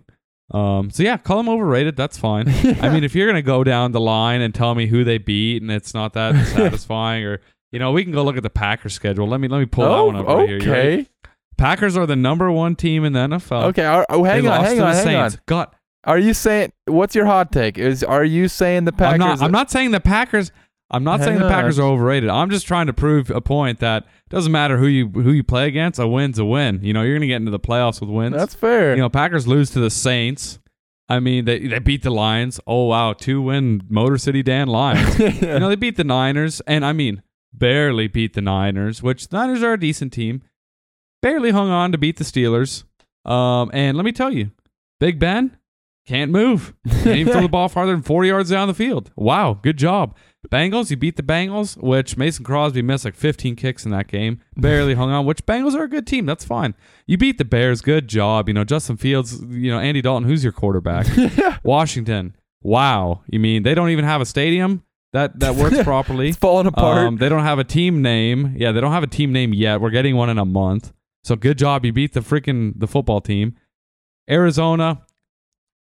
[0.51, 1.97] Um, so yeah, call them overrated.
[1.97, 2.49] That's fine.
[2.81, 5.61] I mean, if you're gonna go down the line and tell me who they beat
[5.61, 7.41] and it's not that satisfying, or
[7.72, 9.26] you know, we can go look at the Packers schedule.
[9.28, 10.59] Let me let me pull that oh, one up right here.
[10.59, 11.09] Okay.
[11.59, 13.64] Packers are the number one team in the NFL.
[13.64, 13.84] Okay.
[13.84, 15.34] are- Oh, They hang on, lost hang to on, the hang Saints.
[15.36, 15.40] on.
[15.47, 15.68] God,
[16.05, 17.78] Are you saying what's your hot take?
[17.78, 19.14] Is are you saying the Packers?
[19.14, 19.43] I'm not.
[19.43, 20.52] I'm not saying the Packers.
[20.88, 21.51] I'm not saying the on.
[21.51, 22.30] Packers are overrated.
[22.30, 25.43] I'm just trying to prove a point that it doesn't matter who you who you
[25.43, 25.98] play against.
[25.98, 26.78] A win's a win.
[26.82, 28.36] You know, you're gonna get into the playoffs with wins.
[28.36, 28.94] That's fair.
[28.94, 30.60] you know, Packers lose to the Saints.
[31.09, 32.60] I mean, they they beat the Lions.
[32.68, 35.18] Oh wow, two win Motor City Dan Lions.
[35.18, 37.22] you know, they beat the Niners, and I mean,
[37.59, 40.43] barely beat the Niners, which the Niners are a decent team.
[41.23, 42.85] Barely hung on to beat the Steelers.
[43.24, 44.53] Um, and let me tell you,
[45.01, 45.57] Big Ben
[46.07, 46.73] can't move.
[46.89, 49.11] Can't even throw the ball farther than 40 yards down the field.
[49.16, 50.16] Wow, good job.
[50.49, 54.41] Bengals, you beat the Bengals, which Mason Crosby missed like 15 kicks in that game.
[54.57, 56.24] Barely hung on, which Bengals are a good team.
[56.24, 56.74] That's fine.
[57.07, 57.81] You beat the Bears.
[57.81, 58.47] Good job.
[58.47, 61.07] You know, Justin Fields, you know, Andy Dalton, who's your quarterback?
[61.65, 62.37] Washington.
[62.62, 63.23] Wow.
[63.27, 66.28] You mean they don't even have a stadium that, that works properly?
[66.28, 66.99] it's falling apart.
[66.99, 68.55] Um, they don't have a team name.
[68.57, 69.81] Yeah, they don't have a team name yet.
[69.81, 70.93] We're getting one in a month.
[71.24, 71.85] So good job.
[71.85, 73.57] You beat the freaking the football team.
[74.31, 75.03] Arizona,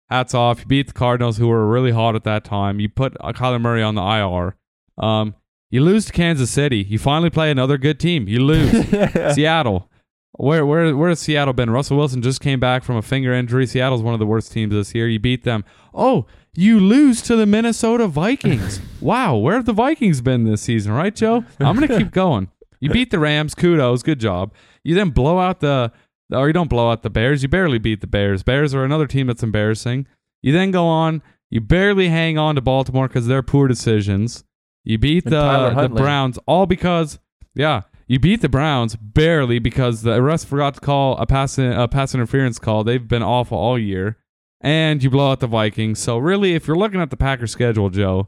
[0.09, 0.59] hats off.
[0.59, 2.79] You beat the Cardinals, who were really hot at that time.
[2.79, 4.55] You put uh, Kyler Murray on the IR.
[5.03, 5.35] Um,
[5.71, 6.85] you lose to Kansas City.
[6.87, 8.27] You finally play another good team.
[8.27, 8.71] You lose.
[9.33, 9.89] Seattle.
[10.33, 11.69] Where where where has Seattle been?
[11.69, 13.67] Russell Wilson just came back from a finger injury.
[13.67, 15.07] Seattle's one of the worst teams this year.
[15.07, 15.63] You beat them.
[15.93, 18.79] Oh, you lose to the Minnesota Vikings.
[19.01, 21.45] wow, where have the Vikings been this season, right, Joe?
[21.59, 22.49] I'm gonna keep going.
[22.79, 23.55] You beat the Rams.
[23.55, 24.53] Kudos, good job.
[24.83, 25.91] You then blow out the
[26.31, 27.43] or you don't blow out the Bears.
[27.43, 28.43] You barely beat the Bears.
[28.43, 30.07] Bears are another team that's embarrassing.
[30.41, 31.21] You then go on.
[31.49, 34.43] You barely hang on to Baltimore because they're poor decisions.
[34.83, 37.19] You beat the the Browns all because
[37.55, 41.87] yeah, you beat the Browns barely because the refs forgot to call a pass a
[41.89, 42.83] pass interference call.
[42.83, 44.17] They've been awful all year,
[44.63, 45.99] and you blow out the Vikings.
[45.99, 48.27] So really, if you're looking at the Packers schedule, Joe,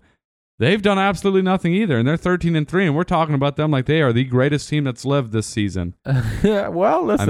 [0.60, 3.72] they've done absolutely nothing either, and they're 13 and three, and we're talking about them
[3.72, 5.96] like they are the greatest team that's lived this season.
[6.44, 7.30] well, listen.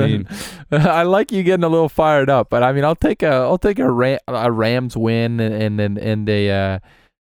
[0.72, 3.28] I, mean- like you getting a little fired up, but I mean, I'll take a
[3.32, 6.80] I'll take a, Ram, a Rams win and and and a uh,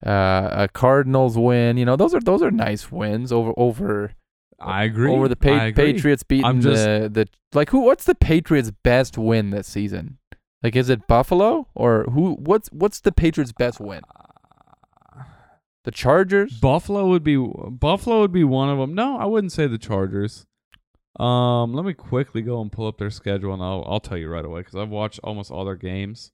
[0.09, 1.77] uh, a Cardinals win.
[1.77, 4.12] You know, those are those are nice wins over over
[4.59, 5.11] I agree.
[5.12, 5.77] over the I pa-.
[5.77, 7.81] Patriots beating I'm just- the the like who?
[7.81, 10.19] What's the Patriots' best win this season?
[10.66, 12.32] Like, is it Buffalo or who?
[12.40, 14.01] What's what's the Patriots' best win?
[15.84, 16.59] The Chargers.
[16.59, 18.93] Buffalo would be Buffalo would be one of them.
[18.93, 20.44] No, I wouldn't say the Chargers.
[21.20, 24.28] Um, let me quickly go and pull up their schedule, and I'll I'll tell you
[24.28, 26.32] right away because I've watched almost all their games.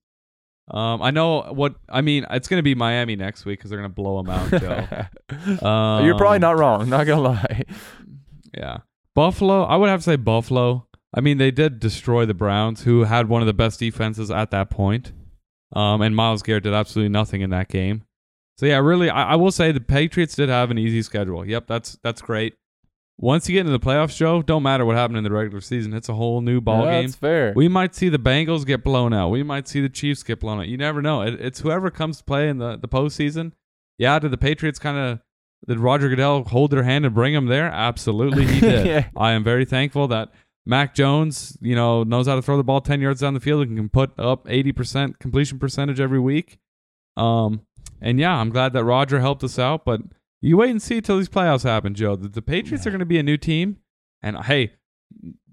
[0.71, 2.25] Um, I know what I mean.
[2.31, 4.87] It's gonna be Miami next week because they're gonna blow them out, Joe.
[5.67, 6.89] Um, You're probably not wrong.
[6.89, 7.65] Not gonna lie.
[8.57, 8.79] Yeah,
[9.15, 9.65] Buffalo.
[9.65, 10.87] I would have to say Buffalo.
[11.15, 14.51] I mean, they did destroy the Browns, who had one of the best defenses at
[14.51, 15.13] that point.
[15.75, 18.05] Um, and Myles Garrett did absolutely nothing in that game.
[18.59, 21.47] So yeah, really, I, I will say the Patriots did have an easy schedule.
[21.47, 22.55] Yep, that's that's great.
[23.19, 25.95] Once you get into the playoffs, Joe, don't matter what happened in the regular season.
[25.95, 27.07] It's a whole new ball Yeah, game.
[27.07, 27.53] That's fair.
[27.55, 29.29] We might see the Bengals get blown out.
[29.29, 30.69] We might see the Chiefs get blown out.
[30.69, 31.23] You never know.
[31.23, 33.53] It, it's whoever comes to play in the, the postseason.
[33.99, 35.21] Yeah, did the Patriots kind of,
[35.69, 37.67] did Roger Goodell hold their hand and bring them there?
[37.67, 38.87] Absolutely, he did.
[38.87, 39.09] Yeah.
[39.17, 40.31] I am very thankful that
[40.65, 43.67] Mac Jones, you know, knows how to throw the ball 10 yards down the field
[43.67, 46.59] and can put up 80% completion percentage every week.
[47.17, 47.63] Um,
[48.01, 50.01] and yeah, I'm glad that Roger helped us out, but
[50.41, 52.17] you wait and see till these playoffs happen, Joe.
[52.17, 53.79] The, the Patriots are going to be a new team.
[54.23, 54.73] And hey,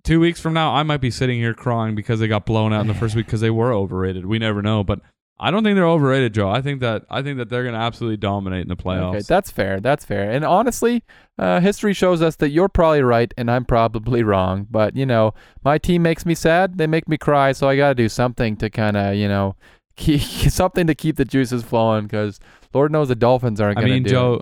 [0.03, 2.81] two weeks from now, I might be sitting here crying because they got blown out
[2.81, 4.25] in the first week because they were overrated.
[4.25, 4.99] We never know, but
[5.41, 6.49] I don't think they're overrated, Joe.
[6.49, 9.15] I think that I think that they're going to absolutely dominate in the playoffs.
[9.15, 9.79] Okay, that's fair.
[9.79, 10.29] That's fair.
[10.29, 11.03] And honestly,
[11.37, 14.67] uh, history shows us that you're probably right and I'm probably wrong.
[14.69, 15.33] But you know,
[15.63, 16.77] my team makes me sad.
[16.77, 17.53] They make me cry.
[17.53, 19.55] So I got to do something to kind of, you know,
[19.95, 22.03] keep something to keep the juices flowing.
[22.03, 22.41] Because
[22.73, 24.41] Lord knows the Dolphins aren't going to mean, do Joe,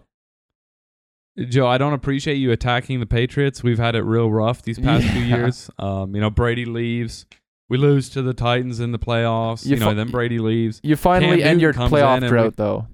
[1.35, 1.45] it.
[1.45, 3.61] Joe, I don't appreciate you attacking the Patriots.
[3.61, 5.69] We've had it real rough these past few years.
[5.77, 7.27] Um, you know, Brady leaves.
[7.69, 9.65] We lose to the Titans in the playoffs.
[9.65, 10.79] You You, know, fi- then Brady leaves.
[10.83, 12.87] You finally end your playoff drought, we- though.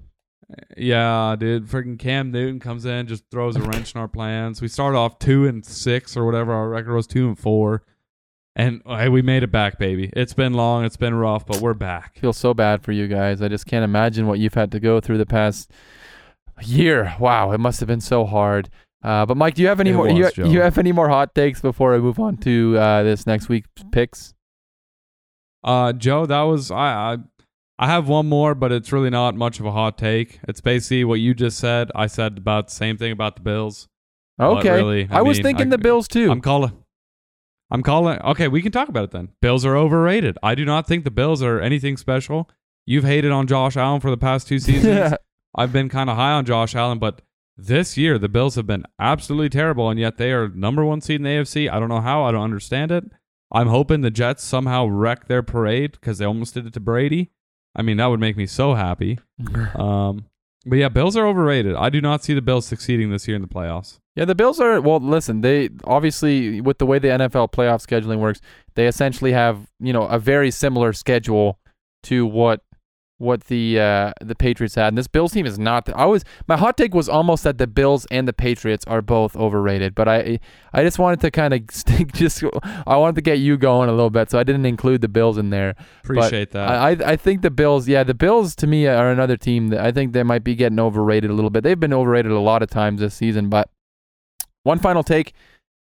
[0.76, 1.66] Yeah, dude.
[1.66, 4.60] Freaking Cam Newton comes in, just throws a wrench in our plans.
[4.60, 6.52] We start off two and six or whatever.
[6.52, 7.82] Our record was two and four.
[8.56, 10.10] And hey, we made it back, baby.
[10.12, 12.12] It's been long, it's been rough, but we're back.
[12.16, 13.42] I feel so bad for you guys.
[13.42, 15.72] I just can't imagine what you've had to go through the past
[16.62, 17.16] year.
[17.18, 18.68] Wow, it must have been so hard.
[19.02, 20.06] Uh, but Mike, do you have any It more?
[20.12, 23.26] was, you, you have any more hot takes before I move on to uh, this
[23.26, 24.34] next week's picks?
[25.64, 27.16] Uh, Joe, that was I, I.
[27.76, 30.38] I have one more, but it's really not much of a hot take.
[30.46, 31.90] It's basically what you just said.
[31.92, 33.88] I said about the same thing about the Bills.
[34.38, 36.30] Okay, really, I, I was thinking I- the Bills too.
[36.30, 36.72] I'm calling.
[37.72, 38.20] I'm calling.
[38.20, 39.30] Okay, we can talk about it then.
[39.42, 40.38] Bills are overrated.
[40.40, 42.48] I do not think the Bills are anything special.
[42.86, 45.14] You've hated on Josh Allen for the past two seasons.
[45.56, 47.22] I've been kind of high on Josh Allen, but
[47.56, 51.16] this year the Bills have been absolutely terrible, and yet they are number one seed
[51.16, 51.68] in the AFC.
[51.70, 52.22] I don't know how.
[52.22, 53.04] I don't understand it.
[53.52, 57.30] I'm hoping the Jets somehow wreck their parade because they almost did it to Brady.
[57.76, 59.18] I mean, that would make me so happy.
[59.74, 60.26] Um,
[60.66, 61.74] but yeah, Bills are overrated.
[61.74, 63.98] I do not see the Bills succeeding this year in the playoffs.
[64.16, 64.98] Yeah, the Bills are well.
[64.98, 68.40] Listen, they obviously with the way the NFL playoff scheduling works,
[68.74, 71.58] they essentially have you know a very similar schedule
[72.04, 72.62] to what
[73.24, 74.88] what the uh, the Patriots had.
[74.88, 75.88] And this Bills team is not.
[75.94, 79.34] I was my hot take was almost that the Bills and the Patriots are both
[79.36, 80.38] overrated, but I
[80.72, 82.12] I just wanted to kind of stick.
[82.12, 82.44] Just
[82.86, 85.38] I wanted to get you going a little bit, so I didn't include the Bills
[85.38, 85.74] in there.
[86.02, 86.68] Appreciate that.
[86.68, 89.80] I, I I think the Bills, yeah, the Bills to me are another team that
[89.80, 91.64] I think they might be getting overrated a little bit.
[91.64, 93.70] They've been overrated a lot of times this season, but
[94.62, 95.32] one final take.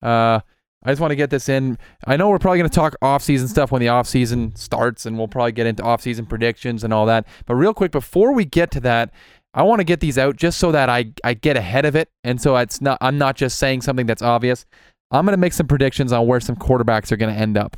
[0.01, 0.41] Uh,
[0.83, 1.77] I just want to get this in.
[2.05, 5.27] I know we're probably going to talk off-season stuff when the off-season starts, and we'll
[5.27, 7.25] probably get into off-season predictions and all that.
[7.45, 9.11] But real quick, before we get to that,
[9.53, 12.09] I want to get these out just so that I, I get ahead of it,
[12.23, 14.65] and so it's not I'm not just saying something that's obvious.
[15.11, 17.77] I'm going to make some predictions on where some quarterbacks are going to end up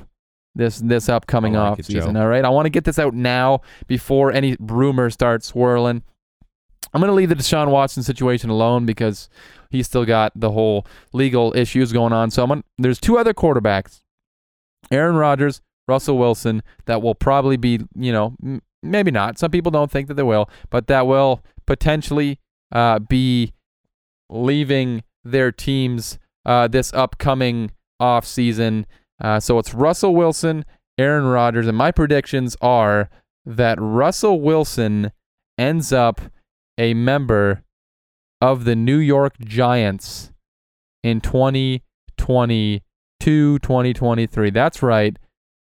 [0.55, 2.15] this this upcoming like off season.
[2.15, 6.03] All right, I want to get this out now before any rumors start swirling.
[6.95, 9.27] I'm going to leave the Deshaun Watson situation alone because
[9.69, 12.31] he's still got the whole legal issues going on.
[12.31, 13.99] So there's two other quarterbacks,
[14.89, 19.37] Aaron Rodgers, Russell Wilson, that will probably be, you know, m- maybe not.
[19.37, 22.39] Some people don't think that they will, but that will potentially
[22.71, 23.51] uh, be
[24.29, 28.85] leaving their teams uh, this upcoming off season.
[29.21, 30.63] Uh, so it's Russell Wilson,
[30.97, 33.09] Aaron Rodgers, and my predictions are
[33.45, 35.11] that Russell Wilson
[35.57, 36.21] ends up
[36.77, 37.63] a member
[38.41, 40.31] of the New York Giants
[41.03, 44.49] in 2022 2023.
[44.49, 45.17] That's right.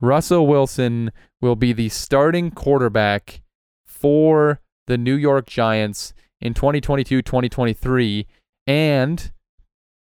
[0.02, 1.12] Russell Wilson
[1.42, 3.42] will be the starting quarterback
[3.86, 8.28] for the New York Giants in 2022 2023.
[8.68, 9.32] And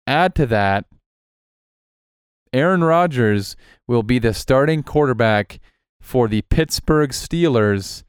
[0.06, 0.86] add to that,
[2.52, 3.56] Aaron Rodgers
[3.86, 5.60] will be the starting quarterback
[6.00, 8.02] for the Pittsburgh Steelers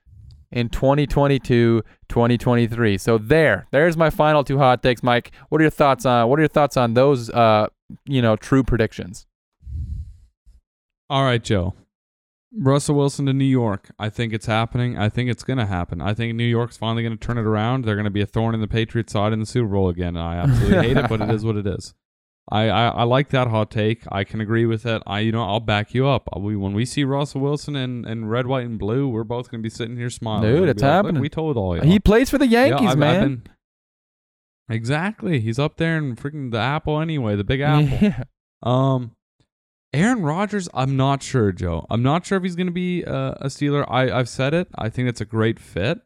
[0.52, 2.98] in 2022 2023.
[2.98, 5.32] So there, there's my final two hot takes, Mike.
[5.49, 7.68] What are your thoughts on what are your thoughts on those uh,
[8.06, 9.28] you know, true predictions?
[11.10, 11.73] All right, Joe.
[12.53, 13.91] Russell Wilson to New York.
[13.98, 14.98] I think it's happening.
[14.98, 16.02] I think it's going to happen.
[16.02, 17.86] I think New York's finally going to turn it around.
[17.86, 20.18] They're going to be a thorn in the Patriots' side in the Super Bowl again.
[20.18, 21.94] I absolutely hate it, but it is what it is.
[22.49, 24.03] I, I, I like that hot take.
[24.11, 25.01] I can agree with it.
[25.05, 26.27] I you know I'll back you up.
[26.38, 29.61] We, when we see Russell Wilson in, in red, white, and blue, we're both going
[29.61, 30.51] to be sitting here smiling.
[30.53, 31.22] Dude, it's like, happening.
[31.22, 31.84] we told all you.
[31.84, 33.22] He plays for the Yankees, I've- I've man.
[33.23, 33.43] been-
[34.69, 35.39] exactly.
[35.39, 37.97] He's up there in freaking the Apple anyway, the Big Apple.
[38.01, 38.23] Yeah.
[38.63, 39.15] Um,
[39.93, 41.85] Aaron Rodgers, I'm not sure, Joe.
[41.89, 43.85] I'm not sure if he's going to be uh, a Steeler.
[43.89, 44.68] I, I've said it.
[44.76, 45.99] I think it's a great fit.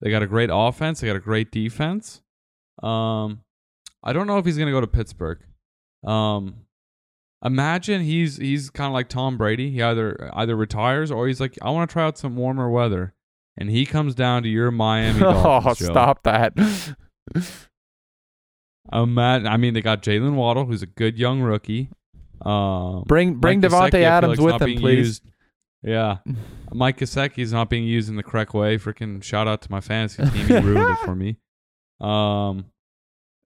[0.00, 1.00] They got a great offense.
[1.00, 2.22] They got a great defense.
[2.82, 3.42] Um,
[4.02, 5.38] I don't know if he's going to go to Pittsburgh.
[6.04, 6.54] Um,
[7.44, 9.70] imagine he's he's kind of like Tom Brady.
[9.70, 13.14] He either either retires or he's like, I want to try out some warmer weather,
[13.56, 16.52] and he comes down to your Miami oh, stop that.
[18.92, 21.90] Imagine, I mean, they got Jaylen Waddle, who's a good young rookie.
[22.42, 24.98] Um, Bring bring Mike Davante feel Adams like's with him, please.
[25.06, 25.22] used-
[25.82, 26.18] Yeah,
[26.72, 28.78] Mike Gesicki's not being used in the correct way.
[28.78, 31.36] Freaking shout out to my fantasy team, he ruined it for me.
[32.00, 32.64] Um,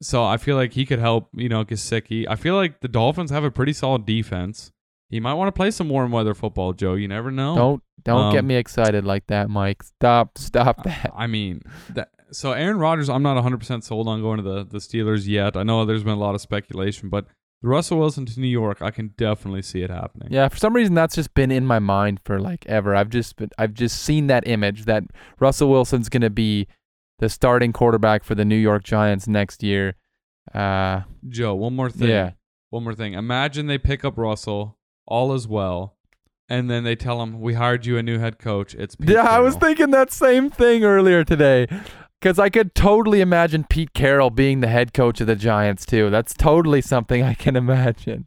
[0.02, 1.28] so I feel like he could help.
[1.34, 2.26] You know, Gesicki.
[2.28, 4.70] I feel like the Dolphins have a pretty solid defense.
[5.10, 6.94] He might want to play some warm weather football, Joe.
[6.94, 7.54] You never know.
[7.54, 9.82] Don't don't get Um, me excited like that, Mike.
[9.82, 11.12] Stop stop that.
[11.14, 14.78] I mean, that, so Aaron Rodgers, I'm not 100% sold on going to the, the
[14.78, 15.56] Steelers yet.
[15.56, 17.26] I know there's been a lot of speculation, but
[17.62, 20.28] Russell Wilson to New York, I can definitely see it happening.
[20.32, 22.94] Yeah, for some reason that's just been in my mind for like ever.
[22.96, 25.04] I've just been, I've just seen that image that
[25.38, 26.66] Russell Wilson's going to be
[27.18, 29.94] the starting quarterback for the New York Giants next year.
[30.52, 32.08] Uh, Joe, one more thing.
[32.08, 32.32] yeah.
[32.70, 33.14] One more thing.
[33.14, 35.96] Imagine they pick up Russell, all is well,
[36.48, 39.22] and then they tell him, "We hired you a new head coach." It's Pete Yeah,
[39.22, 41.68] I was thinking that same thing earlier today.
[42.24, 46.08] Because I could totally imagine Pete Carroll being the head coach of the Giants, too.
[46.08, 48.24] That's totally something I can imagine.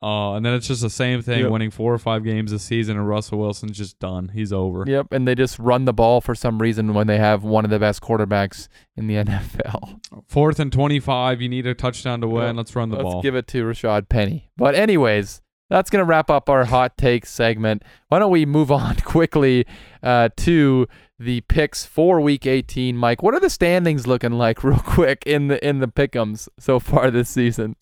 [0.00, 1.50] Oh, and then it's just the same thing, Yep.
[1.50, 4.30] winning four or five games this season, and Russell Wilson's just done.
[4.32, 4.84] He's over.
[4.86, 5.08] yep.
[5.12, 7.78] And they just run the ball for some reason when they have one of the
[7.78, 10.00] best quarterbacks in the NFL.
[10.26, 11.42] Fourth and twenty-five.
[11.42, 12.46] You need a touchdown to win.
[12.46, 12.56] Yep.
[12.56, 13.16] Let's run the ball.
[13.16, 14.48] Let's give it to Rashaad Penny.
[14.56, 17.82] But, anyways, that's going to wrap up our hot takes segment.
[18.08, 19.66] Why don't we move on quickly
[20.02, 20.88] uh, to
[21.20, 22.96] the picks for Week 18?
[22.96, 26.80] Mike, what are the standings looking like, real quick, in the in the pick'ems so
[26.80, 27.76] far this season?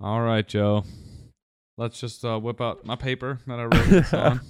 [0.00, 0.84] All right, Joe.
[1.76, 4.40] Let's just uh, whip out my paper that I wrote this on.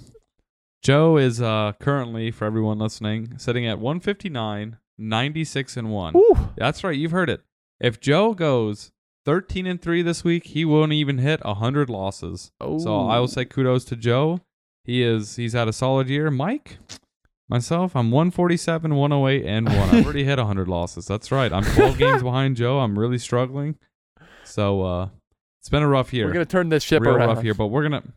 [0.81, 6.13] Joe is uh, currently, for everyone listening, sitting at 159, 96 and 1.
[6.13, 6.49] Woo.
[6.55, 7.41] That's right, you've heard it.
[7.79, 8.91] If Joe goes
[9.25, 12.51] 13 and 3 this week, he won't even hit 100 losses.
[12.61, 14.41] So I will say kudos to Joe.
[14.83, 16.29] He is he's had a solid year.
[16.29, 16.77] Mike,
[17.49, 19.77] myself, I'm 147, 108 and 1.
[19.77, 21.05] I've already hit 100 losses.
[21.05, 21.51] That's right.
[21.51, 22.79] I'm 12 games behind Joe.
[22.79, 23.75] I'm really struggling.
[24.43, 25.09] So uh
[25.59, 26.27] it's been a rough year.
[26.27, 27.29] We're gonna turn this ship Real around.
[27.29, 28.07] rough year, but we're going to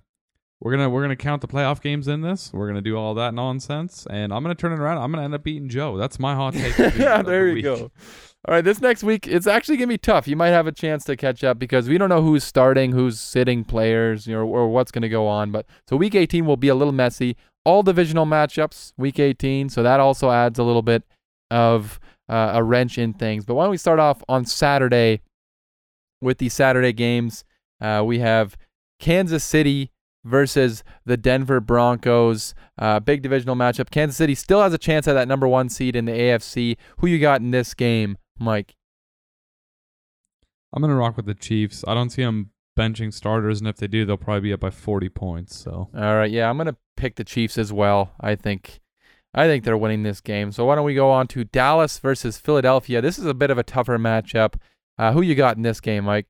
[0.61, 2.53] we're gonna we're gonna count the playoff games in this.
[2.53, 4.99] We're gonna do all that nonsense, and I'm gonna turn it around.
[4.99, 5.97] I'm gonna end up beating Joe.
[5.97, 6.77] That's my hot take.
[6.77, 7.93] yeah, of the there you go.
[8.47, 10.27] All right, this next week it's actually gonna be tough.
[10.27, 13.21] You might have a chance to catch up because we don't know who's starting, who's
[13.21, 15.53] sitting players, you know, or what's gonna go on.
[15.53, 17.37] But so week 18 will be a little messy.
[17.69, 21.03] All divisional matchups, week 18, so that also adds a little bit
[21.51, 23.45] of uh, a wrench in things.
[23.45, 25.21] But why don't we start off on Saturday
[26.23, 27.45] with the Saturday games?
[27.79, 28.57] Uh, we have
[28.99, 29.93] Kansas City
[30.25, 32.55] versus the Denver Broncos.
[32.79, 33.91] Uh, big divisional matchup.
[33.91, 36.79] Kansas City still has a chance at that number one seed in the AFC.
[37.01, 38.77] Who you got in this game, Mike?
[40.73, 41.85] I'm gonna rock with the Chiefs.
[41.87, 42.49] I don't see them
[42.79, 45.57] benching starters, and if they do, they'll probably be up by 40 points.
[45.57, 48.13] So All right, yeah, I'm gonna pick the Chiefs as well.
[48.21, 48.81] I think,
[49.35, 50.53] I think they're winning this game.
[50.53, 53.01] So why don't we go on to Dallas versus Philadelphia?
[53.03, 54.55] This is a bit of a tougher matchup.
[54.97, 56.27] Uh, who you got in this game, Mike?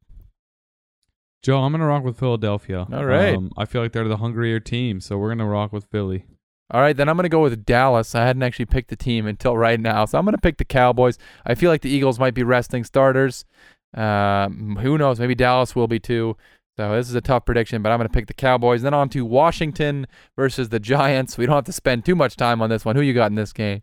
[1.43, 2.87] Joe, I'm gonna rock with Philadelphia.
[2.93, 3.37] All right.
[3.37, 6.25] Um, I feel like they're the hungrier team, so we're gonna rock with Philly.
[6.70, 8.15] All right, then I'm going to go with Dallas.
[8.15, 10.05] I hadn't actually picked the team until right now.
[10.05, 11.16] So I'm going to pick the Cowboys.
[11.47, 13.47] I feel like the Eagles might be resting starters.
[13.94, 15.19] Um, who knows?
[15.19, 16.36] Maybe Dallas will be too.
[16.77, 18.82] So this is a tough prediction, but I'm going to pick the Cowboys.
[18.82, 20.06] Then on to Washington
[20.36, 21.36] versus the Giants.
[21.39, 22.94] We don't have to spend too much time on this one.
[22.94, 23.82] Who you got in this game?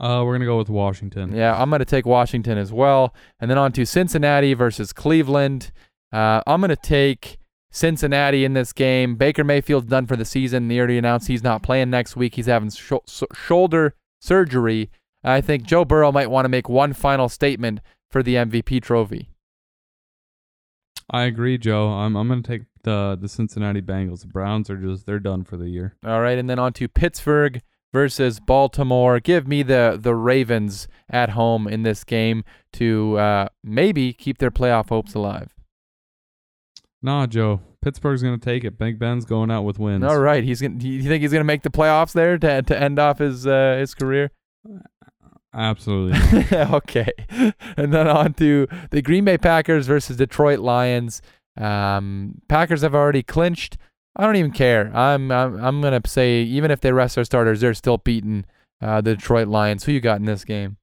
[0.00, 1.34] Uh, we're gonna go with Washington.
[1.34, 3.14] Yeah, I'm going to take Washington as well.
[3.40, 5.72] And then on to Cincinnati versus Cleveland.
[6.12, 7.38] Uh, I'm going to take
[7.70, 9.16] Cincinnati in this game.
[9.16, 10.70] Baker Mayfield's done for the season.
[10.70, 12.36] He already announced he's not playing next week.
[12.36, 13.02] He's having so-
[13.34, 14.90] shoulder surgery.
[15.22, 17.80] I think Joe Burrow might want to make one final statement
[18.10, 19.30] for the MVP trophy.
[21.08, 21.88] I agree, Joe.
[21.88, 24.22] I'm I'm gonna take the the Cincinnati Bengals.
[24.22, 25.94] The Browns are just they're done for the year.
[26.04, 27.62] All right, and then on to Pittsburgh
[27.92, 29.20] versus Baltimore.
[29.20, 34.50] Give me the the Ravens at home in this game to uh, maybe keep their
[34.50, 35.54] playoff hopes alive.
[37.02, 37.60] Nah, Joe.
[37.82, 38.78] Pittsburgh's gonna take it.
[38.78, 40.02] Big Ben's going out with wins.
[40.02, 40.82] All right, he's gonna.
[40.82, 43.94] You think he's gonna make the playoffs there to to end off his uh, his
[43.94, 44.32] career?
[45.56, 46.44] Absolutely.
[46.52, 47.10] okay,
[47.76, 51.22] and then on to the Green Bay Packers versus Detroit Lions.
[51.56, 53.78] Um, Packers have already clinched.
[54.14, 54.94] I don't even care.
[54.94, 58.44] I'm I'm I'm gonna say even if they rest their starters, they're still beating
[58.82, 59.84] uh, the Detroit Lions.
[59.84, 60.76] Who you got in this game?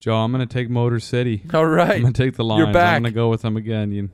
[0.00, 1.42] Joe, I'm gonna take Motor City.
[1.52, 1.92] All right.
[1.96, 2.66] I'm gonna take the Lions.
[2.66, 2.96] You're back.
[2.96, 3.92] I'm gonna go with them again.
[3.92, 4.10] You,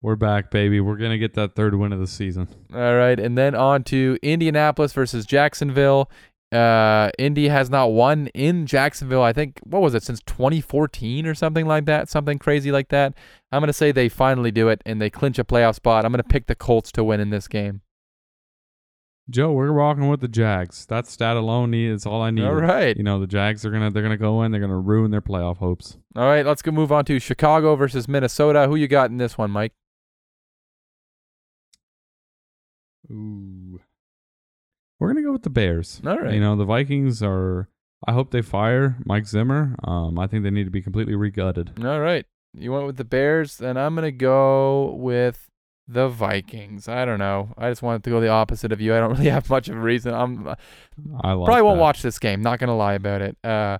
[0.00, 0.80] we're back, baby.
[0.80, 2.48] We're gonna get that third win of the season.
[2.74, 6.10] all right, and then on to Indianapolis versus Jacksonville.
[6.52, 9.22] Uh, Indy has not won in Jacksonville.
[9.22, 13.14] I think what was it since 2014 or something like that, something crazy like that.
[13.50, 16.04] I'm gonna say they finally do it and they clinch a playoff spot.
[16.04, 17.80] I'm gonna pick the Colts to win in this game.
[19.30, 20.84] Joe, we're rocking with the Jags.
[20.86, 22.44] That stat alone is all I need.
[22.44, 24.52] All right, You know the Jags are gonna they're gonna go in.
[24.52, 25.96] They're gonna ruin their playoff hopes.
[26.16, 26.44] all right.
[26.44, 28.66] Let's go move on to Chicago versus Minnesota.
[28.66, 29.72] Who you got in this one, Mike?
[33.10, 33.80] Ooh.
[35.02, 36.00] We're gonna go with the Bears.
[36.06, 36.32] All right.
[36.32, 37.68] You know the Vikings are.
[38.06, 39.74] I hope they fire Mike Zimmer.
[39.82, 41.84] Um, I think they need to be completely regutted.
[41.84, 42.24] All right.
[42.54, 45.50] You went with the Bears, and I'm gonna go with
[45.88, 46.86] the Vikings.
[46.86, 47.52] I don't know.
[47.58, 48.94] I just wanted to go the opposite of you.
[48.94, 50.14] I don't really have much of a reason.
[50.14, 50.46] I'm
[51.20, 52.40] I like probably won't watch this game.
[52.40, 53.36] Not gonna lie about it.
[53.42, 53.78] Uh,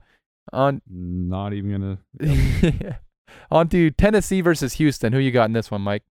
[0.52, 2.98] on Not even gonna.
[3.52, 5.12] on to Tennessee versus Houston.
[5.12, 6.02] Who you got in this one, Mike?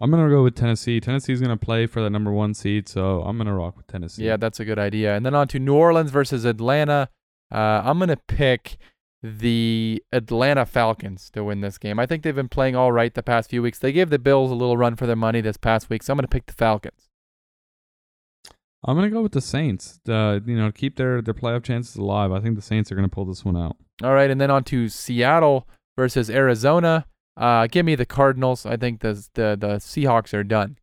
[0.00, 1.00] I'm gonna go with Tennessee.
[1.00, 4.24] Tennessee's gonna play for that number one seed, so I'm gonna rock with Tennessee.
[4.24, 5.16] Yeah, that's a good idea.
[5.16, 7.08] And then on to New Orleans versus Atlanta.
[7.50, 8.76] Uh, I'm gonna pick
[9.22, 11.98] the Atlanta Falcons to win this game.
[11.98, 13.78] I think they've been playing all right the past few weeks.
[13.78, 16.18] They gave the Bills a little run for their money this past week, so I'm
[16.18, 17.08] gonna pick the Falcons.
[18.84, 20.00] I'm gonna go with the Saints.
[20.06, 22.32] Uh, you know, keep their their playoff chances alive.
[22.32, 23.76] I think the Saints are gonna pull this one out.
[24.04, 25.66] All right, and then on to Seattle
[25.96, 27.06] versus Arizona.
[27.36, 28.64] Uh, give me the Cardinals.
[28.64, 30.78] I think the the the Seahawks are done.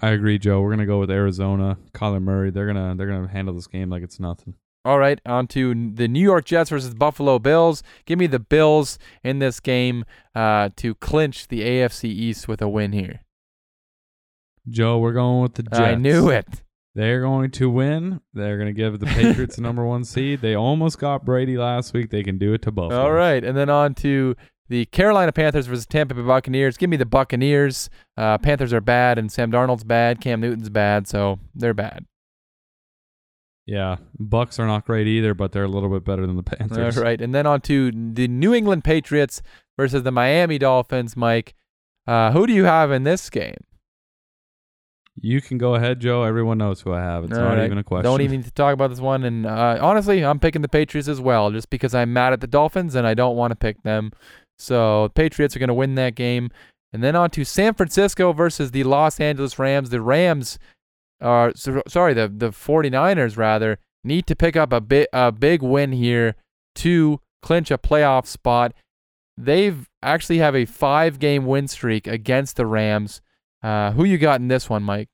[0.00, 0.60] I agree, Joe.
[0.60, 1.78] We're gonna go with Arizona.
[1.92, 2.50] Kyler Murray.
[2.50, 4.54] They're gonna they're gonna handle this game like it's nothing.
[4.84, 7.84] All right, on to the New York Jets versus Buffalo Bills.
[8.04, 12.68] Give me the Bills in this game uh, to clinch the AFC East with a
[12.68, 13.20] win here.
[14.68, 15.78] Joe, we're going with the Jets.
[15.78, 16.62] I knew it.
[16.94, 18.20] They're going to win.
[18.34, 20.40] They're going to give the Patriots the number one seed.
[20.40, 22.10] They almost got Brady last week.
[22.10, 23.00] They can do it to Buffalo.
[23.00, 24.36] All right, and then on to
[24.68, 26.76] the Carolina Panthers versus Tampa Bay Buccaneers.
[26.76, 27.90] Give me the Buccaneers.
[28.16, 30.20] Uh, Panthers are bad, and Sam Darnold's bad.
[30.20, 32.06] Cam Newton's bad, so they're bad.
[33.66, 36.98] Yeah, Bucks are not great either, but they're a little bit better than the Panthers.
[36.98, 39.40] All right, and then on to the New England Patriots
[39.78, 41.16] versus the Miami Dolphins.
[41.16, 41.54] Mike,
[42.06, 43.64] uh, who do you have in this game?
[45.20, 46.22] You can go ahead, Joe.
[46.22, 47.24] Everyone knows who I have.
[47.24, 47.66] It's All not right.
[47.66, 48.04] even a question.
[48.04, 49.24] Don't even need to talk about this one.
[49.24, 52.46] And uh, honestly, I'm picking the Patriots as well, just because I'm mad at the
[52.46, 54.12] Dolphins and I don't want to pick them.
[54.62, 56.50] So the Patriots are going to win that game.
[56.92, 59.90] And then on to San Francisco versus the Los Angeles Rams.
[59.90, 60.58] The Rams
[61.20, 65.92] are sorry, the the 49ers rather need to pick up a bit a big win
[65.92, 66.34] here
[66.76, 68.72] to clinch a playoff spot.
[69.36, 73.22] They've actually have a five game win streak against the Rams.
[73.62, 75.08] Uh, who you got in this one, Mike?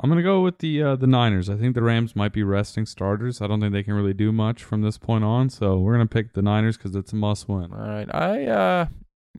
[0.00, 1.50] I'm gonna go with the uh, the Niners.
[1.50, 3.42] I think the Rams might be resting starters.
[3.42, 5.50] I don't think they can really do much from this point on.
[5.50, 7.72] So we're gonna pick the Niners because it's a must win.
[7.72, 8.08] All right.
[8.14, 8.86] I uh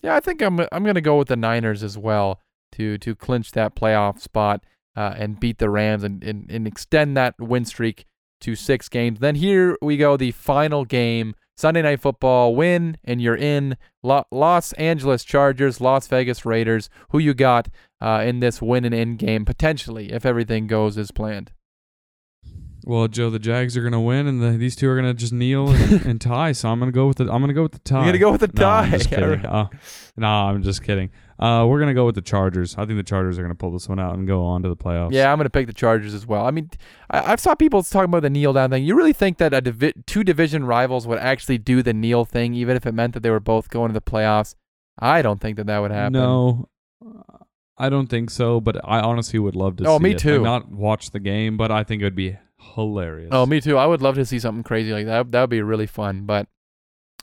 [0.04, 2.42] yeah, I think I'm I'm to go with the Niners as well
[2.74, 4.64] to to clinch that playoff spot
[4.96, 8.06] uh, and beat the Rams and, and and extend that win streak
[8.42, 9.20] to 6 games.
[9.20, 14.24] Then here we go the final game, Sunday night football win and you're in Lo-
[14.32, 16.90] Los Angeles Chargers, Las Vegas Raiders.
[17.10, 17.68] Who you got
[18.00, 21.52] uh, in this win and end game potentially if everything goes as planned?
[22.86, 25.70] Well, Joe, the Jags are gonna win, and the, these two are gonna just kneel
[25.70, 26.54] and, and tie.
[26.54, 28.06] So I'm gonna go with the I'm gonna go with the tie.
[28.06, 28.84] You're going to go with the No, tie.
[28.86, 29.46] I'm just kidding.
[29.46, 29.68] Uh,
[30.16, 31.10] no, I'm just kidding.
[31.40, 32.76] Uh, we're gonna go with the Chargers.
[32.78, 34.76] I think the Chargers are gonna pull this one out and go on to the
[34.76, 35.14] playoffs.
[35.14, 36.46] Yeah, I'm going to pick the Chargers as well.
[36.46, 36.70] I mean,
[37.10, 38.84] I, I've saw people talking about the kneel down thing.
[38.84, 42.54] You really think that a divi- two division rivals would actually do the kneel thing,
[42.56, 44.56] even if it meant that they were both going to the playoffs?
[45.00, 46.12] I don't think that that would happen.
[46.12, 46.68] No,
[47.78, 48.60] I don't think so.
[48.60, 49.86] But I honestly would love to.
[49.88, 50.42] Oh, see me too.
[50.44, 52.38] not watch the game, but I think it would be
[52.76, 53.30] hilarious.
[53.32, 53.78] Oh, me too.
[53.78, 55.32] I would love to see something crazy like that.
[55.32, 56.26] That would be really fun.
[56.26, 56.48] But,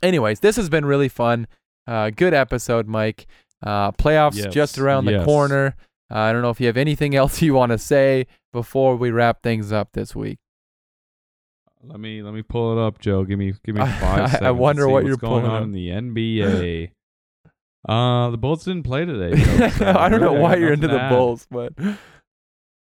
[0.02, 1.46] anyways, this has been really fun.
[1.86, 3.26] Uh, good episode, Mike.
[3.62, 5.74] Uh, playoffs Yes, just around the corner.
[6.10, 9.10] Uh, I don't know if you have anything else you want to say before we
[9.10, 10.38] wrap things up this week.
[11.82, 13.24] Let me let me pull it up, Joe.
[13.24, 15.62] Give me give me I- five I to wonder what you're going pulling on up.
[15.64, 16.90] in the NBA.
[17.88, 19.40] uh, the Bulls didn't play today.
[19.40, 21.10] Joe, so I don't know why you're into the add.
[21.10, 21.72] Bulls, but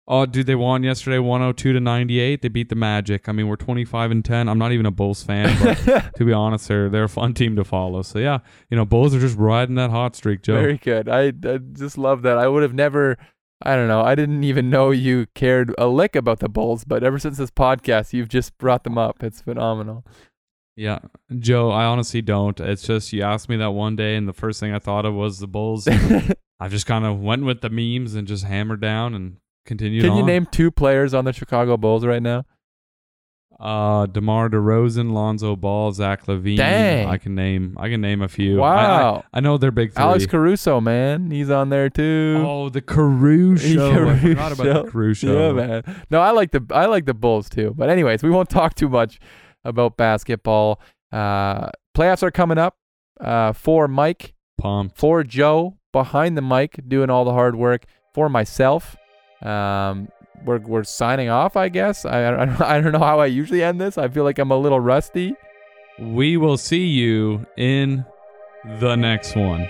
[0.06, 2.42] Oh, dude, they won yesterday, 102 to 98.
[2.42, 3.26] They beat the Magic.
[3.26, 4.50] I mean, we're 25 and 10.
[4.50, 7.56] I'm not even a Bulls fan, but to be honest, they're they're a fun team
[7.56, 8.02] to follow.
[8.02, 10.54] So yeah, you know, Bulls are just riding that hot streak, Joe.
[10.54, 11.08] Very good.
[11.08, 12.36] I, I just love that.
[12.36, 13.16] I would have never,
[13.62, 17.02] I don't know, I didn't even know you cared a lick about the Bulls, but
[17.02, 19.22] ever since this podcast, you've just brought them up.
[19.22, 20.04] It's phenomenal.
[20.76, 20.98] Yeah,
[21.38, 22.60] Joe, I honestly don't.
[22.60, 25.14] It's just you asked me that one day, and the first thing I thought of
[25.14, 25.88] was the Bulls.
[26.60, 30.02] I just kind of went with the memes and just hammered down and continued.
[30.04, 30.26] Can you on.
[30.26, 32.44] name two players on the Chicago Bulls right now?
[33.60, 36.56] Uh, DeMar DeRozan, Lonzo Ball, Zach LaVine.
[36.56, 37.08] Dang.
[37.08, 37.76] I can name.
[37.78, 38.60] I can name a few.
[38.60, 39.24] I- I, Wow.
[39.32, 40.02] I know they're big three.
[40.02, 41.30] Alex Caruso, man.
[41.30, 42.42] He's on there too.
[42.44, 44.08] Oh, the Caruso.
[44.08, 45.54] I forgot about the Caruso.
[45.56, 46.04] Yeah, man.
[46.10, 47.72] No, I like the I like the Bulls too.
[47.76, 49.20] But anyways, we won't talk too much
[49.64, 50.80] about basketball.
[51.12, 52.76] Uh, playoffs are coming up.
[53.20, 54.98] Uh, for Mike, Pumped.
[54.98, 57.84] for Joe behind the mic, doing all the hard work.
[58.12, 58.96] For myself,
[59.44, 60.08] um,
[60.44, 61.56] we're we're signing off.
[61.56, 62.04] I guess.
[62.04, 62.42] I I
[62.76, 63.98] I don't know how I usually end this.
[63.98, 65.34] I feel like I'm a little rusty.
[65.98, 68.04] We will see you in
[68.80, 69.68] the next one.